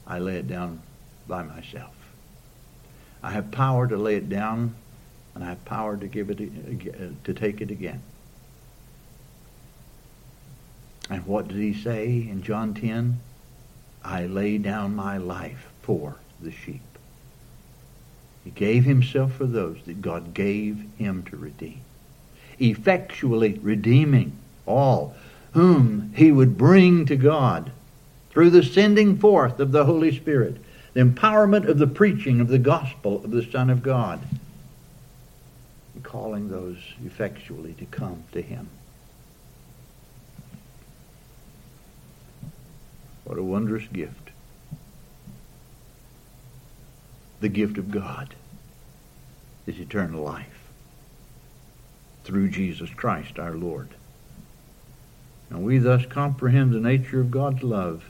I 0.05 0.20
lay 0.20 0.38
it 0.38 0.47
down 0.47 0.82
by 1.28 1.43
myself. 1.43 1.95
I 3.22 3.32
have 3.32 3.51
power 3.51 3.88
to 3.88 3.97
lay 3.97 4.16
it 4.16 4.30
down 4.30 4.76
and 5.36 5.43
I 5.43 5.49
have 5.49 5.65
power 5.65 5.97
to 5.97 6.07
give 6.07 6.29
it 6.29 6.38
to 7.23 7.34
take 7.34 7.61
it 7.61 7.71
again. 7.71 8.01
And 11.09 11.25
what 11.25 11.47
did 11.47 11.57
he 11.57 11.73
say 11.73 12.07
in 12.07 12.43
John 12.43 12.73
10? 12.73 13.19
I 14.03 14.25
lay 14.25 14.57
down 14.57 14.95
my 14.95 15.17
life 15.17 15.69
for 15.81 16.15
the 16.41 16.51
sheep. 16.51 16.81
He 18.43 18.51
gave 18.51 18.84
himself 18.84 19.34
for 19.34 19.45
those 19.45 19.77
that 19.86 20.01
God 20.01 20.34
gave 20.34 20.86
him 20.97 21.23
to 21.23 21.38
redeem. 21.38 21.81
Effectually 22.59 23.59
redeeming 23.61 24.38
all 24.65 25.15
whom 25.53 26.13
he 26.15 26.31
would 26.31 26.57
bring 26.57 27.05
to 27.05 27.15
God 27.15 27.71
through 28.29 28.49
the 28.49 28.63
sending 28.63 29.17
forth 29.17 29.59
of 29.59 29.71
the 29.71 29.86
Holy 29.86 30.15
Spirit, 30.15 30.57
the 30.93 31.01
empowerment 31.01 31.67
of 31.67 31.77
the 31.77 31.88
preaching 31.88 32.39
of 32.39 32.47
the 32.47 32.59
gospel 32.59 33.23
of 33.23 33.31
the 33.31 33.45
Son 33.45 33.69
of 33.69 33.84
God 33.84 34.19
calling 36.14 36.47
those 36.47 36.78
effectually 37.03 37.74
to 37.74 37.86
come 37.86 38.24
to 38.32 38.39
him. 38.39 38.70
What 43.24 43.39
a 43.39 43.43
wondrous 43.43 43.88
gift. 43.91 44.30
The 47.39 47.49
gift 47.49 47.80
of 47.80 47.89
God 47.89 48.36
is 49.66 49.80
eternal 49.80 50.24
life 50.24 50.70
through 52.24 52.49
Jesus 52.49 52.91
Christ 52.91 53.39
our 53.39 53.55
Lord. 53.55 53.89
And 55.49 55.66
we 55.66 55.80
thus 55.80 56.05
comprehend 56.05 56.74
the 56.74 56.80
nature 56.80 57.22
of 57.22 57.32
God's 57.32 57.64
love 57.64 58.03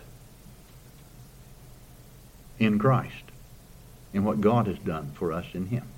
in 2.59 2.77
Christ, 2.79 3.23
in 4.11 4.25
what 4.25 4.41
God 4.41 4.67
has 4.67 4.79
done 4.79 5.11
for 5.15 5.31
us 5.31 5.45
in 5.53 5.67
Him. 5.67 5.92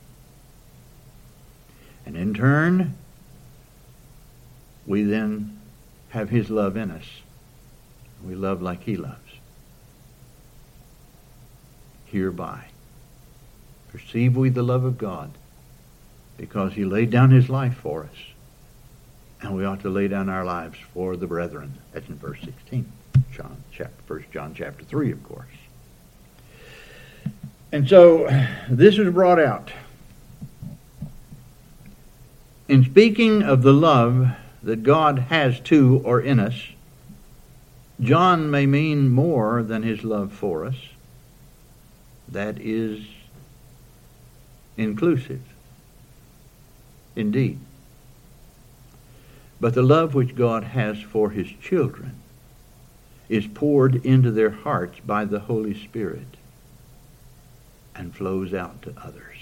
And 2.06 2.16
in 2.16 2.34
turn, 2.34 2.96
we 4.86 5.04
then 5.04 5.60
have 6.10 6.30
His 6.30 6.50
love 6.50 6.78
in 6.78 6.92
us. 6.92 7.06
We 8.24 8.36
love 8.36 8.62
like 8.62 8.84
He 8.84 8.96
loves. 8.96 9.20
Hereby 12.06 12.66
perceive 13.92 14.36
we 14.36 14.50
the 14.50 14.64
love 14.64 14.84
of 14.84 14.98
God 14.98 15.32
because 16.38 16.74
He 16.74 16.86
laid 16.86 17.10
down 17.10 17.32
His 17.32 17.50
life 17.50 17.78
for 17.78 18.04
us. 18.04 18.18
And 19.42 19.56
we 19.56 19.66
ought 19.66 19.82
to 19.82 19.90
lay 19.90 20.08
down 20.08 20.30
our 20.30 20.46
lives 20.46 20.78
for 20.94 21.16
the 21.16 21.28
brethren. 21.28 21.74
That's 21.92 22.08
in 22.08 22.16
verse 22.18 22.40
16. 22.44 22.92
John 23.32 23.58
chapter, 23.72 24.14
1 24.14 24.26
John 24.32 24.54
chapter 24.54 24.84
3, 24.84 25.12
of 25.12 25.24
course. 25.24 25.46
And 27.72 27.88
so 27.88 28.28
this 28.70 28.98
is 28.98 29.14
brought 29.14 29.40
out. 29.40 29.72
In 32.68 32.84
speaking 32.84 33.44
of 33.44 33.62
the 33.62 33.74
love 33.74 34.30
that 34.64 34.82
God 34.82 35.20
has 35.30 35.60
to 35.62 36.02
or 36.04 36.20
in 36.20 36.40
us, 36.40 36.70
John 38.02 38.50
may 38.50 38.66
mean 38.66 39.10
more 39.10 39.62
than 39.62 39.84
his 39.84 40.04
love 40.04 40.34
for 40.34 40.66
us. 40.66 40.76
That 42.28 42.60
is 42.60 43.06
inclusive. 44.78 45.42
Indeed. 47.16 47.60
But 49.62 49.76
the 49.76 49.84
love 49.84 50.16
which 50.16 50.36
God 50.36 50.64
has 50.64 51.00
for 51.02 51.30
his 51.30 51.48
children 51.62 52.16
is 53.30 53.48
poured 53.48 54.04
into 54.06 54.32
their 54.32 54.50
hearts 54.50 55.00
by 55.06 55.26
the 55.26 55.42
Holy 55.42 55.74
Spirit 55.74 56.38
and 57.96 58.14
flows 58.14 58.54
out 58.54 58.82
to 58.82 58.94
others. 59.02 59.35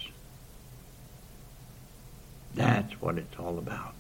That's 2.55 3.01
what 3.01 3.17
it's 3.17 3.39
all 3.39 3.57
about. 3.57 3.95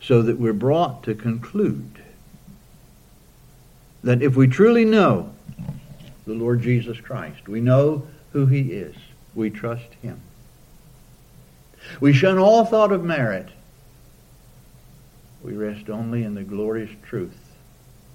So 0.00 0.22
that 0.22 0.38
we're 0.38 0.52
brought 0.52 1.02
to 1.04 1.14
conclude 1.14 2.02
that 4.02 4.22
if 4.22 4.36
we 4.36 4.46
truly 4.46 4.84
know 4.84 5.32
the 6.26 6.34
Lord 6.34 6.62
Jesus 6.62 7.00
Christ, 7.00 7.48
we 7.48 7.60
know 7.60 8.06
who 8.32 8.46
he 8.46 8.72
is, 8.72 8.94
we 9.34 9.50
trust 9.50 9.94
him. 10.02 10.20
We 12.00 12.12
shun 12.12 12.38
all 12.38 12.64
thought 12.64 12.92
of 12.92 13.04
merit. 13.04 13.48
We 15.42 15.54
rest 15.54 15.88
only 15.88 16.24
in 16.24 16.34
the 16.34 16.42
glorious 16.42 16.90
truth 17.04 17.54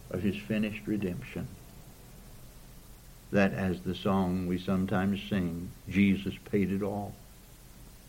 of 0.09 0.21
his 0.21 0.35
finished 0.35 0.85
redemption 0.85 1.47
that 3.31 3.53
as 3.53 3.79
the 3.81 3.95
song 3.95 4.45
we 4.45 4.57
sometimes 4.57 5.21
sing, 5.29 5.71
Jesus 5.89 6.33
paid 6.51 6.71
it 6.71 6.83
all. 6.83 7.13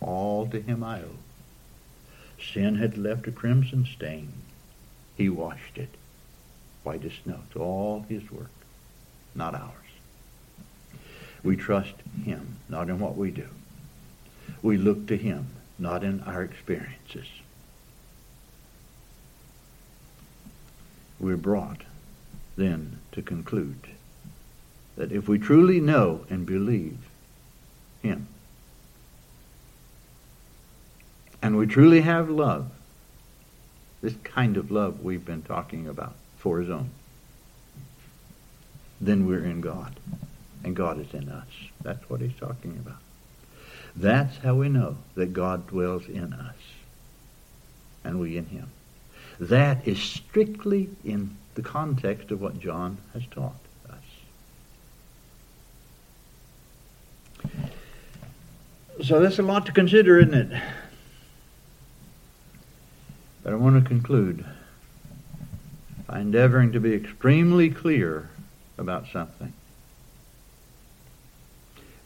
All 0.02 0.46
to 0.48 0.60
him 0.60 0.82
I 0.82 1.00
owe. 1.00 1.18
Sin 2.40 2.76
had 2.76 2.98
left 2.98 3.26
a 3.28 3.32
crimson 3.32 3.86
stain. 3.86 4.32
He 5.16 5.28
washed 5.28 5.78
it 5.78 5.90
white 6.82 7.04
as 7.04 7.12
snow. 7.22 7.38
It's 7.46 7.56
all 7.56 8.04
his 8.08 8.30
work, 8.30 8.50
not 9.34 9.54
ours. 9.54 9.72
We 11.44 11.56
trust 11.56 11.94
him, 12.24 12.56
not 12.68 12.88
in 12.88 12.98
what 12.98 13.16
we 13.16 13.30
do. 13.30 13.48
We 14.62 14.76
look 14.76 15.06
to 15.06 15.16
him, 15.16 15.46
not 15.78 16.02
in 16.02 16.20
our 16.22 16.42
experiences. 16.42 17.28
We're 21.20 21.36
brought 21.36 21.82
then 22.56 22.98
to 23.12 23.22
conclude 23.22 23.86
that 24.96 25.12
if 25.12 25.28
we 25.28 25.38
truly 25.38 25.80
know 25.80 26.26
and 26.28 26.44
believe 26.44 26.98
Him, 28.02 28.28
and 31.42 31.56
we 31.56 31.66
truly 31.66 32.00
have 32.00 32.30
love, 32.30 32.70
this 34.00 34.14
kind 34.22 34.56
of 34.56 34.70
love 34.70 35.02
we've 35.02 35.24
been 35.24 35.42
talking 35.42 35.88
about 35.88 36.14
for 36.38 36.60
His 36.60 36.70
own, 36.70 36.90
then 39.00 39.26
we're 39.26 39.44
in 39.44 39.60
God, 39.60 39.94
and 40.62 40.76
God 40.76 41.00
is 41.00 41.12
in 41.12 41.28
us. 41.28 41.48
That's 41.82 42.08
what 42.08 42.20
He's 42.20 42.36
talking 42.38 42.78
about. 42.84 43.00
That's 43.96 44.38
how 44.38 44.54
we 44.54 44.68
know 44.68 44.96
that 45.16 45.32
God 45.32 45.66
dwells 45.66 46.06
in 46.06 46.32
us, 46.32 46.54
and 48.04 48.20
we 48.20 48.36
in 48.36 48.46
Him. 48.46 48.70
That 49.40 49.86
is 49.86 50.00
strictly 50.00 50.88
in 51.04 51.36
the 51.54 51.62
context 51.62 52.30
of 52.30 52.40
what 52.40 52.60
John 52.60 52.98
has 53.12 53.24
taught. 53.30 53.56
Us. 53.90 53.98
So 59.02 59.20
that's 59.20 59.38
a 59.38 59.42
lot 59.42 59.66
to 59.66 59.72
consider, 59.72 60.20
isn't 60.20 60.34
it? 60.34 60.62
But 63.42 63.52
I 63.52 63.56
want 63.56 63.82
to 63.82 63.88
conclude 63.88 64.44
by 66.06 66.20
endeavoring 66.20 66.72
to 66.72 66.80
be 66.80 66.94
extremely 66.94 67.70
clear 67.70 68.28
about 68.78 69.06
something. 69.12 69.52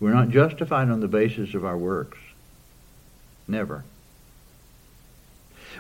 We're 0.00 0.14
not 0.14 0.30
justified 0.30 0.90
on 0.90 1.00
the 1.00 1.08
basis 1.08 1.54
of 1.54 1.64
our 1.64 1.76
works. 1.76 2.18
Never. 3.48 3.84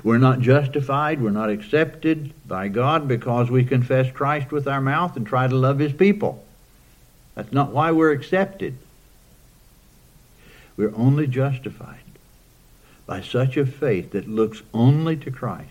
We're 0.02 0.18
not 0.18 0.40
justified, 0.40 1.22
we're 1.22 1.30
not 1.30 1.50
accepted 1.50 2.32
by 2.46 2.68
God 2.68 3.08
because 3.08 3.50
we 3.50 3.64
confess 3.64 4.10
Christ 4.10 4.52
with 4.52 4.68
our 4.68 4.80
mouth 4.80 5.16
and 5.16 5.26
try 5.26 5.46
to 5.46 5.54
love 5.54 5.78
His 5.78 5.92
people. 5.92 6.44
That's 7.34 7.52
not 7.52 7.72
why 7.72 7.92
we're 7.92 8.12
accepted. 8.12 8.76
We're 10.76 10.94
only 10.94 11.26
justified 11.26 12.05
by 13.06 13.20
such 13.20 13.56
a 13.56 13.64
faith 13.64 14.10
that 14.10 14.28
looks 14.28 14.62
only 14.74 15.16
to 15.16 15.30
Christ, 15.30 15.70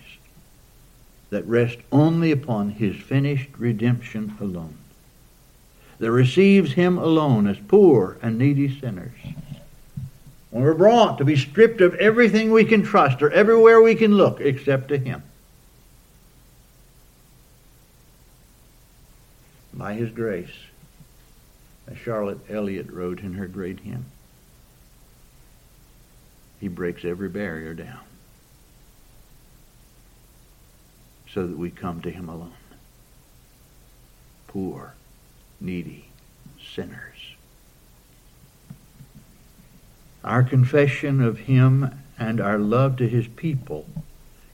that 1.30 1.46
rests 1.46 1.82
only 1.92 2.32
upon 2.32 2.72
his 2.72 2.96
finished 2.96 3.50
redemption 3.58 4.36
alone, 4.40 4.78
that 6.00 6.12
receives 6.12 6.74
him 6.74 6.98
alone 6.98 7.46
as 7.48 7.58
poor 7.68 8.18
and 8.22 8.38
needy 8.38 8.80
sinners. 8.80 9.18
When 10.50 10.64
we're 10.64 10.74
brought 10.74 11.18
to 11.18 11.26
be 11.26 11.36
stripped 11.36 11.82
of 11.82 11.96
everything 11.96 12.52
we 12.52 12.64
can 12.64 12.84
trust 12.84 13.22
or 13.22 13.30
everywhere 13.32 13.82
we 13.82 13.96
can 13.96 14.16
look 14.16 14.40
except 14.40 14.88
to 14.88 14.98
him. 14.98 15.22
By 19.74 19.96
his 19.96 20.12
grace, 20.12 20.56
as 21.88 21.98
Charlotte 21.98 22.40
Elliott 22.50 22.90
wrote 22.90 23.20
in 23.20 23.34
her 23.34 23.48
great 23.48 23.82
hymn, 23.82 24.06
he 26.60 26.68
breaks 26.68 27.06
every 27.06 27.30
barrier 27.30 27.74
down 27.74 28.00
so 31.36 31.46
that 31.46 31.58
we 31.58 31.70
come 31.70 32.02
to 32.02 32.10
Him 32.10 32.30
alone. 32.30 32.54
Poor, 34.48 34.94
needy, 35.60 36.06
sinners. 36.74 37.36
Our 40.24 40.44
confession 40.44 41.22
of 41.22 41.40
Him 41.40 42.02
and 42.18 42.40
our 42.40 42.58
love 42.58 42.96
to 42.98 43.10
His 43.10 43.28
people 43.28 43.86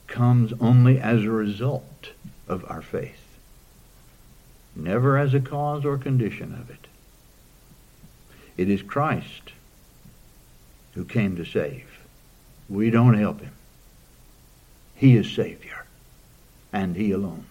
comes 0.08 0.52
only 0.60 0.98
as 0.98 1.22
a 1.22 1.30
result 1.30 2.10
of 2.48 2.68
our 2.68 2.82
faith, 2.82 3.38
never 4.74 5.16
as 5.16 5.32
a 5.34 5.40
cause 5.40 5.84
or 5.84 5.96
condition 5.96 6.52
of 6.52 6.68
it. 6.68 6.88
It 8.56 8.68
is 8.68 8.82
Christ 8.82 9.52
who 10.94 11.04
came 11.04 11.36
to 11.36 11.44
save. 11.44 11.91
We 12.72 12.88
don't 12.88 13.14
help 13.14 13.42
him. 13.42 13.52
He 14.94 15.16
is 15.16 15.30
Savior, 15.30 15.84
and 16.72 16.96
He 16.96 17.12
alone. 17.12 17.44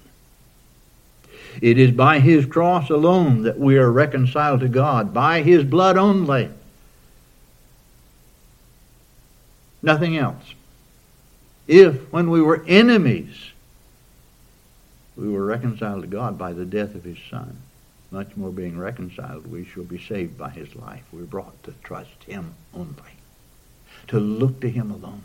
It 1.61 1.77
is 1.77 1.91
by 1.91 2.19
His 2.19 2.45
cross 2.45 2.89
alone 2.89 3.43
that 3.43 3.59
we 3.59 3.77
are 3.77 3.91
reconciled 3.91 4.61
to 4.61 4.67
God, 4.67 5.13
by 5.13 5.43
His 5.43 5.63
blood 5.63 5.95
only. 5.95 6.49
Nothing 9.83 10.17
else. 10.17 10.55
If, 11.67 12.11
when 12.11 12.31
we 12.31 12.41
were 12.41 12.63
enemies, 12.67 13.51
we 15.15 15.29
were 15.29 15.45
reconciled 15.45 16.01
to 16.01 16.07
God 16.07 16.37
by 16.37 16.53
the 16.53 16.65
death 16.65 16.95
of 16.95 17.03
His 17.03 17.19
Son, 17.29 17.57
much 18.09 18.35
more 18.35 18.51
being 18.51 18.79
reconciled, 18.79 19.45
we 19.45 19.65
shall 19.65 19.83
be 19.83 19.99
saved 19.99 20.35
by 20.35 20.49
His 20.49 20.75
life. 20.75 21.03
We're 21.11 21.23
brought 21.23 21.61
to 21.63 21.73
trust 21.83 22.23
Him 22.25 22.55
only 22.73 23.20
to 24.11 24.19
look 24.19 24.59
to 24.61 24.69
Him 24.69 24.91
alone. 24.91 25.23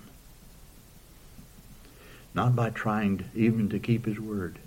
Not 2.34 2.56
by 2.56 2.70
trying 2.70 3.18
to, 3.18 3.24
even 3.34 3.68
to 3.70 3.78
keep 3.78 4.06
His 4.06 4.18
word. 4.18 4.58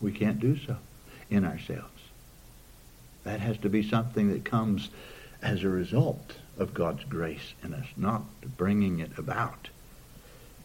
We 0.00 0.12
can't 0.12 0.40
do 0.40 0.56
so 0.56 0.76
in 1.28 1.44
ourselves. 1.44 1.90
That 3.24 3.40
has 3.40 3.58
to 3.58 3.68
be 3.68 3.88
something 3.88 4.30
that 4.30 4.44
comes 4.44 4.90
as 5.42 5.62
a 5.62 5.68
result 5.68 6.34
of 6.56 6.72
God's 6.72 7.04
grace 7.04 7.54
in 7.62 7.74
us, 7.74 7.86
not 7.96 8.22
bringing 8.56 9.00
it 9.00 9.10
about 9.18 9.68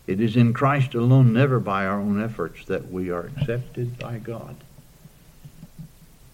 It 0.09 0.21
is 0.21 0.35
in 0.35 0.53
Christ 0.53 0.95
alone, 0.95 1.33
never 1.33 1.59
by 1.59 1.85
our 1.85 1.99
own 1.99 2.19
efforts, 2.19 2.65
that 2.65 2.91
we 2.91 3.11
are 3.11 3.27
accepted 3.37 3.99
by 3.99 4.17
God. 4.17 4.55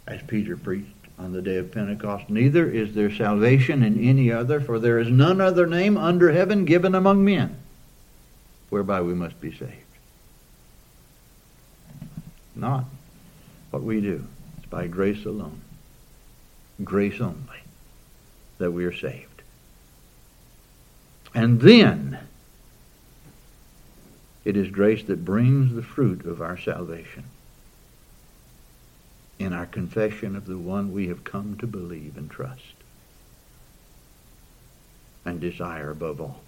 As 0.08 0.22
Peter 0.28 0.56
preached 0.56 0.95
on 1.18 1.32
the 1.32 1.42
day 1.42 1.58
of 1.58 1.72
Pentecost, 1.72 2.30
neither 2.30 2.70
is 2.70 2.94
there 2.94 3.12
salvation 3.12 3.84
in 3.84 4.00
any 4.00 4.32
other, 4.32 4.60
for 4.60 4.80
there 4.80 5.00
is 5.00 5.10
none 5.10 5.40
other 5.40 5.66
name 5.66 5.98
under 5.98 6.32
heaven 6.32 6.66
given 6.66 6.94
among 6.94 7.24
men 7.24 7.58
whereby 8.70 9.02
we 9.02 9.14
must 9.14 9.40
be 9.40 9.52
saved. 9.52 9.72
Not 12.56 12.86
what 13.72 13.84
we 13.84 14.02
do. 14.02 14.26
It's 14.58 14.68
by 14.68 14.88
grace 14.88 15.26
alone, 15.26 15.62
grace 16.84 17.22
only, 17.22 17.64
that 18.58 18.72
we 18.72 18.86
are 18.86 18.94
saved. 18.94 19.42
And 21.34 21.60
then, 21.62 22.20
it 24.46 24.56
is 24.56 24.70
grace 24.70 25.04
that 25.04 25.26
brings 25.26 25.74
the 25.74 25.84
fruit 25.84 26.26
of 26.26 26.42
our 26.42 26.58
salvation 26.58 27.26
in 29.38 29.54
our 29.54 29.66
confession 29.66 30.36
of 30.36 30.46
the 30.46 30.58
one 30.58 30.94
we 30.94 31.08
have 31.08 31.24
come 31.24 31.58
to 31.58 31.68
believe 31.68 32.18
and 32.18 32.30
trust 32.30 32.76
and 35.26 35.42
desire 35.42 35.90
above 35.90 36.22
all, 36.22 36.42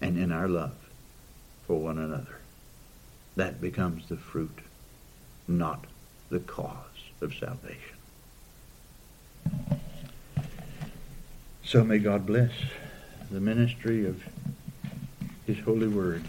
and 0.00 0.18
in 0.18 0.32
our 0.32 0.48
love 0.48 0.74
for 1.66 1.78
one 1.78 1.98
another. 1.98 2.38
That 3.36 3.60
becomes 3.60 4.08
the 4.08 4.16
fruit, 4.16 4.58
not 5.46 5.84
the 6.30 6.40
cause 6.40 7.10
of 7.20 7.34
salvation. 7.34 7.96
So 11.62 11.84
may 11.84 11.98
God 11.98 12.24
bless 12.24 12.52
the 13.30 13.40
ministry 13.40 14.06
of 14.06 14.22
his 15.46 15.58
holy 15.58 15.88
word. 15.88 16.24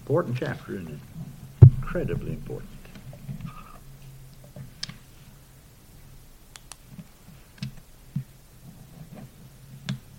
Important 0.00 0.36
chapter, 0.38 0.74
isn't 0.74 0.88
it? 0.88 0.98
Incredibly 1.98 2.30
important. 2.30 2.70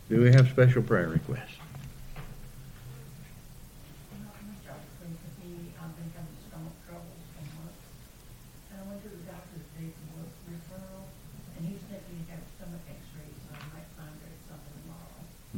Do 0.09 0.21
we 0.21 0.33
have 0.33 0.49
special 0.49 0.81
prayer 0.81 1.07
requests? 1.07 1.55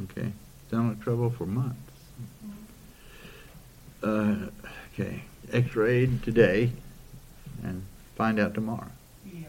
Okay. 0.04 0.30
Stomach 0.68 1.00
trouble 1.00 1.30
for 1.30 1.46
months. 1.46 1.78
Uh, 4.04 4.36
okay. 4.92 5.24
X-rayed 5.52 6.22
today 6.22 6.72
and 7.62 7.84
find 8.16 8.38
out 8.40 8.54
tomorrow. 8.54 8.90
Yeah, 9.24 9.48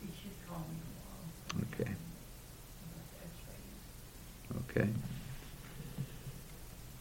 he 0.00 0.08
should 0.20 0.48
call 0.48 0.60
me 0.60 0.76
tomorrow. 1.50 1.66
Okay. 1.74 1.92
About 2.88 3.06
the 3.10 3.18
X-rays. 4.56 4.84
Okay. 4.84 4.88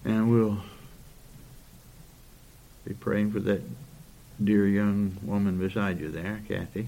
And 0.03 0.31
we'll 0.31 0.57
be 2.85 2.93
praying 2.95 3.31
for 3.31 3.39
that 3.41 3.61
dear 4.43 4.67
young 4.67 5.15
woman 5.21 5.59
beside 5.59 5.99
you 5.99 6.09
there, 6.09 6.41
Kathy. 6.47 6.87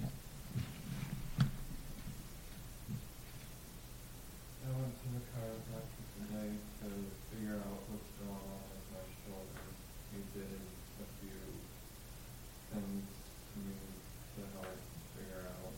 I 4.64 4.70
went 4.74 4.95
to 4.97 5.07
the 5.14 5.22
chiropractor 5.30 6.03
today 6.18 6.49
to 6.82 6.88
figure 7.30 7.61
out 7.61 7.80
what's 7.93 8.09
going 8.18 8.34
on 8.34 8.66
with 8.74 8.89
my 8.89 9.05
shoulder. 9.22 9.61
He 10.09 10.20
did 10.34 10.49
a 10.49 11.05
few 11.22 11.45
things 12.74 13.05
to 13.05 13.57
me 13.61 13.78
to 13.78 14.41
help 14.57 14.74
figure 15.14 15.45
out. 15.45 15.78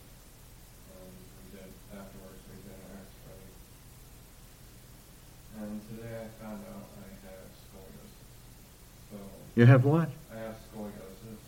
Um, 0.95 1.11
we 1.11 1.59
did, 1.59 1.69
afterwards 1.91 2.39
we 2.47 2.55
did 2.63 2.79
an 2.79 3.03
x-ray. 3.03 3.43
And 5.59 5.75
today 5.91 6.04
I 6.15 6.43
found 6.43 6.61
out 6.73 6.85
I 6.97 7.07
have 7.27 7.49
scoliosis. 7.65 8.13
So, 9.11 9.17
You 9.55 9.65
have 9.65 9.85
what? 9.85 10.09
I 10.33 10.37
have 10.39 10.55
scoliosis. 10.73 11.39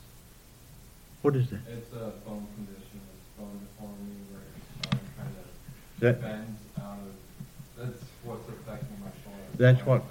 What 1.21 1.35
is 1.35 1.49
that? 1.49 1.59
It's 1.71 1.91
a 1.93 2.11
bone 2.27 2.47
condition, 2.55 2.99
it's 3.01 3.39
bone 3.39 3.59
deformity 3.59 4.21
where 4.31 4.41
your 4.41 4.93
um, 4.93 4.99
spine 4.99 4.99
kind 5.17 5.35
of 5.37 5.99
That 5.99 6.21
bends 6.21 6.61
out 6.79 6.97
of, 6.99 7.85
that's 7.85 8.03
what's 8.23 8.47
affecting 8.49 8.99
my 9.01 9.11
shoulder. 9.23 9.43
that's 9.55 9.85
what 9.85 10.03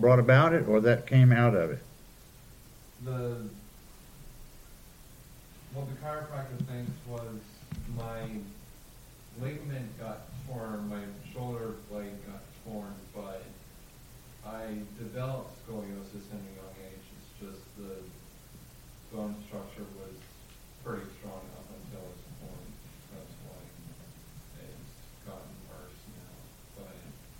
brought 0.00 0.18
about 0.18 0.52
it, 0.54 0.66
or 0.68 0.80
that 0.80 1.06
came 1.06 1.32
out 1.32 1.54
of 1.54 1.70
it? 1.70 1.78
The, 3.04 3.36
what 5.74 5.86
the 5.88 6.06
chiropractor 6.06 6.58
thinks 6.68 6.92
was 7.08 7.40
my 7.96 8.20
ligament 9.40 9.98
got 9.98 10.20
torn, 10.46 10.88
my 10.88 11.00
shoulder 11.32 11.72
blade 11.90 12.12
got 12.26 12.42
torn, 12.64 12.92
I 14.52 14.76
developed 15.00 15.56
scoliosis 15.64 16.28
in 16.28 16.36
a 16.36 16.52
young 16.60 16.76
age. 16.84 17.06
It's 17.16 17.32
just 17.40 17.64
the 17.80 18.04
bone 19.08 19.34
structure 19.48 19.88
was 19.96 20.12
pretty 20.84 21.08
strong 21.16 21.40
up 21.56 21.64
until 21.72 22.04
it's 22.12 22.28
torn. 22.36 22.68
That's 23.16 23.32
why 23.48 23.64
it's 24.60 24.92
gotten 25.24 25.56
worse 25.72 26.00
now. 26.12 26.36
But 26.84 26.92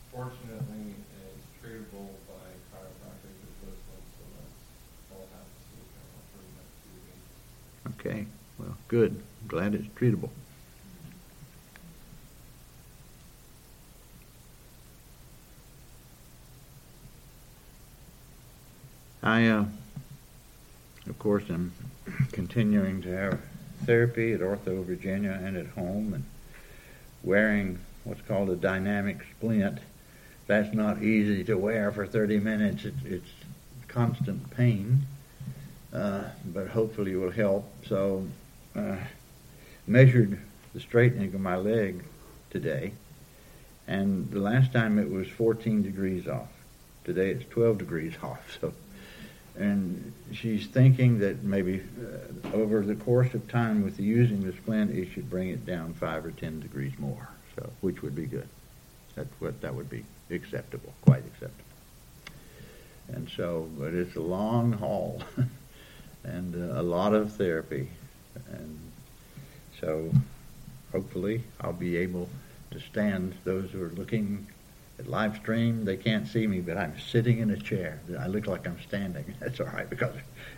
fortunately, 0.08 0.96
it's 1.20 1.44
treatable 1.60 2.16
by 2.32 2.48
chiropractic 2.72 3.36
so 3.60 3.68
that's 4.32 4.56
all 5.12 5.28
to 5.28 5.68
the. 7.92 8.08
Okay. 8.08 8.24
Well, 8.58 8.76
good. 8.88 9.20
Glad 9.48 9.74
it's 9.74 9.86
treatable. 10.00 10.30
I, 19.22 19.46
uh, 19.46 19.64
of 21.08 21.18
course, 21.20 21.44
am 21.48 21.72
continuing 22.32 23.02
to 23.02 23.16
have 23.16 23.40
therapy 23.84 24.32
at 24.32 24.40
Ortho 24.40 24.84
Virginia 24.84 25.40
and 25.42 25.56
at 25.56 25.68
home 25.68 26.14
and 26.14 26.24
wearing 27.22 27.78
what's 28.02 28.20
called 28.22 28.50
a 28.50 28.56
dynamic 28.56 29.18
splint. 29.36 29.78
That's 30.48 30.74
not 30.74 31.02
easy 31.02 31.44
to 31.44 31.54
wear 31.54 31.92
for 31.92 32.04
30 32.04 32.40
minutes. 32.40 32.84
It, 32.84 32.94
it's 33.04 33.30
constant 33.86 34.50
pain, 34.50 35.02
uh, 35.92 36.24
but 36.46 36.68
hopefully 36.68 37.12
it 37.12 37.16
will 37.16 37.30
help. 37.30 37.70
So, 37.86 38.26
uh, 38.74 38.96
measured 39.86 40.40
the 40.74 40.80
straightening 40.80 41.32
of 41.32 41.40
my 41.40 41.56
leg 41.56 42.02
today, 42.50 42.92
and 43.86 44.30
the 44.32 44.40
last 44.40 44.72
time 44.72 44.98
it 44.98 45.10
was 45.10 45.28
14 45.28 45.82
degrees 45.82 46.26
off. 46.26 46.48
Today 47.04 47.30
it's 47.30 47.48
12 47.50 47.78
degrees 47.78 48.14
off. 48.22 48.58
So, 48.60 48.72
and 49.56 50.12
she's 50.32 50.66
thinking 50.66 51.18
that 51.18 51.42
maybe 51.42 51.82
uh, 51.82 52.56
over 52.56 52.80
the 52.80 52.94
course 52.94 53.34
of 53.34 53.46
time 53.48 53.82
with 53.84 53.96
the 53.96 54.02
using 54.02 54.40
the 54.40 54.52
splint, 54.52 54.90
it 54.90 55.10
should 55.12 55.28
bring 55.28 55.50
it 55.50 55.66
down 55.66 55.92
five 55.94 56.24
or 56.24 56.30
10 56.30 56.60
degrees 56.60 56.92
more. 56.98 57.28
So, 57.56 57.68
which 57.82 58.02
would 58.02 58.14
be 58.14 58.24
good. 58.24 58.48
That's 59.14 59.28
what 59.40 59.60
that 59.60 59.74
would 59.74 59.90
be 59.90 60.04
acceptable, 60.30 60.92
quite 61.02 61.24
acceptable. 61.26 61.64
And 63.08 63.28
so, 63.36 63.68
but 63.78 63.92
it's 63.92 64.16
a 64.16 64.22
long 64.22 64.72
haul, 64.72 65.22
and 66.24 66.54
uh, 66.54 66.80
a 66.80 66.82
lot 66.82 67.12
of 67.12 67.34
therapy, 67.34 67.88
and 68.52 68.78
so 69.80 70.10
hopefully 70.92 71.42
I'll 71.60 71.74
be 71.74 71.96
able 71.96 72.28
to 72.70 72.80
stand. 72.80 73.34
Those 73.44 73.70
who 73.70 73.82
are 73.82 73.90
looking 73.90 74.46
live 75.06 75.36
stream, 75.36 75.84
they 75.84 75.96
can't 75.96 76.26
see 76.26 76.46
me, 76.46 76.60
but 76.60 76.76
I'm 76.76 76.98
sitting 76.98 77.38
in 77.38 77.50
a 77.50 77.56
chair. 77.56 78.00
I 78.18 78.26
look 78.26 78.46
like 78.46 78.66
I'm 78.66 78.80
standing. 78.80 79.34
That's 79.40 79.60
all 79.60 79.66
right 79.66 79.88
because 79.88 80.14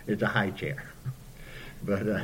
it's 0.07 0.21
a 0.21 0.27
high 0.27 0.51
chair. 0.51 0.83
But 1.83 2.07
uh, 2.07 2.23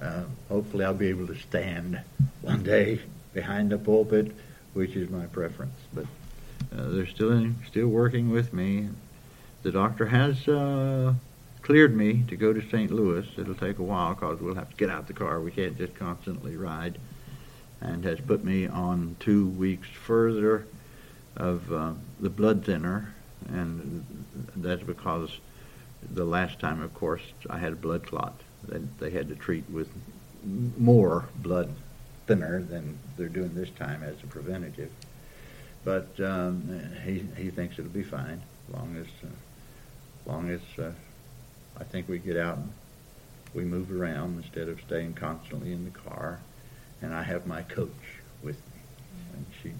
uh, 0.00 0.22
hopefully 0.48 0.86
I'll 0.86 0.94
be 0.94 1.08
able 1.08 1.26
to 1.26 1.36
stand 1.36 2.00
one 2.40 2.62
day 2.62 3.00
behind 3.34 3.70
the 3.70 3.76
pulpit, 3.76 4.34
which 4.72 4.96
is 4.96 5.10
my 5.10 5.26
preference. 5.26 5.76
But 5.92 6.06
uh, 6.74 6.88
they're 6.88 7.06
still 7.06 7.46
still 7.66 7.88
working 7.88 8.30
with 8.30 8.54
me. 8.54 8.88
The 9.64 9.72
doctor 9.72 10.06
has 10.06 10.48
uh, 10.48 11.12
cleared 11.62 11.96
me 11.96 12.24
to 12.28 12.36
go 12.36 12.52
to 12.52 12.66
St. 12.70 12.90
Louis. 12.90 13.26
It'll 13.36 13.54
take 13.54 13.78
a 13.78 13.82
while 13.82 14.14
because 14.14 14.40
we'll 14.40 14.54
have 14.54 14.70
to 14.70 14.76
get 14.76 14.88
out 14.88 15.06
the 15.06 15.14
car. 15.14 15.40
We 15.40 15.50
can't 15.50 15.76
just 15.76 15.94
constantly 15.94 16.56
ride. 16.56 16.98
And 17.80 18.04
has 18.04 18.20
put 18.20 18.44
me 18.44 18.66
on 18.66 19.16
two 19.20 19.48
weeks 19.48 19.88
further 19.88 20.64
of 21.36 21.72
uh, 21.72 21.92
the 22.20 22.30
blood 22.30 22.64
thinner, 22.64 23.14
and 23.48 24.04
that's 24.56 24.82
because 24.82 25.38
the 26.12 26.24
last 26.24 26.58
time, 26.60 26.82
of 26.82 26.94
course, 26.94 27.22
I 27.50 27.58
had 27.58 27.72
a 27.72 27.76
blood 27.76 28.06
clot 28.06 28.34
that 28.68 28.98
they 28.98 29.10
had 29.10 29.28
to 29.28 29.34
treat 29.34 29.68
with 29.70 29.88
more 30.78 31.26
blood 31.36 31.74
thinner 32.26 32.62
than 32.62 32.98
they're 33.16 33.28
doing 33.28 33.54
this 33.54 33.70
time 33.70 34.02
as 34.02 34.22
a 34.22 34.26
preventative. 34.26 34.90
but 35.84 36.18
um, 36.20 36.80
he 37.04 37.24
he 37.36 37.50
thinks 37.50 37.78
it'll 37.78 37.90
be 37.90 38.02
fine 38.02 38.40
long 38.72 38.96
as 38.96 39.06
uh, 39.28 40.30
long 40.30 40.48
as 40.50 40.60
uh, 40.78 40.92
I 41.78 41.84
think 41.84 42.08
we 42.08 42.18
get 42.18 42.36
out 42.36 42.56
and 42.56 42.72
we 43.52 43.64
move 43.64 43.92
around 43.92 44.42
instead 44.42 44.68
of 44.68 44.80
staying 44.80 45.14
constantly 45.14 45.72
in 45.72 45.84
the 45.84 45.90
car, 45.90 46.40
and 47.02 47.14
I 47.14 47.22
have 47.22 47.46
my 47.46 47.62
coach 47.62 47.90
with 48.42 48.56
me, 48.56 48.80
and 49.34 49.46
she 49.62 49.72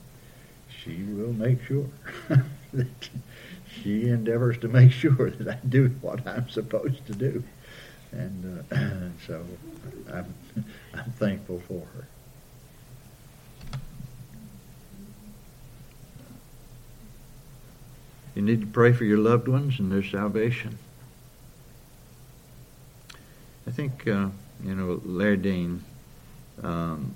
she 0.85 1.03
will 1.03 1.33
make 1.33 1.63
sure 1.65 1.87
that 2.73 3.09
she 3.67 4.09
endeavors 4.09 4.59
to 4.59 4.69
make 4.69 4.93
sure 4.93 5.31
that 5.31 5.49
I 5.49 5.67
do 5.67 5.89
what 6.01 6.27
I'm 6.27 6.49
supposed 6.49 7.07
to 7.07 7.13
do, 7.13 7.43
and 8.13 8.67
uh, 8.71 8.77
so 9.27 9.45
I'm 10.13 10.35
I'm 10.95 11.11
thankful 11.13 11.63
for 11.67 11.87
her. 11.97 12.07
You 18.35 18.43
need 18.43 18.61
to 18.63 18.67
pray 18.67 18.93
for 18.93 19.05
your 19.05 19.19
loved 19.19 19.47
ones 19.47 19.79
and 19.79 19.93
their 19.93 20.03
salvation. 20.03 20.79
I 23.67 23.71
think, 23.71 24.07
uh, 24.09 24.29
you 24.63 24.75
know, 24.75 24.97
Lairdine, 25.07 25.81
um, 26.63 27.15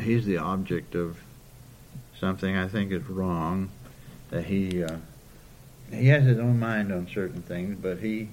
he's 0.00 0.24
the 0.24 0.38
object 0.38 0.94
of 0.94 1.18
something 2.20 2.56
I 2.56 2.68
think 2.68 2.92
is 2.92 3.08
wrong. 3.08 3.70
That 4.30 4.44
he 4.44 4.82
uh, 4.82 4.96
he 5.90 6.08
has 6.08 6.24
his 6.24 6.38
own 6.38 6.58
mind 6.58 6.92
on 6.92 7.08
certain 7.12 7.42
things, 7.42 7.78
but 7.80 7.98
he 7.98 8.28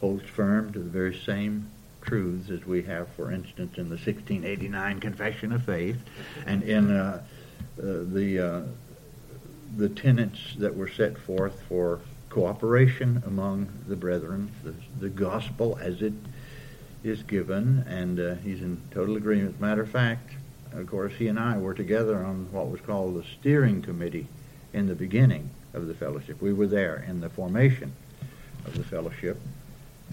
holds 0.00 0.24
firm 0.24 0.72
to 0.72 0.78
the 0.78 0.90
very 0.90 1.16
same 1.16 1.68
truths 2.00 2.50
as 2.50 2.64
we 2.66 2.82
have, 2.82 3.08
for 3.10 3.30
instance, 3.32 3.78
in 3.78 3.84
the 3.84 3.96
1689 3.96 5.00
Confession 5.00 5.52
of 5.52 5.64
Faith, 5.64 5.98
and 6.46 6.62
in 6.62 6.90
uh, 6.90 7.22
uh, 7.78 7.84
the 8.12 8.38
uh, 8.38 8.62
the 9.76 9.88
tenets 9.88 10.54
that 10.58 10.76
were 10.76 10.88
set 10.88 11.16
forth 11.16 11.62
for 11.68 12.00
cooperation 12.28 13.22
among 13.26 13.68
the 13.88 13.96
brethren, 13.96 14.50
the, 14.64 14.74
the 15.00 15.08
gospel 15.08 15.78
as 15.80 16.02
it 16.02 16.12
is 17.02 17.22
given, 17.22 17.84
and 17.88 18.20
uh, 18.20 18.34
he's 18.36 18.60
in 18.60 18.80
total 18.90 19.16
agreement. 19.16 19.54
As 19.54 19.58
a 19.60 19.62
matter 19.62 19.82
of 19.82 19.90
fact, 19.90 20.34
of 20.74 20.86
course, 20.86 21.12
he 21.14 21.28
and 21.28 21.38
I 21.38 21.58
were 21.58 21.74
together 21.74 22.16
on 22.18 22.50
what 22.52 22.70
was 22.70 22.80
called 22.80 23.16
the 23.16 23.24
steering 23.38 23.82
committee 23.82 24.26
in 24.72 24.86
the 24.86 24.94
beginning 24.94 25.50
of 25.74 25.86
the 25.86 25.94
fellowship. 25.94 26.40
We 26.40 26.52
were 26.52 26.66
there 26.66 27.04
in 27.06 27.20
the 27.20 27.28
formation 27.28 27.92
of 28.66 28.76
the 28.76 28.84
fellowship, 28.84 29.40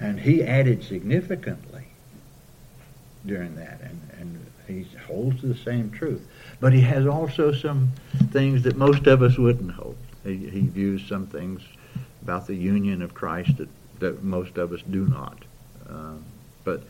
and 0.02 0.20
he 0.20 0.44
added 0.44 0.84
significantly 0.84 1.86
during 3.26 3.56
that, 3.56 3.80
and, 3.82 4.00
and 4.20 4.46
he 4.68 4.86
holds 5.08 5.42
the 5.42 5.56
same 5.56 5.92
truth. 5.92 6.26
But 6.60 6.74
he 6.74 6.82
has 6.82 7.06
also 7.06 7.52
some 7.52 7.90
things 8.32 8.64
that 8.64 8.78
most 8.78 9.08
of 9.08 9.22
us 9.22 9.38
wouldn't 9.38 9.72
hold. 9.72 9.98
He, 10.24 10.38
he 10.38 10.62
views 10.62 11.06
some 11.08 11.28
things 11.28 11.62
about 12.22 12.48
the 12.48 12.56
union 12.56 13.02
of 13.02 13.14
Christ 13.14 13.58
that, 13.58 13.70
that 14.00 14.24
most 14.24 14.58
of 14.58 14.74
us 14.74 14.82
do 14.90 15.06
not. 15.06 15.38
Um, 15.90 16.24
but 16.64 16.84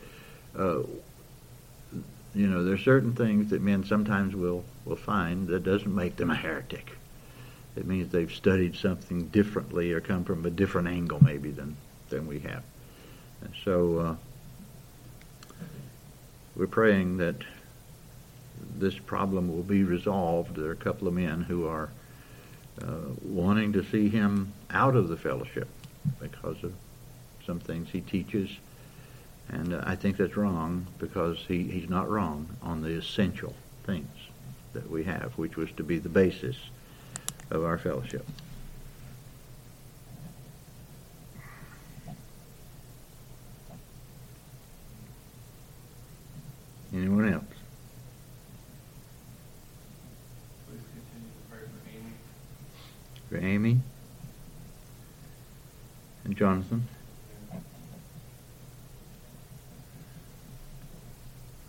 uh, 0.58 0.80
you 2.34 2.46
know, 2.46 2.64
there 2.64 2.74
are 2.74 2.78
certain 2.78 3.12
things 3.12 3.50
that 3.50 3.60
men 3.60 3.84
sometimes 3.84 4.34
will 4.34 4.64
will 4.84 4.96
find 4.96 5.48
that 5.48 5.64
doesn't 5.64 5.94
make 5.94 6.16
them 6.16 6.30
a 6.30 6.34
heretic. 6.34 6.96
It 7.76 7.86
means 7.86 8.10
they've 8.10 8.32
studied 8.32 8.76
something 8.76 9.26
differently 9.28 9.92
or 9.92 10.00
come 10.00 10.24
from 10.24 10.44
a 10.44 10.50
different 10.50 10.88
angle 10.88 11.22
maybe 11.22 11.50
than 11.50 11.76
than 12.08 12.26
we 12.26 12.40
have. 12.40 12.62
And 13.42 13.52
so 13.64 13.98
uh, 13.98 14.16
we're 16.56 16.66
praying 16.66 17.18
that 17.18 17.36
this 18.76 18.98
problem 18.98 19.48
will 19.48 19.62
be 19.62 19.82
resolved. 19.82 20.56
There 20.56 20.68
are 20.68 20.72
a 20.72 20.76
couple 20.76 21.08
of 21.08 21.14
men 21.14 21.42
who 21.42 21.66
are 21.66 21.88
uh, 22.82 23.14
wanting 23.22 23.72
to 23.72 23.84
see 23.84 24.08
him 24.08 24.52
out 24.70 24.96
of 24.96 25.08
the 25.08 25.16
fellowship 25.16 25.68
because 26.20 26.62
of 26.62 26.72
some 27.44 27.60
things 27.60 27.90
he 27.90 28.00
teaches 28.00 28.50
and 29.52 29.74
uh, 29.74 29.82
I 29.84 29.96
think 29.96 30.16
that's 30.16 30.36
wrong 30.36 30.86
because 30.98 31.38
he, 31.48 31.64
he's 31.64 31.88
not 31.88 32.08
wrong 32.08 32.48
on 32.62 32.82
the 32.82 32.90
essential 32.90 33.54
things 33.84 34.08
that 34.72 34.88
we 34.88 35.04
have, 35.04 35.32
which 35.36 35.56
was 35.56 35.70
to 35.72 35.82
be 35.82 35.98
the 35.98 36.08
basis 36.08 36.56
of 37.50 37.64
our 37.64 37.78
fellowship. 37.78 38.26
Anyone 46.92 47.32
else? 47.32 47.44
Please 50.66 50.80
continue 50.92 51.30
to 51.30 51.42
pray 51.50 51.60
for 51.60 51.88
Amy. 51.88 52.12
For 53.28 53.38
Amy? 53.46 53.80
And 56.24 56.36
Jonathan? 56.36 56.86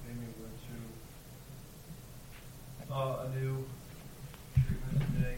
Amy 0.09 0.25
went 0.39 0.57
uh, 2.91 3.23
a 3.23 3.27
new 3.39 3.63
treatment 4.53 4.99
today, 5.15 5.37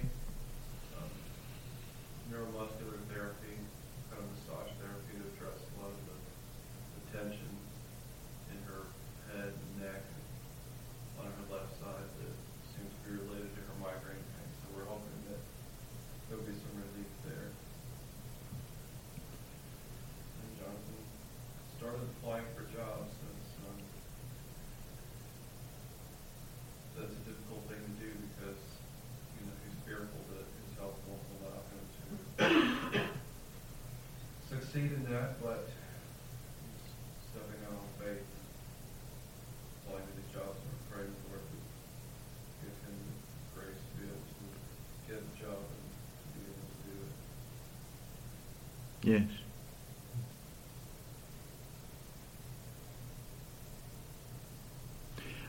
um, 0.97 1.10
neuromuscular 2.34 2.97
therapy, 3.14 3.56
kind 4.10 4.22
of 4.22 4.28
massage 4.34 4.74
therapy 4.82 5.14
to 5.22 5.26
address 5.38 5.62
a 5.62 5.74
lot 5.78 5.93
of 5.93 6.01
the, 6.10 6.18
the 6.97 7.04
tension 7.14 7.54
in 8.49 8.58
her 8.66 8.82
head 9.30 9.54
and 9.54 9.72
neck 9.86 10.01
on 11.22 11.30
her 11.30 11.45
left 11.54 11.78
side 11.78 12.10
that 12.26 12.34
seems 12.74 12.89
to 12.89 12.99
be 13.06 13.22
related 13.22 13.54
to 13.54 13.62
her 13.70 13.78
migraine 13.78 14.26
pain. 14.34 14.49
So 14.66 14.74
we're 14.74 14.89
hoping 14.89 15.20
that 15.30 15.41
there'll 16.30 16.45
be 16.49 16.58
some 16.58 16.74
relief 16.74 17.12
there. 17.30 17.54
And 20.41 20.49
Jonathan 20.58 21.01
started 21.78 22.01
applying 22.18 22.49
for 22.58 22.66
jobs. 22.74 23.14
That's, 23.14 23.54
um, 23.62 23.78
that's 26.97 27.14
a 27.14 27.24
difficult 27.30 27.64
thing 27.70 27.82
to 27.82 27.93
do 28.01 28.12
because, 28.34 28.62
you 29.38 29.45
know, 29.45 29.56
he's 29.66 29.78
fearful 29.86 30.22
that 30.34 30.45
his 30.45 30.72
health 30.78 30.97
won't 31.10 31.26
allow 31.38 31.62
him 31.70 31.82
to 34.49 34.58
succeed 34.74 34.91
in 34.91 35.03
that, 35.13 35.41
but 35.43 35.69
stepping 37.30 37.61
out 37.67 37.78
on 37.78 37.89
faith, 37.99 38.26
applying 39.86 40.07
to 40.07 40.13
these 40.15 40.34
jobs, 40.34 40.57
and 40.57 40.91
praying 40.91 41.13
the 41.13 41.30
Lord 41.30 41.45
would 41.53 41.61
give 42.63 42.74
him 42.82 42.97
the 42.97 43.61
grace 43.61 43.78
to 43.78 43.93
be 44.01 44.05
able 44.09 44.26
to 44.26 44.45
get 45.07 45.17
a 45.21 45.30
job 45.39 45.61
and 45.61 45.86
to 46.26 46.38
be 46.39 46.41
able 46.49 46.65
to 46.74 46.82
do 46.89 46.95
it. 49.05 49.21
Yes. 49.21 49.30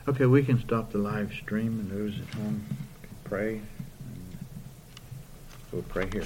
Okay, 0.07 0.27
we 0.27 0.43
can 0.43 0.59
stop 0.59 0.91
the 0.91 0.99
live 0.99 1.33
stream 1.33 1.79
and 1.79 1.89
those 1.89 2.19
at 2.19 2.31
home 2.35 2.63
can 3.01 3.17
pray. 3.23 3.53
And 3.55 4.37
We'll 5.71 5.81
pray 5.81 6.07
here. 6.11 6.25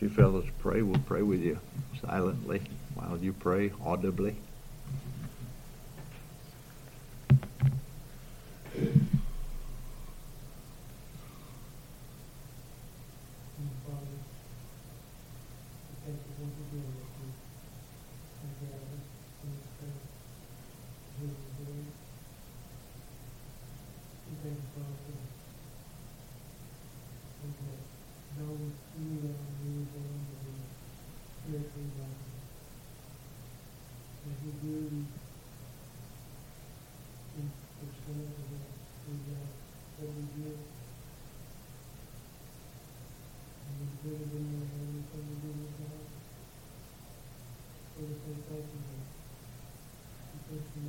If 0.00 0.04
you 0.04 0.14
fellows 0.14 0.46
pray, 0.60 0.80
we'll 0.80 0.98
pray 1.00 1.20
with 1.20 1.42
you 1.42 1.58
silently 2.00 2.62
while 2.94 3.18
you 3.18 3.34
pray 3.34 3.69
audibly. 3.84 4.36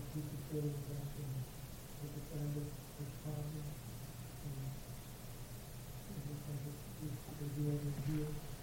the 0.00 0.20
teacher 0.20 0.64
that 0.64 1.04
the 2.00 2.22
family 2.32 2.64
was 2.96 3.12
problem 3.20 3.68
and 4.48 4.64
it 6.08 6.22
was 6.24 6.40
like 6.48 6.64
it 6.64 7.52
was. 7.60 8.59